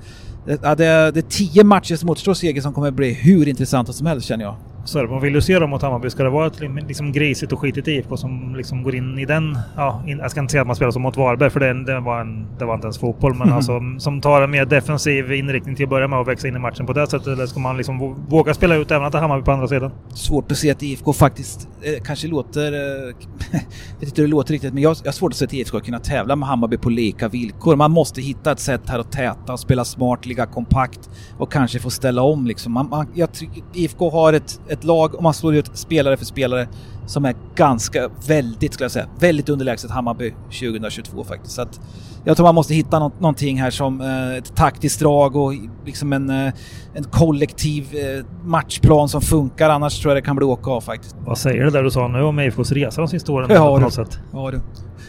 det, 0.47 0.57
det, 0.57 0.75
det 1.11 1.21
är 1.21 1.29
tio 1.29 1.65
matcher 1.65 1.97
som 1.97 2.11
återstår 2.11 2.35
seger 2.35 2.61
som 2.61 2.73
kommer 2.73 2.91
bli 2.91 3.13
hur 3.13 3.49
intressanta 3.49 3.93
som 3.93 4.07
helst 4.07 4.27
känner 4.29 4.45
jag. 4.45 4.57
Så 4.85 4.99
är 4.99 5.07
det. 5.07 5.21
Vill 5.21 5.33
du 5.33 5.43
se 5.43 5.59
då 5.59 5.67
mot 5.67 5.83
Hammarby? 5.83 6.11
Ska 6.11 6.23
det 6.23 6.31
vara 6.31 6.47
ett 6.47 6.61
liksom 6.89 7.13
grisigt 7.13 7.53
och 7.53 7.61
skitigt 7.61 7.89
IFK 7.89 8.17
som 8.17 8.57
liksom 8.57 8.83
går 8.83 8.95
in 8.95 9.19
i 9.19 9.25
den... 9.25 9.59
Ja, 9.77 10.03
in, 10.07 10.19
jag 10.19 10.31
ska 10.31 10.41
inte 10.41 10.51
säga 10.51 10.61
att 10.61 10.67
man 10.67 10.77
spelar 10.77 10.93
som 10.93 11.03
mot 11.03 11.17
Varberg 11.17 11.51
för 11.51 11.61
det, 11.61 11.85
det, 11.85 12.01
var, 12.01 12.21
en, 12.21 12.47
det 12.59 12.65
var 12.65 12.75
inte 12.75 12.85
ens 12.85 12.99
fotboll. 12.99 13.35
Men 13.35 13.43
mm. 13.43 13.55
alltså 13.57 13.81
som 13.99 14.21
tar 14.21 14.43
en 14.43 14.51
mer 14.51 14.65
defensiv 14.65 15.33
inriktning 15.33 15.77
till 15.77 15.85
att 15.85 15.91
börja 15.91 16.09
med 16.09 16.19
och 16.19 16.29
växa 16.29 16.49
in 16.49 16.57
i 16.57 16.59
matchen 16.59 16.87
på 16.87 16.93
det 16.93 17.07
sättet. 17.07 17.27
Eller 17.27 17.47
ska 17.47 17.61
man 17.61 17.77
liksom 17.77 18.25
våga 18.29 18.55
spela 18.55 18.75
ut 18.75 18.91
även 18.91 19.07
att 19.07 19.13
det 19.13 19.19
är 19.19 19.23
Hammarby 19.23 19.45
på 19.45 19.53
andra 19.53 19.69
sidan? 19.69 19.91
Svårt 20.15 20.53
att 20.53 20.59
se 20.59 20.71
att 20.71 20.83
IFK 20.83 21.13
faktiskt 21.13 21.69
eh, 21.83 22.03
kanske 22.03 22.29
låter... 22.29 22.73
Eh, 22.73 23.15
vet 24.01 24.09
inte 24.09 24.21
hur 24.21 24.29
det 24.29 24.31
låter 24.31 24.53
riktigt 24.53 24.75
men 24.75 24.83
jag, 24.83 24.97
jag 25.03 25.07
har 25.07 25.13
svårt 25.13 25.33
att 25.33 25.39
se 25.39 25.45
att 25.45 25.53
IFK 25.53 25.81
kunna 25.81 25.99
tävla 25.99 26.37
med 26.37 26.49
Hammarby 26.49 26.77
på 26.77 26.91
lika 26.91 27.29
villkor. 27.29 27.77
Man 27.77 27.91
måste 27.91 28.21
hitta 28.21 28.53
ett 28.53 28.61
sätt 28.61 28.89
här 28.89 28.99
att 28.99 29.13
täta 29.13 29.53
och 29.53 29.61
spela 29.61 29.85
smart, 29.85 30.27
ligga 30.27 30.47
kompakt 30.47 31.11
och 31.39 31.53
kanske 31.53 31.79
få 31.79 31.91
ställa 31.91 32.23
om 32.23 32.47
liksom. 32.47 32.73
Man, 32.73 32.89
man, 32.89 33.07
jag 33.15 33.29
IFK 33.75 34.11
har 34.11 34.33
ett 34.33 34.61
ett 34.74 34.74
lag, 34.83 35.15
om 35.15 35.23
man 35.23 35.35
slår 35.35 35.55
ut 35.55 35.71
spelare 35.75 36.17
för 36.17 36.25
spelare, 36.25 36.69
som 37.07 37.25
är 37.25 37.35
ganska, 37.55 38.11
väldigt, 38.29 38.75
skulle 38.75 38.85
jag 38.85 38.93
säga, 38.93 39.07
väldigt 39.19 39.49
underlägset 39.49 39.91
Hammarby 39.91 40.35
2022 40.61 41.25
faktiskt. 41.25 41.55
Så 41.55 41.63
att 41.63 41.81
jag 42.25 42.37
tror 42.37 42.47
man 42.47 42.55
måste 42.55 42.75
hitta 42.75 42.99
något, 42.99 43.21
någonting 43.21 43.61
här 43.61 43.71
som 43.71 44.01
eh, 44.01 44.37
ett 44.37 44.57
taktiskt 44.57 45.01
drag 45.01 45.37
och 45.37 45.53
liksom 45.87 46.13
en, 46.13 46.31
eh, 46.31 46.53
en 46.95 47.05
kollektiv 47.05 47.89
eh, 47.95 48.25
matchplan 48.45 49.09
som 49.09 49.21
funkar. 49.21 49.71
Annars 49.71 50.01
tror 50.01 50.15
jag 50.15 50.23
det 50.23 50.27
kan 50.27 50.37
bli 50.37 50.45
åka 50.47 50.71
av 50.71 50.81
faktiskt. 50.81 51.17
Vad 51.27 51.39
säger 51.39 51.65
det 51.65 51.71
där 51.71 51.83
du 51.83 51.91
sa 51.91 52.09
nu 52.09 52.23
om 52.23 52.41
IFKs 52.41 52.73
resa 52.73 53.01
de 53.01 53.09
sista 53.09 53.33
åren? 53.33 53.51
Ja, 53.51 53.67
på 53.67 53.77
du. 53.77 53.85
något 53.85 53.95
sätt? 53.95 54.19
Ja 54.33 54.51
du. 54.51 54.61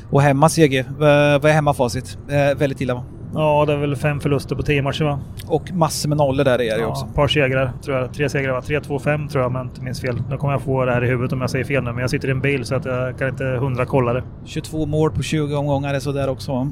Och 0.10 0.22
hemma 0.22 0.50
CG, 0.50 0.86
vad 0.98 1.46
är 1.46 1.54
hemmafacit? 1.54 2.18
Eh, 2.30 2.58
väldigt 2.58 2.82
illa 2.82 2.94
va? 2.94 3.04
Ja, 3.36 3.64
det 3.68 3.74
är 3.74 3.78
väl 3.78 3.96
fem 3.96 4.20
förluster 4.20 4.56
på 4.56 4.64
tio 4.64 4.82
matcher 4.82 5.04
va? 5.04 5.20
Och 5.48 5.72
massor 5.74 6.10
med 6.10 6.18
nollor 6.18 6.44
där 6.44 6.54
är 6.54 6.58
det 6.58 6.66
Ja, 6.82 6.88
också. 6.88 7.06
ett 7.06 7.16
par 7.16 7.28
segrar 7.28 7.72
tror 7.84 7.98
jag. 7.98 8.14
Tre 8.14 8.30
segrar 8.30 8.54
va? 8.54 8.60
3-2-5 8.60 9.30
tror 9.30 9.42
jag 9.44 9.48
om 9.50 9.56
jag 9.56 9.66
inte 9.66 9.82
minns 9.82 10.02
fel. 10.02 10.22
Nu 10.30 10.38
kommer 10.38 10.54
jag 10.54 10.62
få 10.62 10.86
det 10.86 10.92
här 10.92 11.04
i 11.04 11.08
huvudet 11.08 11.34
om 11.34 11.42
jag 11.42 11.50
säger 11.50 11.66
fel 11.66 11.84
nu. 11.84 11.92
Men 11.92 12.02
jag 12.02 12.10
sitter 12.10 12.28
i 12.28 12.32
en 12.32 12.42
bil 12.42 12.66
så 12.66 12.76
att 12.76 12.86
jag 12.86 13.18
kan 13.20 13.30
inte 13.30 13.44
hundra 13.44 13.86
kolla 13.86 14.14
det. 14.14 14.24
22 14.46 14.86
mål 14.86 15.12
på 15.12 15.22
20 15.24 15.56
omgångar 15.56 15.94
är 15.94 16.00
sådär 16.00 16.30
också? 16.30 16.68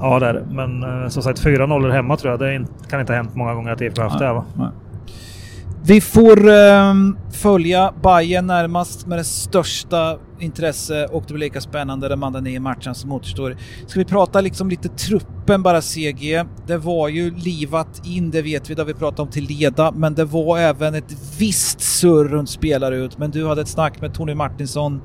Ja, 0.00 0.18
det 0.18 0.26
är 0.26 0.32
det. 0.34 0.46
Men 0.50 1.02
eh, 1.02 1.08
som 1.08 1.22
sagt, 1.22 1.38
fyra 1.38 1.66
nollor 1.66 1.90
hemma 1.90 2.16
tror 2.16 2.30
jag. 2.30 2.40
Det 2.40 2.66
kan 2.90 3.00
inte 3.00 3.12
ha 3.12 3.16
hänt 3.16 3.34
många 3.34 3.54
gånger 3.54 3.72
att 3.72 3.80
IFK 3.80 4.02
har 4.02 4.08
haft 4.08 4.20
det 4.20 4.26
här 4.26 4.34
va? 4.34 4.44
Nej. 4.54 4.68
Vi 5.84 6.00
får 6.00 6.48
ehm, 6.50 7.16
följa 7.32 7.92
Bayern 8.02 8.46
närmast 8.46 9.06
med 9.06 9.18
det 9.18 9.24
största 9.24 10.16
intresse 10.40 11.06
och 11.06 11.24
det 11.26 11.34
blir 11.34 11.44
lika 11.44 11.60
spännande 11.60 12.08
de 12.08 12.22
andra 12.22 12.40
nio 12.40 12.60
matcherna 12.60 12.94
som 12.94 13.12
återstår. 13.12 13.56
Ska 13.86 13.98
vi 13.98 14.04
prata 14.04 14.40
liksom 14.40 14.70
lite 14.70 14.88
truppen 14.88 15.62
bara 15.62 15.82
CG? 15.82 16.44
Det 16.66 16.78
var 16.78 17.08
ju 17.08 17.34
livat 17.34 18.06
in, 18.06 18.30
det 18.30 18.42
vet 18.42 18.70
vi, 18.70 18.74
det 18.74 18.82
har 18.82 18.86
vi 18.86 18.94
pratat 18.94 19.20
om 19.20 19.28
till 19.28 19.44
leda, 19.44 19.92
men 19.92 20.14
det 20.14 20.24
var 20.24 20.58
även 20.58 20.94
ett 20.94 21.38
visst 21.38 21.80
surr 21.80 22.24
runt 22.24 22.50
spelare 22.50 22.96
ut. 22.96 23.18
Men 23.18 23.30
du 23.30 23.46
hade 23.46 23.60
ett 23.60 23.68
snack 23.68 24.00
med 24.00 24.14
Tony 24.14 24.34
Martinsson 24.34 25.00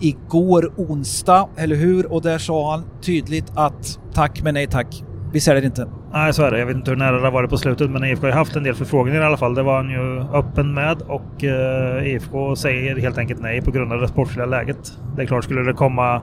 igår 0.00 0.72
onsdag, 0.76 1.48
eller 1.56 1.76
hur? 1.76 2.12
Och 2.12 2.22
där 2.22 2.38
sa 2.38 2.70
han 2.70 2.84
tydligt 3.02 3.52
att 3.54 3.98
tack 4.14 4.42
men 4.42 4.54
nej 4.54 4.66
tack. 4.66 5.04
Vi 5.32 5.40
säljer 5.40 5.64
inte. 5.64 5.86
Nej, 6.12 6.32
så 6.32 6.42
är 6.42 6.50
det. 6.50 6.58
Jag 6.58 6.66
vet 6.66 6.76
inte 6.76 6.90
hur 6.90 6.98
nära 6.98 7.16
det 7.16 7.22
har 7.22 7.30
varit 7.30 7.50
på 7.50 7.56
slutet, 7.56 7.90
men 7.90 8.04
IFK 8.04 8.22
har 8.22 8.28
ju 8.28 8.34
haft 8.34 8.56
en 8.56 8.62
del 8.62 8.74
förfrågningar 8.74 9.20
i 9.20 9.24
alla 9.24 9.36
fall. 9.36 9.54
Det 9.54 9.62
var 9.62 9.76
han 9.76 9.90
ju 9.90 10.20
öppen 10.38 10.74
med 10.74 11.02
och 11.02 11.44
eh, 11.44 12.06
IFK 12.06 12.56
säger 12.56 12.96
helt 12.96 13.18
enkelt 13.18 13.40
nej 13.40 13.62
på 13.62 13.70
grund 13.70 13.92
av 13.92 14.00
det 14.00 14.08
sportsliga 14.08 14.46
läget. 14.46 14.98
Det 15.16 15.22
är 15.22 15.26
klart, 15.26 15.44
skulle 15.44 15.62
det 15.62 15.72
komma 15.72 16.22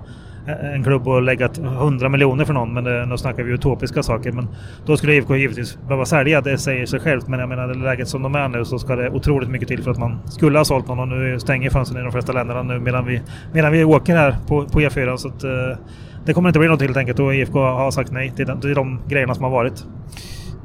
en 0.76 0.84
klubb 0.84 1.08
och 1.08 1.22
lägga 1.22 1.46
100 1.46 2.10
miljoner 2.10 2.46
för 2.46 2.54
någon, 2.54 2.74
men 2.74 2.84
det, 2.84 3.06
nu 3.06 3.18
snackar 3.18 3.44
vi 3.44 3.54
utopiska 3.54 4.04
saker. 4.04 4.32
Men 4.32 4.48
då 4.86 4.98
skulle 4.98 5.14
IFK 5.14 5.36
givetvis 5.36 5.78
behöva 5.88 6.06
sälja, 6.06 6.42
det 6.42 6.58
säger 6.58 6.86
sig 6.86 7.00
självt. 7.00 7.28
Men 7.28 7.40
jag 7.40 7.50
menar, 7.50 7.72
i 7.72 7.74
det 7.74 7.84
läget 7.84 8.08
som 8.08 8.22
de 8.22 8.36
är 8.36 8.48
nu 8.48 8.66
så 8.66 8.80
ska 8.80 8.96
det 8.96 9.10
otroligt 9.10 9.50
mycket 9.50 9.68
till 9.68 9.84
för 9.84 9.92
att 9.92 9.98
man 9.98 10.20
skulle 10.26 10.58
ha 10.58 10.66
sålt 10.66 10.88
någon 10.88 11.00
och 11.00 11.08
nu 11.08 11.40
stänger 11.40 11.70
fönstren 11.70 12.02
i 12.02 12.04
de 12.04 12.12
flesta 12.12 12.34
länderna 12.34 12.64
nu 12.64 12.80
medan 12.80 13.06
vi, 13.06 13.22
medan 13.54 13.72
vi 13.72 13.84
åker 13.84 14.16
här 14.16 14.36
på, 14.48 14.66
på 14.66 14.80
E4. 14.80 15.18
Så 15.18 15.28
att, 15.28 15.44
eh, 15.44 15.78
det 16.26 16.34
kommer 16.34 16.50
inte 16.50 16.60
bli 16.60 16.68
något 16.68 16.82
helt 16.82 16.98
enkelt 16.98 17.20
och 17.20 17.36
IFK 17.36 17.60
har 17.60 17.92
sagt 17.92 18.12
nej 18.12 18.34
till, 18.36 18.46
den, 18.46 18.62
till 18.62 18.74
de 18.74 19.00
grejerna 19.08 19.36
som 19.36 19.44
har 19.44 19.52
varit. 19.52 19.86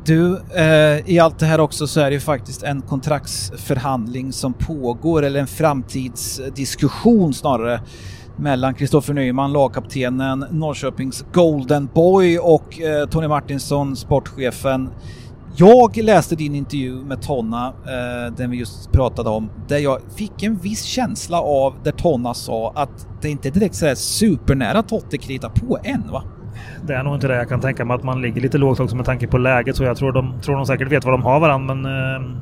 Du, 0.07 0.41
eh, 0.55 1.11
i 1.11 1.19
allt 1.19 1.39
det 1.39 1.47
här 1.47 1.61
också 1.61 1.87
så 1.87 2.01
är 2.01 2.05
det 2.05 2.15
ju 2.15 2.21
faktiskt 2.21 2.63
en 2.63 2.83
kontraktsförhandling 2.83 4.33
som 4.33 4.53
pågår, 4.53 5.23
eller 5.23 5.41
en 5.41 5.47
framtidsdiskussion 5.47 7.35
snarare, 7.35 7.81
mellan 8.37 8.75
Kristoffer 8.75 9.15
Nyman, 9.15 9.53
lagkaptenen, 9.53 10.45
Norrköpings 10.51 11.25
Golden 11.33 11.89
Boy 11.95 12.39
och 12.39 12.81
eh, 12.81 13.09
Tony 13.09 13.29
Martinsson, 13.29 13.97
sportchefen. 13.97 14.91
Jag 15.57 15.97
läste 15.97 16.37
din 16.37 16.55
intervju 16.55 17.05
med 17.05 17.23
Tonna, 17.23 17.67
eh, 17.67 18.35
den 18.37 18.51
vi 18.51 18.57
just 18.57 18.93
pratade 18.93 19.31
om, 19.31 19.51
där 19.69 19.79
jag 19.79 19.99
fick 20.17 20.43
en 20.43 20.57
viss 20.57 20.83
känsla 20.83 21.41
av 21.41 21.75
där 21.85 21.93
Tonna 21.93 22.35
sa 22.35 22.73
att 22.75 23.09
det 23.23 23.29
inte 23.29 23.49
är 23.49 23.51
direkt 23.51 23.75
sådär 23.75 23.95
supernära 23.95 24.83
Totte 24.83 25.19
krita 25.19 25.49
på 25.49 25.79
än 25.85 26.03
va? 26.13 26.23
Det 26.87 26.95
är 26.95 27.03
nog 27.03 27.15
inte 27.15 27.29
det. 27.29 27.37
Jag 27.37 27.49
kan 27.49 27.61
tänka 27.61 27.85
mig 27.85 27.95
att 27.95 28.05
man 28.05 28.23
ligger 28.23 28.41
lite 28.41 28.59
lågt 28.59 28.81
också 28.81 28.97
med 28.97 29.05
tanke 29.05 29.27
på 29.27 29.39
läget. 29.39 29.77
Så 29.77 29.85
jag 29.85 29.97
tror 29.97 30.13
de, 30.13 30.41
tror 30.41 30.57
de 30.57 30.67
säkert 30.67 30.93
vet 30.93 31.05
vad 31.05 31.15
de 31.15 31.23
har 31.23 31.41
varandra. 31.41 31.75
Men 31.75 31.87
eh, 31.87 32.41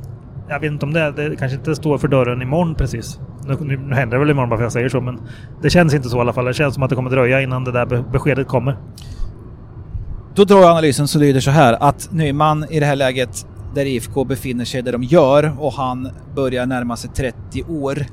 jag 0.49 0.59
vet 0.59 0.71
inte 0.71 0.85
om 0.85 0.93
det, 0.93 1.11
det 1.11 1.35
kanske 1.35 1.57
inte 1.57 1.75
står 1.75 1.97
för 1.97 2.07
dörren 2.07 2.41
imorgon 2.41 2.75
precis. 2.75 3.19
Nu, 3.47 3.57
nu, 3.61 3.77
nu 3.77 3.95
händer 3.95 4.17
det 4.17 4.19
väl 4.19 4.29
imorgon 4.29 4.49
bara 4.49 4.57
för 4.57 4.63
att 4.63 4.65
jag 4.65 4.71
säger 4.73 4.89
så. 4.89 5.01
Men 5.01 5.19
det 5.61 5.69
känns 5.69 5.93
inte 5.93 6.09
så 6.09 6.17
i 6.17 6.21
alla 6.21 6.33
fall. 6.33 6.45
Det 6.45 6.53
känns 6.53 6.73
som 6.73 6.83
att 6.83 6.89
det 6.89 6.95
kommer 6.95 7.09
dröja 7.09 7.41
innan 7.41 7.63
det 7.63 7.71
där 7.71 8.03
beskedet 8.11 8.47
kommer. 8.47 8.77
Då 10.35 10.43
drar 10.43 10.61
jag 10.61 10.71
analysen 10.71 11.07
så 11.07 11.19
lyder 11.19 11.39
så 11.39 11.51
här 11.51 11.73
att 11.73 12.11
Nyman 12.11 12.65
i 12.69 12.79
det 12.79 12.85
här 12.85 12.95
läget 12.95 13.47
där 13.75 13.85
IFK 13.85 14.25
befinner 14.25 14.65
sig 14.65 14.81
där 14.81 14.91
de 14.91 15.03
gör 15.03 15.55
och 15.59 15.73
han 15.73 16.09
börjar 16.35 16.65
närma 16.65 16.95
sig 16.95 17.09
30 17.09 17.63
år. 17.63 18.05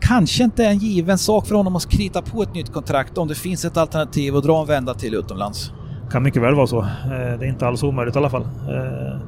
Kanske 0.00 0.44
inte 0.44 0.64
en 0.66 0.78
given 0.78 1.18
sak 1.18 1.46
för 1.46 1.54
honom 1.54 1.76
att 1.76 1.90
krita 1.90 2.22
på 2.22 2.42
ett 2.42 2.54
nytt 2.54 2.72
kontrakt 2.72 3.18
om 3.18 3.28
det 3.28 3.34
finns 3.34 3.64
ett 3.64 3.76
alternativ 3.76 4.36
att 4.36 4.44
dra 4.44 4.60
en 4.60 4.66
vända 4.66 4.94
till 4.94 5.14
utomlands. 5.14 5.72
Kan 6.10 6.22
mycket 6.22 6.42
väl 6.42 6.54
vara 6.54 6.66
så. 6.66 6.80
Eh, 6.82 7.38
det 7.38 7.46
är 7.46 7.48
inte 7.48 7.66
alls 7.66 7.82
omöjligt 7.82 8.16
i 8.16 8.18
alla 8.18 8.30
fall. 8.30 8.42
Eh, 8.42 9.20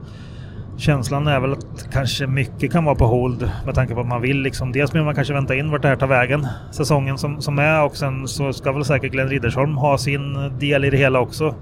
Känslan 0.78 1.26
är 1.26 1.40
väl 1.40 1.52
att 1.52 1.88
kanske 1.92 2.26
mycket 2.26 2.72
kan 2.72 2.84
vara 2.84 2.94
på 2.94 3.06
hold 3.06 3.50
med 3.66 3.74
tanke 3.74 3.94
på 3.94 4.00
att 4.00 4.06
man 4.06 4.22
vill 4.22 4.42
liksom. 4.42 4.72
Dels 4.72 4.94
vill 4.94 5.02
man 5.02 5.14
kanske 5.14 5.34
vänta 5.34 5.54
in 5.54 5.70
vart 5.70 5.82
det 5.82 5.88
här 5.88 5.96
tar 5.96 6.06
vägen. 6.06 6.46
Säsongen 6.72 7.18
som, 7.18 7.42
som 7.42 7.58
är 7.58 7.84
och 7.84 7.96
sen 7.96 8.28
så 8.28 8.52
ska 8.52 8.72
väl 8.72 8.84
säkert 8.84 9.12
Glenn 9.12 9.28
Riddersholm 9.28 9.76
ha 9.76 9.98
sin 9.98 10.58
del 10.58 10.84
i 10.84 10.90
det 10.90 10.96
hela 10.96 11.20
också. 11.20 11.54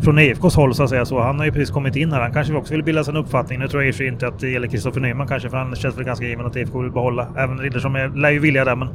Från 0.00 0.18
IFKs 0.18 0.56
håll 0.56 0.74
så 0.74 0.82
att 0.82 0.90
säga 0.90 1.04
så. 1.04 1.20
Han 1.20 1.38
har 1.38 1.46
ju 1.46 1.52
precis 1.52 1.70
kommit 1.70 1.96
in 1.96 2.12
här. 2.12 2.20
Han 2.20 2.32
kanske 2.32 2.54
också 2.54 2.74
vill 2.74 2.82
bilda 2.82 3.04
sig 3.04 3.12
en 3.12 3.16
uppfattning. 3.16 3.58
Nu 3.58 3.68
tror 3.68 3.82
jag 3.82 3.88
i 3.88 3.90
och 3.90 3.94
för 3.94 3.98
sig 3.98 4.06
inte 4.06 4.28
att 4.28 4.38
det 4.38 4.50
gäller 4.50 4.68
Kristoffer 4.68 5.00
Nyman 5.00 5.28
kanske 5.28 5.50
för 5.50 5.56
han 5.56 5.76
känns 5.76 5.98
väl 5.98 6.04
ganska 6.04 6.26
given 6.26 6.46
att 6.46 6.56
IFK 6.56 6.80
vill 6.80 6.90
behålla. 6.90 7.26
Även 7.36 7.58
Riddersholm 7.58 8.16
lär 8.16 8.30
ju 8.30 8.38
vilja 8.38 8.64
det 8.64 8.76
men, 8.76 8.88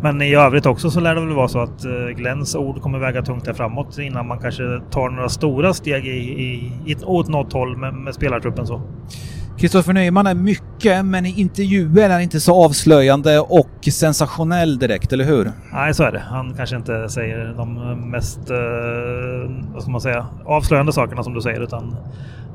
men 0.00 0.22
i 0.22 0.34
övrigt 0.34 0.66
också 0.66 0.90
så 0.90 1.00
lär 1.00 1.14
det 1.14 1.20
väl 1.20 1.34
vara 1.34 1.48
så 1.48 1.58
att 1.58 1.84
eh, 1.84 1.92
Glenns 2.16 2.54
ord 2.54 2.82
kommer 2.82 2.98
väga 2.98 3.22
tungt 3.22 3.44
där 3.44 3.52
framåt 3.52 3.98
innan 3.98 4.26
man 4.26 4.38
kanske 4.38 4.80
tar 4.90 5.10
några 5.10 5.28
stora 5.28 5.74
steg 5.74 6.06
i, 6.06 6.10
i, 6.10 6.72
i, 6.86 6.96
åt 7.04 7.28
något 7.28 7.52
håll 7.52 7.76
med, 7.76 7.94
med 7.94 8.14
spelartruppen 8.14 8.66
så. 8.66 8.82
Kristoffer 9.58 9.92
Nyman 9.92 10.26
är 10.26 10.34
mycket, 10.34 11.04
men 11.04 11.26
i 11.26 11.40
intervjuer 11.40 12.04
är 12.04 12.10
han 12.10 12.20
inte 12.20 12.40
så 12.40 12.64
avslöjande 12.64 13.40
och 13.40 13.88
sensationell 13.92 14.78
direkt, 14.78 15.12
eller 15.12 15.24
hur? 15.24 15.52
Nej, 15.72 15.94
så 15.94 16.02
är 16.02 16.12
det. 16.12 16.18
Han 16.18 16.54
kanske 16.56 16.76
inte 16.76 17.08
säger 17.08 17.54
de 17.56 17.94
mest, 18.10 18.50
eh, 18.50 18.56
vad 19.74 19.82
ska 19.82 19.90
man 19.90 20.00
säga, 20.00 20.26
avslöjande 20.44 20.92
sakerna 20.92 21.22
som 21.22 21.34
du 21.34 21.40
säger, 21.40 21.60
utan 21.60 21.96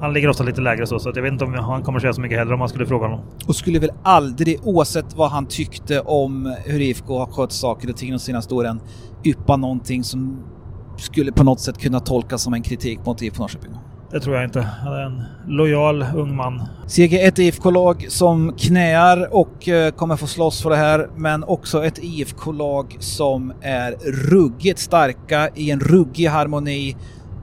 han 0.01 0.13
ligger 0.13 0.29
ofta 0.29 0.43
lite 0.43 0.61
lägre 0.61 0.87
så, 0.87 0.99
så 0.99 1.11
jag 1.15 1.21
vet 1.21 1.31
inte 1.31 1.45
om 1.45 1.53
han 1.53 1.83
kommer 1.83 1.99
säga 1.99 2.13
så 2.13 2.21
mycket 2.21 2.37
heller 2.37 2.53
om 2.53 2.59
man 2.59 2.69
skulle 2.69 2.85
fråga 2.85 3.07
honom. 3.07 3.25
Och 3.47 3.55
skulle 3.55 3.79
väl 3.79 3.91
aldrig, 4.03 4.59
oavsett 4.63 5.15
vad 5.15 5.31
han 5.31 5.45
tyckte 5.45 5.99
om 5.99 6.55
hur 6.65 6.81
IFK 6.81 7.19
har 7.19 7.25
skött 7.25 7.51
saker 7.51 7.89
och 7.89 7.97
ting 7.97 8.11
de 8.11 8.19
senaste 8.19 8.53
åren, 8.53 8.81
yppa 9.23 9.57
någonting 9.57 10.03
som 10.03 10.43
skulle 10.97 11.31
på 11.31 11.43
något 11.43 11.59
sätt 11.59 11.77
kunna 11.77 11.99
tolkas 11.99 12.41
som 12.41 12.53
en 12.53 12.61
kritik 12.61 12.99
mot 13.05 13.21
IFK 13.21 13.41
Norrköping. 13.41 13.71
Det 14.11 14.19
tror 14.19 14.35
jag 14.35 14.43
inte. 14.43 14.61
Han 14.61 14.93
är 14.93 15.01
en 15.01 15.21
lojal 15.47 16.05
ung 16.15 16.35
man. 16.35 16.63
CG, 16.87 17.23
ett 17.23 17.39
IFK-lag 17.39 18.05
som 18.09 18.53
knäar 18.57 19.35
och 19.35 19.69
eh, 19.69 19.91
kommer 19.91 20.15
få 20.15 20.27
slåss 20.27 20.61
för 20.61 20.69
det 20.69 20.75
här, 20.75 21.07
men 21.15 21.43
också 21.43 21.85
ett 21.85 21.99
IFK-lag 22.03 22.97
som 22.99 23.53
är 23.61 23.91
ruggigt 24.31 24.79
starka 24.79 25.49
i 25.55 25.71
en 25.71 25.79
ruggig 25.79 26.25
harmoni 26.27 26.95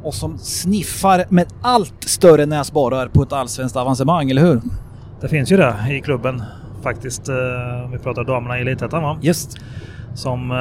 och 0.03 0.15
som 0.15 0.39
sniffar 0.39 1.25
med 1.29 1.47
allt 1.63 2.05
större 2.05 2.47
näsborrar 2.47 3.09
på 3.09 3.23
ett 3.23 3.33
allsvenskt 3.33 3.77
avancemang, 3.77 4.31
eller 4.31 4.43
hur? 4.43 4.61
Det 5.21 5.29
finns 5.29 5.53
ju 5.53 5.57
det 5.57 5.75
i 5.91 6.01
klubben 6.01 6.43
faktiskt. 6.83 7.29
eh, 7.29 7.85
Om 7.85 7.91
vi 7.93 7.99
pratar 7.99 8.25
damerna 8.25 8.59
i 8.59 8.61
Elitettan 8.61 9.03
va? 9.03 9.19
Just. 9.23 9.57
Som 10.15 10.51
eh, 10.51 10.57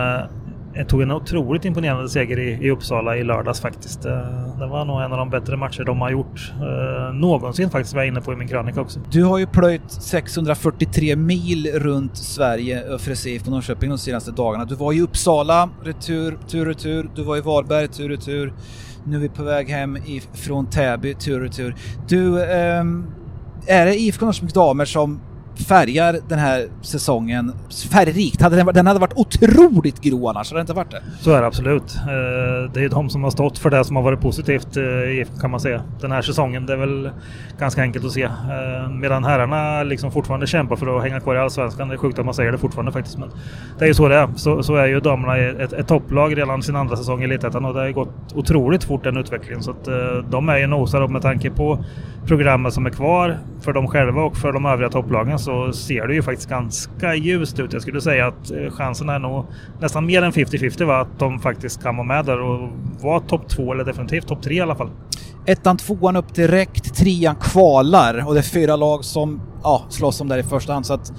tog 0.88 1.01
en 1.01 1.12
otroligt 1.12 1.65
imponerande 1.65 2.10
seger 2.10 2.39
i, 2.39 2.65
i 2.65 2.71
Uppsala 2.71 3.17
i 3.17 3.23
lördags 3.23 3.62
faktiskt. 3.62 4.06
Eh, 4.06 4.58
det 4.60 4.67
var 4.67 4.86
nog 4.86 5.01
en 5.01 5.12
av 5.12 5.17
de 5.17 5.30
bättre 5.30 5.58
matcher 5.58 5.84
de 5.84 6.01
har 6.01 6.12
gjort 6.12 6.53
eh, 6.56 7.13
någonsin 7.13 7.69
faktiskt 7.69 7.93
var 7.93 8.01
jag 8.01 8.08
inne 8.08 8.21
på 8.21 8.34
i 8.34 8.36
min 8.36 8.47
krönika 8.47 8.82
också. 8.82 8.99
Du 9.12 9.23
har 9.23 9.38
ju 9.38 9.47
plöjt 9.47 9.91
643 9.91 11.15
mil 11.15 11.71
runt 11.73 12.17
Sverige 12.17 12.91
eh, 12.91 12.97
för 12.97 13.12
att 13.12 13.17
se 13.17 13.39
Norrköping 13.45 13.89
de 13.89 13.97
senaste 13.97 14.32
dagarna. 14.32 14.65
Du 14.65 14.75
var 14.75 14.93
i 14.93 15.01
Uppsala, 15.01 15.69
retur, 15.84 16.38
tur, 16.47 16.65
retur. 16.65 17.10
Du 17.15 17.23
var 17.23 17.38
i 17.38 17.41
Varberg, 17.41 17.88
tur, 17.88 18.10
retur. 18.10 18.53
Nu 19.03 19.15
är 19.15 19.19
vi 19.19 19.30
på 19.30 19.43
väg 19.43 19.69
hem 19.69 19.97
ifrån 20.06 20.69
Täby, 20.69 21.13
tur, 21.13 21.39
retur. 21.39 21.75
Du, 22.08 22.43
eh, 22.43 22.84
är 23.67 23.86
det 23.86 23.95
IFK 23.95 24.25
Norrköpings 24.25 24.53
damer 24.53 24.86
som 24.86 25.19
färgar 25.58 26.20
den 26.28 26.39
här 26.39 26.67
säsongen 26.82 27.54
färgrikt? 27.91 28.41
Hade 28.41 28.56
den, 28.56 28.65
den 28.65 28.88
hade 28.88 29.00
varit 29.00 29.13
otroligt 29.17 30.02
grå 30.02 30.30
annars, 30.30 30.52
hade 30.52 30.60
det 30.60 30.62
inte 30.62 30.74
varit 30.74 30.91
det? 30.91 31.02
Så 31.20 31.32
är 31.32 31.41
det 31.41 31.48
absolut. 31.48 31.96
Eh, 31.96 32.72
det 32.74 32.84
är 32.84 32.89
de 32.89 33.10
som 33.10 33.24
har 33.24 33.32
stått 33.32 33.58
för 33.58 33.70
det 33.70 33.84
som 33.84 33.96
har 33.96 34.04
varit 34.04 34.22
positivt 34.22 34.78
eh, 34.78 35.39
kan 35.41 35.52
man 35.52 35.60
säga. 35.60 35.82
Den 36.02 36.12
här 36.12 36.22
säsongen, 36.22 36.65
det 36.65 36.74
är 36.74 36.78
väl 36.78 37.10
ganska 37.60 37.82
enkelt 37.82 38.06
att 38.06 38.12
se. 38.12 38.24
Eh, 38.24 38.89
medan 38.91 39.24
herrarna 39.24 39.84
liksom 39.84 40.12
fortfarande 40.12 40.48
kämpar 40.48 40.76
för 40.76 40.98
att 40.98 41.04
hänga 41.04 41.20
kvar 41.20 41.36
i 41.36 41.39
Allsvenskan. 41.39 41.88
Det 41.88 41.96
är 41.96 41.98
sjukt 41.98 42.20
att 42.20 42.26
man 42.26 42.34
säger 42.34 42.52
det 42.52 42.58
fortfarande 42.58 42.91
faktiskt. 42.91 43.17
Men 43.17 43.30
det 43.80 43.86
är 43.86 43.88
ju 43.88 43.93
så 43.93 44.08
det 44.08 44.15
är. 44.15 44.30
Så, 44.36 44.63
så 44.63 44.76
är 44.76 44.88
ju 44.88 45.00
damerna 45.00 45.38
ett, 45.38 45.74
ett 45.74 45.88
topplag 45.88 46.38
redan 46.38 46.63
sin 46.63 46.76
andra 46.76 46.96
säsong 46.96 47.22
i 47.22 47.24
Elitettan 47.24 47.65
och 47.65 47.74
det 47.74 47.80
har 47.80 47.91
gått 47.91 48.34
otroligt 48.36 48.84
fort 48.84 49.04
den 49.04 49.17
utvecklingen. 49.17 49.63
Så 49.63 49.72
att 49.72 49.86
de 50.30 50.50
är 50.50 50.58
ju 50.58 50.67
nosar 50.67 51.08
med 51.08 51.22
tanke 51.22 51.50
på 51.50 51.86
programmen 52.27 52.71
som 52.71 52.85
är 52.85 52.89
kvar 52.89 53.39
för 53.61 53.73
dem 53.73 53.87
själva 53.87 54.21
och 54.21 54.37
för 54.37 54.53
de 54.53 54.65
övriga 54.65 54.89
topplagen 54.89 55.39
så 55.39 55.73
ser 55.73 56.07
det 56.07 56.13
ju 56.13 56.21
faktiskt 56.21 56.49
ganska 56.49 57.15
ljust 57.15 57.59
ut. 57.59 57.73
Jag 57.73 57.81
skulle 57.81 58.01
säga 58.01 58.27
att 58.27 58.51
eh, 58.51 58.71
chansen 58.71 59.09
är 59.09 59.19
nog 59.19 59.45
nästan 59.79 60.05
mer 60.05 60.21
än 60.21 60.31
50-50 60.31 60.85
va? 60.85 61.01
att 61.01 61.19
de 61.19 61.39
faktiskt 61.39 61.83
kan 61.83 61.95
vara 61.97 62.07
med 62.07 62.25
där 62.25 62.41
och 62.41 62.69
vara 63.01 63.19
topp 63.19 63.49
två 63.49 63.73
eller 63.73 63.83
definitivt 63.83 64.27
topp 64.27 64.41
tre 64.41 64.55
i 64.55 64.61
alla 64.61 64.75
fall. 64.75 64.89
Ettan, 65.45 65.77
tvåan 65.77 66.15
upp 66.15 66.35
direkt, 66.35 66.95
trean 66.95 67.35
kvalar 67.35 68.27
och 68.27 68.33
det 68.33 68.39
är 68.39 68.43
fyra 68.53 68.75
lag 68.75 69.05
som 69.05 69.41
ja, 69.63 69.85
slåss 69.89 70.21
om 70.21 70.27
det 70.27 70.39
i 70.39 70.43
första 70.43 70.73
hand 70.73 70.85
så 70.85 70.93
att 70.93 71.11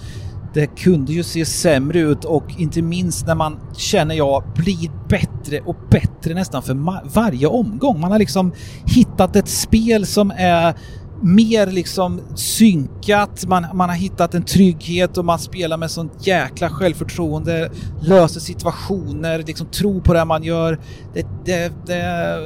det 0.54 0.66
kunde 0.66 1.12
ju 1.12 1.22
se 1.22 1.44
sämre 1.44 1.98
ut 1.98 2.24
och 2.24 2.44
inte 2.58 2.82
minst 2.82 3.26
när 3.26 3.34
man 3.34 3.58
känner 3.76 4.14
jag 4.14 4.42
blir 4.54 4.90
bättre 5.08 5.60
och 5.60 5.76
bättre 5.90 6.34
nästan 6.34 6.62
för 6.62 6.74
varje 7.14 7.46
omgång. 7.46 8.00
Man 8.00 8.12
har 8.12 8.18
liksom 8.18 8.52
hittat 8.86 9.36
ett 9.36 9.48
spel 9.48 10.06
som 10.06 10.32
är 10.36 10.74
mer 11.22 11.66
liksom 11.66 12.20
synkat, 12.34 13.44
man, 13.46 13.66
man 13.74 13.88
har 13.88 13.96
hittat 13.96 14.34
en 14.34 14.42
trygghet 14.42 15.18
och 15.18 15.24
man 15.24 15.38
spelar 15.38 15.76
med 15.76 15.90
sånt 15.90 16.26
jäkla 16.26 16.68
självförtroende, 16.68 17.70
löser 18.00 18.40
situationer, 18.40 19.38
liksom 19.38 19.66
tror 19.66 20.00
på 20.00 20.14
det 20.14 20.24
man 20.24 20.42
gör. 20.42 20.78
Det, 21.14 21.26
det, 21.44 21.72
det, 21.86 21.94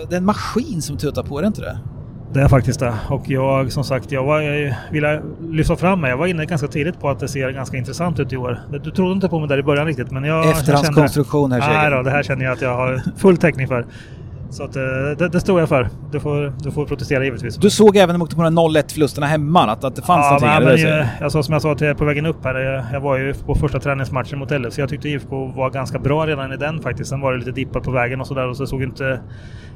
det 0.09 0.15
är 0.15 0.17
en 0.17 0.25
maskin 0.25 0.83
som 0.83 0.97
tutar 0.97 1.23
på, 1.23 1.39
är 1.39 1.43
det 1.43 1.47
inte 1.49 1.61
det? 1.61 1.79
Det 2.33 2.41
är 2.41 2.49
faktiskt 2.49 2.81
det. 2.81 2.95
Och 3.09 3.31
jag 3.31 3.73
som 3.73 3.85
sagt, 3.85 4.13
jag, 4.13 4.25
var, 4.25 4.41
jag 4.41 4.75
ville 4.91 5.23
lyfta 5.41 5.77
fram 5.77 6.01
mig. 6.01 6.11
Jag 6.11 6.17
var 6.17 6.27
inne 6.27 6.47
ganska 6.47 6.67
tidigt 6.69 7.01
på 7.01 7.11
att 7.11 7.21
det 7.21 7.29
ser 7.29 7.51
ganska 7.51 7.77
intressant 7.77 8.21
ut 8.21 8.33
i 8.33 8.37
år. 8.37 8.61
Du 8.85 8.91
trodde 8.91 9.13
inte 9.13 9.29
på 9.29 9.39
mig 9.39 9.49
där 9.49 9.59
i 9.59 9.63
början 9.63 9.87
riktigt 9.87 10.11
men 10.11 10.25
jag... 10.25 10.51
Efterhandskonstruktion 10.51 11.53
här 11.53 11.61
Nej 11.61 11.91
då, 11.91 12.03
det 12.03 12.11
här 12.11 12.23
känner 12.23 12.45
jag 12.45 12.53
att 12.53 12.61
jag 12.63 12.77
har 12.77 13.03
full 13.17 13.37
täckning 13.37 13.69
för. 13.69 13.87
Så 14.53 14.65
att, 14.65 14.77
eh, 14.77 14.83
det, 15.19 15.29
det 15.29 15.41
står 15.41 15.61
jag 15.61 15.69
för. 15.69 15.89
Du 16.11 16.21
får, 16.21 16.53
du 16.63 16.71
får 16.71 16.87
protestera 16.87 17.25
givetvis. 17.25 17.57
Du 17.57 17.71
såg 17.71 17.97
även 17.97 18.19
mot 18.19 18.31
de 18.31 18.41
0-1 18.41 18.93
förlusterna 18.93 19.27
hemma 19.27 19.63
att, 19.63 19.85
att 19.85 19.97
det 19.97 20.03
fanns 20.03 20.27
ja, 20.27 20.49
någonting? 20.49 20.67
Men, 20.67 20.91
men, 20.91 20.99
jag, 20.99 21.09
alltså, 21.23 21.43
som 21.43 21.53
jag 21.53 21.63
sa 21.63 21.75
till 21.75 21.95
på 21.95 22.05
vägen 22.05 22.27
upp 22.27 22.45
här. 22.45 22.55
Jag, 22.55 22.85
jag 22.93 23.01
var 23.01 23.19
ju 23.19 23.35
på 23.35 23.55
första 23.55 23.81
träningsmatchen 23.81 24.39
mot 24.39 24.51
LF 24.51 24.75
så 24.75 24.81
jag 24.81 24.89
tyckte 24.89 25.09
IFK 25.09 25.47
var 25.47 25.71
ganska 25.71 25.99
bra 25.99 26.27
redan 26.27 26.53
i 26.53 26.57
den 26.57 26.83
faktiskt. 26.83 27.11
Sen 27.11 27.21
var 27.21 27.33
det 27.33 27.39
lite 27.39 27.51
dippar 27.51 27.81
på 27.81 27.91
vägen 27.91 28.21
och 28.21 28.27
sådär 28.27 28.49
och 28.49 28.57
så 28.57 28.67
såg 28.67 28.83
inte 28.83 29.21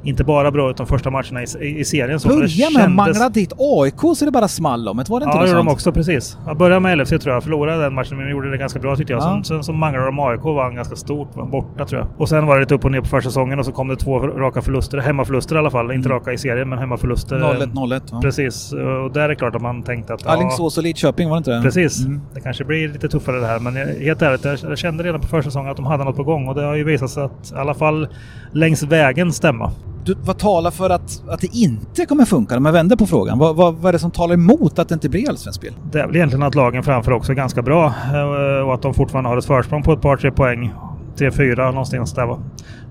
inte 0.03 0.25
bara 0.25 0.51
bra 0.51 0.71
ut 0.71 0.77
de 0.77 0.87
första 0.87 1.11
matcherna 1.11 1.43
i, 1.43 1.79
i, 1.81 1.85
serien. 1.85 2.21
Så 2.21 2.29
Börja 2.29 2.41
med 2.41 2.51
kändes... 2.51 2.89
mangla 2.89 3.29
ditt 3.29 3.53
AIK 3.59 4.01
så 4.17 4.25
det 4.25 4.31
bara 4.31 4.49
small 4.49 4.89
om 4.89 4.97
det. 4.97 5.09
Var 5.09 5.21
det 5.21 5.25
inte 5.25 5.37
ja, 5.37 5.43
det 5.43 5.49
gjorde 5.49 5.59
de 5.59 5.69
också 5.69 5.93
precis. 5.93 6.39
Jag 6.47 6.57
började 6.57 6.81
med 6.81 6.99
LFC 6.99 7.09
tror 7.09 7.35
jag. 7.35 7.43
Förlorade 7.43 7.83
den 7.83 7.95
matchen 7.95 8.17
men 8.17 8.31
gjorde 8.31 8.51
det 8.51 8.59
ganska 8.59 8.79
bra 8.79 8.97
tyckte 8.97 9.13
jag. 9.13 9.23
Ja. 9.23 9.25
Sen, 9.25 9.45
sen 9.45 9.65
så 9.65 9.73
manglade 9.73 10.07
de 10.07 10.21
AIK 10.21 10.43
var 10.43 10.71
ganska 10.71 10.97
stort 10.97 11.35
borta 11.35 11.85
tror 11.85 12.01
jag. 12.01 12.09
Och 12.21 12.29
sen 12.29 12.47
var 12.47 12.55
det 12.55 12.61
lite 12.61 12.75
upp 12.75 12.85
och 12.85 12.93
ner 12.93 13.01
på 13.01 13.07
försäsongen 13.07 13.59
och 13.59 13.65
så 13.65 13.73
kom 13.73 13.89
det 13.89 13.97
två 13.97 14.19
raka 14.19 14.63
förluster. 14.63 14.99
Hemmaförluster 14.99 15.57
i 15.57 15.59
alla 15.59 15.71
fall. 15.71 15.85
Mm. 15.85 15.97
Inte 15.97 16.09
raka 16.09 16.33
i 16.33 16.39
serien 16.39 16.69
men 16.69 16.79
hemmaförluster. 16.79 17.39
0-1, 17.39 17.73
0-1 17.73 18.03
ja. 18.11 18.21
Precis. 18.21 18.73
Och 18.73 19.13
där 19.13 19.21
är 19.21 19.29
det 19.29 19.35
klart 19.35 19.55
att 19.55 19.63
man 19.63 19.83
tänkte 19.83 20.15
att... 20.15 20.27
Alingsås 20.27 20.79
och 20.79 20.85
Lidköping 20.85 21.29
var 21.29 21.37
det 21.37 21.39
inte 21.39 21.51
det? 21.51 21.63
Precis. 21.63 22.05
Mm. 22.05 22.21
Det 22.35 22.41
kanske 22.41 22.65
blir 22.65 22.89
lite 22.89 23.09
tuffare 23.09 23.41
det 23.41 23.47
här 23.47 23.59
men 23.59 23.77
helt 23.77 24.23
ärligt 24.23 24.63
jag 24.63 24.79
kände 24.79 25.05
redan 25.05 25.21
på 25.21 25.27
försäsongen 25.27 25.71
att 25.71 25.77
de 25.77 25.87
hade 25.87 26.05
något 26.05 26.17
på 26.17 26.25
gång 26.25 26.49
och 26.49 26.55
det 26.55 26.63
har 26.63 26.75
ju 26.75 26.85
visat 26.85 27.11
sig 27.11 27.23
att 27.23 27.53
i 27.53 27.55
alla 27.55 27.75
fall 27.75 28.09
längs 28.53 28.83
vägen 28.83 29.33
stämma 29.33 29.73
du, 30.07 30.17
vad 30.25 30.39
talar 30.39 30.71
för 30.71 30.91
att, 30.91 31.23
att 31.29 31.41
det 31.41 31.57
inte 31.57 32.07
kommer 32.07 32.25
funka 32.25 32.57
om 32.57 32.63
man 32.63 32.73
vänder 32.73 32.97
på 32.97 33.07
frågan? 33.07 33.39
Vad, 33.39 33.57
vad, 33.57 33.75
vad 33.75 33.89
är 33.89 33.93
det 33.93 33.99
som 33.99 34.11
talar 34.11 34.35
emot 34.35 34.79
att 34.79 34.89
det 34.89 34.95
inte 34.95 35.09
blir 35.09 35.29
allsvenskt 35.29 35.61
spel? 35.61 35.73
Det 35.93 36.01
är 36.01 36.07
väl 36.07 36.17
egentligen 36.17 36.43
att 36.43 36.55
lagen 36.55 36.83
framför 36.83 37.13
också 37.13 37.33
är 37.33 37.37
ganska 37.37 37.63
bra 37.63 37.95
eh, 38.15 38.67
och 38.67 38.75
att 38.75 38.83
de 38.83 38.95
fortfarande 38.95 39.31
har 39.31 39.37
ett 39.37 39.45
försprång 39.45 39.83
på 39.83 39.93
ett 39.93 40.01
par, 40.01 40.17
tre 40.17 40.31
poäng. 40.31 40.73
Tre, 41.19 41.31
fyra 41.31 41.71
någonstans 41.71 42.15
där. 42.15 42.27
var 42.27 42.39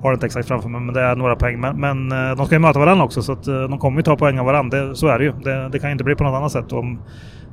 Har 0.01 0.13
inte 0.13 0.25
exakt 0.25 0.47
framför 0.47 0.69
mig 0.69 0.81
men 0.81 0.93
det 0.93 1.01
är 1.01 1.15
några 1.15 1.35
poäng. 1.35 1.59
Men, 1.59 1.79
men 1.79 2.11
eh, 2.11 2.37
de 2.37 2.45
ska 2.45 2.55
ju 2.55 2.59
möta 2.59 2.79
varandra 2.79 3.05
också 3.05 3.21
så 3.21 3.31
att 3.31 3.47
eh, 3.47 3.63
de 3.63 3.79
kommer 3.79 3.97
ju 3.97 4.03
ta 4.03 4.15
poäng 4.15 4.39
av 4.39 4.45
varandra. 4.45 4.77
Det, 4.77 4.95
så 4.95 5.07
är 5.07 5.19
det 5.19 5.25
ju. 5.25 5.31
Det, 5.43 5.69
det 5.69 5.79
kan 5.79 5.89
ju 5.89 5.91
inte 5.91 6.03
bli 6.03 6.15
på 6.15 6.23
något 6.23 6.37
annat 6.37 6.51
sätt. 6.51 6.73
Om, 6.73 6.99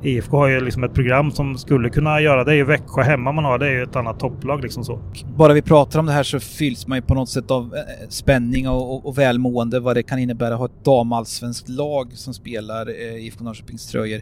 IFK 0.03 0.37
har 0.37 0.47
ju 0.47 0.59
liksom 0.59 0.83
ett 0.83 0.93
program 0.93 1.31
som 1.31 1.57
skulle 1.57 1.89
kunna 1.89 2.21
göra 2.21 2.43
det. 2.43 2.51
är 2.51 2.55
ju 2.55 2.63
Växjö 2.63 3.01
hemma 3.01 3.31
man 3.31 3.45
har. 3.45 3.59
Det 3.59 3.67
är 3.67 3.71
ju 3.71 3.83
ett 3.83 3.95
annat 3.95 4.19
topplag 4.19 4.61
liksom 4.61 4.83
så. 4.83 4.99
Bara 5.37 5.53
vi 5.53 5.61
pratar 5.61 5.99
om 5.99 6.05
det 6.05 6.11
här 6.11 6.23
så 6.23 6.39
fylls 6.39 6.87
man 6.87 6.97
ju 6.97 7.01
på 7.01 7.13
något 7.13 7.29
sätt 7.29 7.51
av 7.51 7.75
eh, 7.75 8.09
spänning 8.09 8.69
och, 8.69 8.95
och, 8.95 9.05
och 9.05 9.17
välmående 9.17 9.79
vad 9.79 9.95
det 9.95 10.03
kan 10.03 10.19
innebära 10.19 10.53
att 10.53 10.59
ha 10.59 10.65
ett 10.65 10.85
damallsvenskt 10.85 11.69
lag 11.69 12.11
som 12.13 12.33
spelar 12.33 12.89
eh, 12.89 13.25
IFK 13.25 13.43
Norrköpings 13.43 13.87
tröjor. 13.87 14.21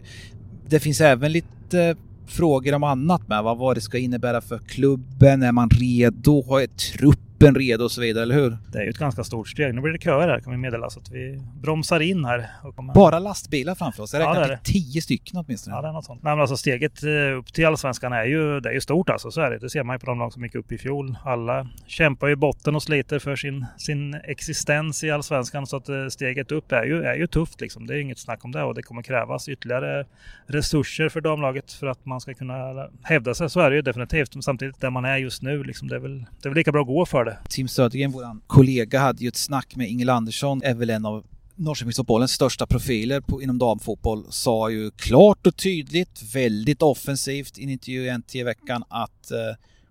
Det 0.68 0.80
finns 0.80 1.00
även 1.00 1.32
lite 1.32 1.80
eh, 1.80 1.96
frågor 2.26 2.74
om 2.74 2.84
annat 2.84 3.28
med 3.28 3.42
vad, 3.42 3.58
vad 3.58 3.76
det 3.76 3.80
ska 3.80 3.98
innebära 3.98 4.40
för 4.40 4.58
klubben. 4.58 5.42
Är 5.42 5.52
man 5.52 5.70
redo? 5.70 6.42
Har 6.48 6.60
ett 6.60 6.78
trupp 6.78 7.18
truppen 7.42 7.60
redo 7.60 7.84
och 7.84 7.92
så 7.92 8.00
vidare, 8.00 8.22
eller 8.22 8.34
hur? 8.34 8.58
Det 8.72 8.78
är 8.78 8.82
ju 8.82 8.90
ett 8.90 8.98
ganska 8.98 9.24
stort 9.24 9.48
steg. 9.48 9.74
Nu 9.74 9.80
blir 9.80 9.92
det 9.92 9.98
köer 9.98 10.28
här 10.28 10.40
kan 10.40 10.52
vi 10.52 10.58
meddela 10.58 10.90
så 10.90 11.00
att 11.00 11.10
vi 11.10 11.40
bromsar 11.62 12.00
in 12.00 12.24
här. 12.24 12.50
Bara 12.94 13.18
lastbilar 13.18 13.74
framför 13.74 14.02
oss? 14.02 14.12
Jag 14.12 14.20
räknar 14.20 14.40
ja, 14.40 14.48
det 14.48 14.58
till 14.64 14.72
tio 14.72 15.02
stycken 15.02 15.44
åtminstone. 15.46 15.76
Ja, 15.76 15.82
det 15.82 15.88
är 15.88 15.92
något 15.92 16.04
sånt. 16.04 16.22
Nej, 16.22 16.32
men 16.32 16.40
alltså 16.40 16.56
steget 16.56 17.02
eh, 17.02 17.38
upp 17.38 17.52
till 17.52 17.66
Allsvenskan 17.66 18.12
är 18.12 18.24
ju, 18.24 18.60
det 18.60 18.68
är 18.68 18.72
ju 18.72 18.80
stort 18.80 19.10
alltså, 19.10 19.30
så 19.30 19.40
är 19.40 19.50
det. 19.50 19.58
Det 19.58 19.70
ser 19.70 19.82
man 19.82 19.94
ju 19.94 19.98
på 20.00 20.06
de 20.06 20.18
lag 20.18 20.32
som 20.32 20.42
gick 20.42 20.54
upp 20.54 20.72
i 20.72 20.78
fjol. 20.78 21.16
Alla 21.24 21.68
kämpar 21.86 22.28
ju 22.28 22.36
botten 22.36 22.74
och 22.74 22.82
sliter 22.82 23.18
för 23.18 23.36
sin, 23.36 23.66
sin 23.76 24.14
existens 24.14 25.04
i 25.04 25.10
Allsvenskan 25.10 25.66
så 25.66 25.76
att 25.76 25.88
eh, 25.88 26.06
steget 26.06 26.52
upp 26.52 26.72
är 26.72 26.84
ju, 26.84 27.02
är 27.02 27.14
ju 27.14 27.26
tufft 27.26 27.60
liksom. 27.60 27.86
Det 27.86 27.94
är 27.94 27.98
inget 27.98 28.18
snack 28.18 28.44
om 28.44 28.52
det 28.52 28.62
och 28.62 28.74
det 28.74 28.82
kommer 28.82 29.02
krävas 29.02 29.48
ytterligare 29.48 30.06
resurser 30.46 31.08
för 31.08 31.20
damlaget 31.20 31.72
för 31.72 31.86
att 31.86 32.06
man 32.06 32.20
ska 32.20 32.34
kunna 32.34 32.88
hävda 33.02 33.34
sig. 33.34 33.50
Så 33.50 33.60
är 33.60 33.70
det 33.70 33.76
ju 33.76 33.82
definitivt. 33.82 34.34
Men 34.34 34.42
samtidigt 34.42 34.80
där 34.80 34.90
man 34.90 35.04
är 35.04 35.16
just 35.16 35.42
nu, 35.42 35.64
liksom, 35.64 35.88
det, 35.88 35.96
är 35.96 36.00
väl, 36.00 36.18
det 36.18 36.46
är 36.46 36.48
väl 36.48 36.56
lika 36.56 36.72
bra 36.72 36.80
att 36.80 36.86
gå 36.86 37.06
för 37.06 37.24
det 37.24 37.31
det. 37.32 37.48
Tim 37.48 37.68
Södergren, 37.68 38.12
vår 38.12 38.40
kollega, 38.46 39.00
hade 39.00 39.22
ju 39.22 39.28
ett 39.28 39.36
snack 39.36 39.76
med 39.76 39.90
Ingel 39.90 40.08
Andersson, 40.08 40.62
är 40.62 40.74
väl 40.74 40.90
en 40.90 41.06
av 41.06 41.24
Norrköpingsfotbollens 41.54 42.32
största 42.32 42.66
profiler 42.66 43.20
på, 43.20 43.42
inom 43.42 43.58
damfotboll, 43.58 44.24
sa 44.30 44.70
ju 44.70 44.90
klart 44.90 45.46
och 45.46 45.56
tydligt, 45.56 46.34
väldigt 46.34 46.82
offensivt 46.82 47.58
i 47.58 47.62
en 47.62 47.70
intervju 47.70 48.06
i 48.06 48.18
NT 48.18 48.34
i 48.34 48.42
veckan 48.42 48.84
att 48.88 49.30
eh, 49.30 49.38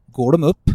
går 0.07 0.31
de 0.31 0.43
upp 0.43 0.69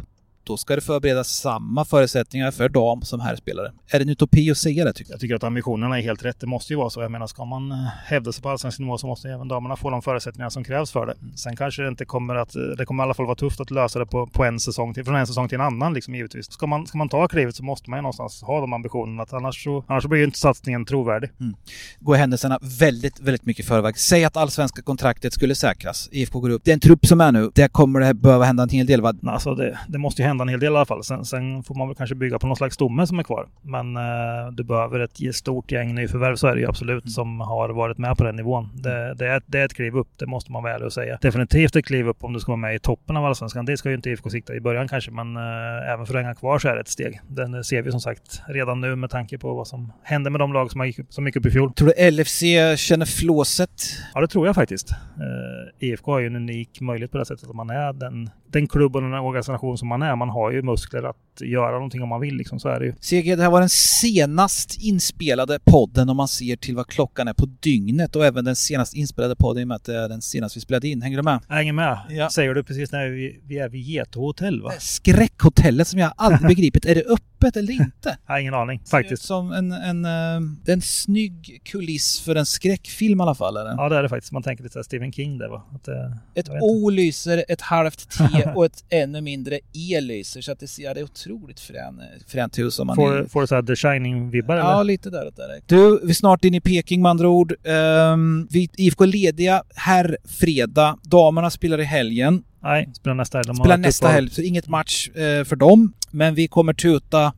då 0.47 0.57
ska 0.57 0.75
det 0.75 0.81
förberedas 0.81 1.29
samma 1.29 1.85
förutsättningar 1.85 2.51
för 2.51 2.69
dam 2.69 3.03
som 3.03 3.21
herrspelare. 3.21 3.73
Är 3.91 3.99
det 3.99 4.05
en 4.05 4.09
utopi 4.09 4.51
att 4.51 4.59
säga 4.59 4.85
det 4.85 4.93
tycker 4.93 5.11
jag? 5.11 5.15
Jag 5.15 5.21
tycker 5.21 5.35
att 5.35 5.45
ambitionerna 5.45 5.99
är 5.99 6.03
helt 6.03 6.25
rätt. 6.25 6.41
Det 6.41 6.47
måste 6.47 6.73
ju 6.73 6.77
vara 6.77 6.91
så. 6.91 7.03
Jag 7.03 7.11
menar, 7.11 7.27
ska 7.27 7.45
man 7.45 7.73
eh, 7.73 7.79
hävda 8.07 8.33
sig 8.33 8.43
på 8.43 8.49
allsvensk 8.49 8.79
nivå 8.79 8.99
så 8.99 9.07
måste 9.07 9.29
även 9.29 9.49
damerna 9.49 9.77
få 9.77 9.91
de 9.91 10.03
förutsättningar 10.03 10.51
som 10.51 10.65
krävs 10.65 10.91
för 10.91 11.07
det. 11.07 11.15
Sen 11.37 11.57
kanske 11.57 11.83
det 11.83 11.89
inte 11.89 12.05
kommer 12.05 12.35
att... 12.35 12.53
Det 12.79 12.87
kommer 12.87 13.03
i 13.03 13.05
alla 13.05 13.15
fall 13.15 13.27
vara 13.27 13.37
tufft 13.37 13.61
att 13.61 13.71
lösa 13.71 13.99
det 13.99 14.07
på, 14.07 14.27
på 14.27 14.45
en 14.45 14.61
säsong 14.61 14.95
till, 14.95 15.05
från 15.05 15.17
en 15.17 15.27
säsong 15.27 15.49
till 15.49 15.55
en 15.55 15.67
annan 15.67 15.95
liksom 15.95 16.15
givetvis. 16.15 16.53
Ska 16.53 16.67
man, 16.67 16.87
ska 16.87 16.99
man 16.99 17.09
ta 17.09 17.29
klivet 17.29 17.57
så 17.57 17.65
måste 17.65 17.91
man 17.91 17.99
ju 17.99 18.03
någonstans 18.03 18.43
ha 18.43 18.61
de 18.61 18.73
ambitionerna. 18.73 19.23
Att 19.23 19.33
annars, 19.33 19.65
så, 19.65 19.85
annars 19.87 20.03
så 20.03 20.09
blir 20.09 20.19
ju 20.19 20.25
inte 20.25 20.39
satsningen 20.39 20.85
trovärdig. 20.85 21.31
Mm. 21.41 21.57
Går 22.01 22.15
händelserna 22.15 22.59
väldigt, 22.63 23.21
väldigt 23.21 23.47
mycket 23.47 23.65
i 23.65 23.69
förväg. 23.69 23.99
Säg 23.99 24.25
att 24.25 24.37
allsvenska 24.37 24.83
kontraktet 24.83 25.33
skulle 25.33 25.55
säkras. 25.55 26.09
IFK 26.13 26.41
går 26.41 26.51
upp. 26.51 26.65
Den 26.65 26.81
trupp 26.81 27.07
som 27.07 27.21
är 27.21 27.33
nu, 27.33 27.51
där 27.55 27.69
kommer 27.69 28.01
det 28.01 28.15
behöva 28.15 28.45
hända 28.45 28.63
en 28.63 28.69
hel 28.69 28.87
del 28.87 29.01
va? 29.01 29.15
Alltså 29.27 29.55
det, 29.55 29.79
det 29.89 29.99
måste 29.99 30.23
ju 30.23 30.29
hända 30.29 30.36
en 30.45 30.49
hel 30.49 30.61
del 30.61 30.73
i 30.73 30.77
alla 30.77 30.85
fall. 30.85 31.05
Sen 31.05 31.25
Sen, 31.25 31.63
får 31.63 31.75
man 31.75 31.89
väl 31.89 31.97
kanske 31.97 32.15
bygga 32.15 32.39
på 32.39 32.47
någon 32.47 32.57
slags 32.57 32.75
stomme 32.75 33.07
som 33.07 33.19
är 33.19 33.23
kvar. 33.23 33.49
Men 33.63 33.97
eh, 33.97 34.53
du 34.53 34.65
behöver 34.65 35.01
ett 35.01 35.35
stort 35.35 35.73
gäng 35.73 35.95
nyförvärv, 35.95 36.37
så 36.37 36.47
är 36.47 36.55
det 36.55 36.61
ju 36.61 36.69
absolut, 36.69 37.05
mm. 37.05 37.11
som 37.11 37.41
har 37.41 37.69
varit 37.69 37.99
med 37.99 38.17
på 38.17 38.25
den 38.25 38.37
nivån. 38.37 38.69
Det, 38.75 39.15
det, 39.15 39.27
är, 39.27 39.43
det 39.47 39.59
är 39.59 39.65
ett 39.65 39.75
kliv 39.75 39.97
upp, 39.97 40.09
det 40.17 40.27
måste 40.27 40.53
man 40.53 40.63
vara 40.63 40.75
ärlig 40.75 40.87
och 40.87 40.93
säga. 40.93 41.19
Definitivt 41.23 41.77
ett 41.77 41.87
kliv 41.87 42.09
upp 42.09 42.25
om 42.25 42.33
du 42.33 42.41
ska 42.41 42.53
vara 42.53 42.57
med 42.57 42.75
i 42.75 42.79
toppen 42.79 43.17
av 43.17 43.25
Allsvenskan. 43.25 43.65
Det 43.65 43.77
ska 43.77 43.89
ju 43.89 43.95
inte 43.95 44.11
IFK 44.11 44.31
sikta 44.31 44.55
i 44.55 44.61
början 44.61 44.89
kanske, 44.89 45.11
men 45.11 45.37
eh, 45.37 45.93
även 45.93 46.07
för 46.07 46.15
att 46.15 46.23
hänga 46.23 46.35
kvar 46.35 46.59
så 46.59 46.69
är 46.69 46.75
det 46.75 46.81
ett 46.81 46.89
steg. 46.89 47.21
Den 47.29 47.65
ser 47.65 47.83
vi 47.83 47.91
som 47.91 48.01
sagt 48.01 48.43
redan 48.49 48.81
nu 48.81 48.97
med 48.97 49.11
tanke 49.11 49.39
på 49.39 49.55
vad 49.55 49.67
som 49.67 49.93
hände 50.03 50.31
med 50.31 50.41
de 50.41 50.53
lag 50.53 50.71
som, 50.71 50.87
gick, 50.87 51.01
som 51.09 51.27
gick 51.27 51.37
upp 51.37 51.47
i 51.47 51.51
fjol. 51.51 51.73
Tror 51.73 51.93
du 51.97 52.11
LFC 52.11 52.41
känner 52.81 53.07
flåset? 53.07 53.83
Ja, 54.15 54.21
det 54.21 54.29
tror 54.29 54.47
jag 54.47 54.55
faktiskt. 54.55 54.91
Eh, 54.91 55.89
IFK 55.89 56.13
har 56.13 56.19
ju 56.19 56.27
en 56.27 56.37
unik 56.37 56.81
möjlighet 56.81 57.13
på 57.13 57.19
det 57.19 57.27
sättet 57.27 57.49
att 57.49 57.57
man 57.57 57.71
är 57.71 57.93
den, 57.93 58.31
den 58.47 58.69
klubb 58.69 58.97
och 58.97 59.03
den 59.03 59.15
organisation 59.15 59.79
som 59.79 59.89
man 59.89 60.03
är. 60.03 60.17
Man 60.17 60.26
har 60.29 60.53
ju 60.53 60.63
muskler 60.63 61.03
att 61.03 61.17
göra 61.41 61.73
någonting 61.73 62.03
om 62.03 62.09
man 62.09 62.21
vill 62.21 62.35
liksom, 62.35 62.61
så 62.61 62.69
är 62.69 62.81
det 62.81 62.87
ju. 62.87 62.95
CG, 63.01 63.37
det 63.37 63.43
här 63.43 63.51
var 63.51 63.61
den 63.61 63.69
senast 63.69 64.79
inspelade 64.83 65.59
podden 65.65 66.09
om 66.09 66.17
man 66.17 66.29
ser 66.29 66.57
till 66.57 66.77
vad 66.77 66.87
klockan 66.87 67.29
är 67.29 67.33
på 67.33 67.47
dygnet 67.47 68.17
och 68.17 68.27
även 68.27 68.45
den 68.45 68.57
senast 68.57 68.95
inspelade 68.95 69.37
podden 69.37 69.61
i 69.61 69.65
och 69.65 69.69
med 69.69 69.75
att 69.75 69.85
det 69.85 69.97
är 69.97 70.09
den 70.09 70.23
senaste 70.23 70.57
vi 70.57 70.61
spelade 70.61 70.89
in. 70.89 71.03
Hänger 71.03 71.17
du 71.17 71.23
med? 71.23 71.41
Jag 71.49 71.57
hänger 71.57 71.73
med. 71.73 71.99
Ja. 72.09 72.31
Säger 72.31 72.55
du 72.55 72.65
precis 72.65 72.93
när 72.93 73.09
vi, 73.09 73.41
vi 73.45 73.59
är 73.59 73.69
vid 73.69 73.83
Geto 73.83 74.21
hotell 74.21 74.63
va? 74.63 74.73
Skräckhotellet 74.79 75.89
som 75.89 76.01
jag 76.01 76.13
aldrig 76.17 76.49
begripit. 76.57 76.87
Är 76.87 76.95
det 76.95 77.05
öppet 77.05 77.36
eller 77.57 77.73
inte? 77.73 78.19
jag 78.27 78.35
har 78.35 78.41
ingen 78.41 78.55
aning 78.55 78.81
faktiskt. 78.91 79.23
Som 79.23 79.53
en, 79.53 79.73
en, 79.73 80.05
en, 80.05 80.45
eh, 80.65 80.73
en 80.73 80.83
snygg 80.83 81.61
kuliss 81.65 82.21
för 82.21 82.35
en 82.35 82.47
skräckfilm 82.47 83.21
i 83.21 83.23
alla 83.23 83.35
fall. 83.35 83.57
Eller? 83.57 83.71
Ja 83.71 83.89
det 83.89 83.97
är 83.97 84.03
det 84.03 84.09
faktiskt. 84.09 84.33
Man 84.33 84.43
tänker 84.43 84.65
lite 84.65 84.85
Stephen 84.85 85.13
King 85.13 85.39
där 85.39 85.49
va? 85.49 85.63
Att, 85.75 85.89
ett 86.35 86.49
O 86.61 86.91
lyser, 86.91 87.45
ett 87.49 87.61
halvt 87.61 88.11
T 88.11 88.25
och 88.55 88.67
ett 88.67 88.85
ännu 88.89 89.21
mindre 89.21 89.61
E 89.73 90.01
lyser 90.01 90.41
så 90.41 90.53
att 90.53 90.61
det 90.61 90.69
ser, 90.69 90.95
det 90.95 91.01
är 91.01 91.05
otroligt 91.05 91.61
frän, 91.61 92.03
fränt 92.27 92.59
hus. 92.59 92.79
Om 92.79 92.87
man 92.87 92.97
får, 92.97 93.17
är... 93.17 93.25
får 93.25 93.41
du 93.41 93.47
såhär 93.47 93.63
The 93.63 93.75
Shining-vibbar 93.75 94.57
Ja, 94.57 94.83
lite 94.83 95.11
däråt 95.11 95.37
där. 95.37 95.61
Du, 95.67 96.01
vi 96.03 96.11
är 96.11 96.15
snart 96.15 96.45
inne 96.45 96.57
i 96.57 96.61
Peking 96.61 97.03
med 97.03 97.11
andra 97.11 97.29
ord. 97.29 97.55
Um, 97.65 98.49
vi 98.51 98.69
IFK 98.77 99.05
lediga 99.05 99.63
här 99.75 100.19
fredag. 100.25 100.99
Damerna 101.03 101.51
spelar 101.51 101.81
i 101.81 101.85
helgen. 101.85 102.45
Nej, 102.67 102.89
spelar 102.95 103.15
nästa 103.15 103.39
helg. 103.39 103.55
spelar 103.55 103.77
nästa 103.77 104.09
helg, 104.09 104.31
så 104.31 104.43
inget 104.43 104.69
match 104.69 105.09
eh, 105.09 105.45
för 105.45 105.57
dem. 105.57 105.93
Men 106.11 106.35
vi 106.35 106.49
kommer 106.49 106.73
tuta 106.73 107.33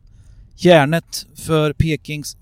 järnet 0.57 1.27
för 1.47 1.73
Pekings 1.73 2.37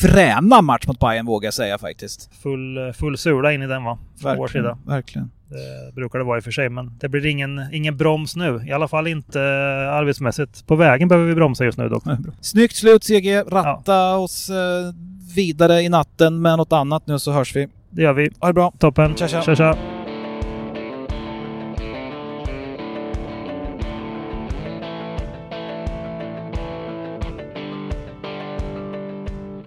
fräna 0.00 0.62
match 0.62 0.86
mot 0.86 1.00
Bayern 1.00 1.26
vågar 1.26 1.46
jag 1.46 1.54
säga 1.54 1.78
faktiskt. 1.78 2.30
Full, 2.42 2.92
full 2.92 3.18
sula 3.18 3.52
in 3.52 3.62
i 3.62 3.66
den 3.66 3.84
va? 3.84 3.98
Från 4.20 4.38
verkligen, 4.38 4.76
verkligen. 4.86 5.30
Det 5.48 5.94
brukar 5.94 6.18
det 6.18 6.24
vara 6.24 6.38
i 6.38 6.40
och 6.40 6.44
för 6.44 6.50
sig, 6.50 6.68
men 6.68 6.98
det 7.00 7.08
blir 7.08 7.26
ingen, 7.26 7.60
ingen 7.72 7.96
broms 7.96 8.36
nu. 8.36 8.64
I 8.66 8.72
alla 8.72 8.88
fall 8.88 9.06
inte 9.06 9.40
eh, 9.40 9.94
arbetsmässigt. 9.94 10.66
På 10.66 10.76
vägen 10.76 11.08
behöver 11.08 11.28
vi 11.28 11.34
bromsa 11.34 11.64
just 11.64 11.78
nu 11.78 11.88
dock. 11.88 12.04
Snyggt 12.40 12.76
slut 12.76 13.04
CG! 13.04 13.42
Ratta 13.46 13.92
ja. 13.92 14.16
oss 14.16 14.50
eh, 14.50 14.56
vidare 15.34 15.82
i 15.82 15.88
natten 15.88 16.42
med 16.42 16.56
något 16.56 16.72
annat 16.72 17.06
nu 17.06 17.18
så 17.18 17.32
hörs 17.32 17.56
vi. 17.56 17.68
Det 17.90 18.02
gör 18.02 18.12
vi. 18.12 18.30
Ha 18.40 18.48
det 18.48 18.54
bra! 18.54 18.72
Toppen! 18.78 19.14
Tja 19.14 19.28
tja! 19.28 19.42
tja, 19.42 19.56
tja. 19.56 19.95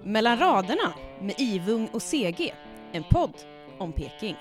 Mellan 0.09 0.39
raderna 0.39 0.93
med 1.21 1.35
Ivung 1.37 1.87
och 1.93 2.01
CG, 2.01 2.53
en 2.91 3.03
podd 3.03 3.33
om 3.77 3.93
Peking. 3.93 4.35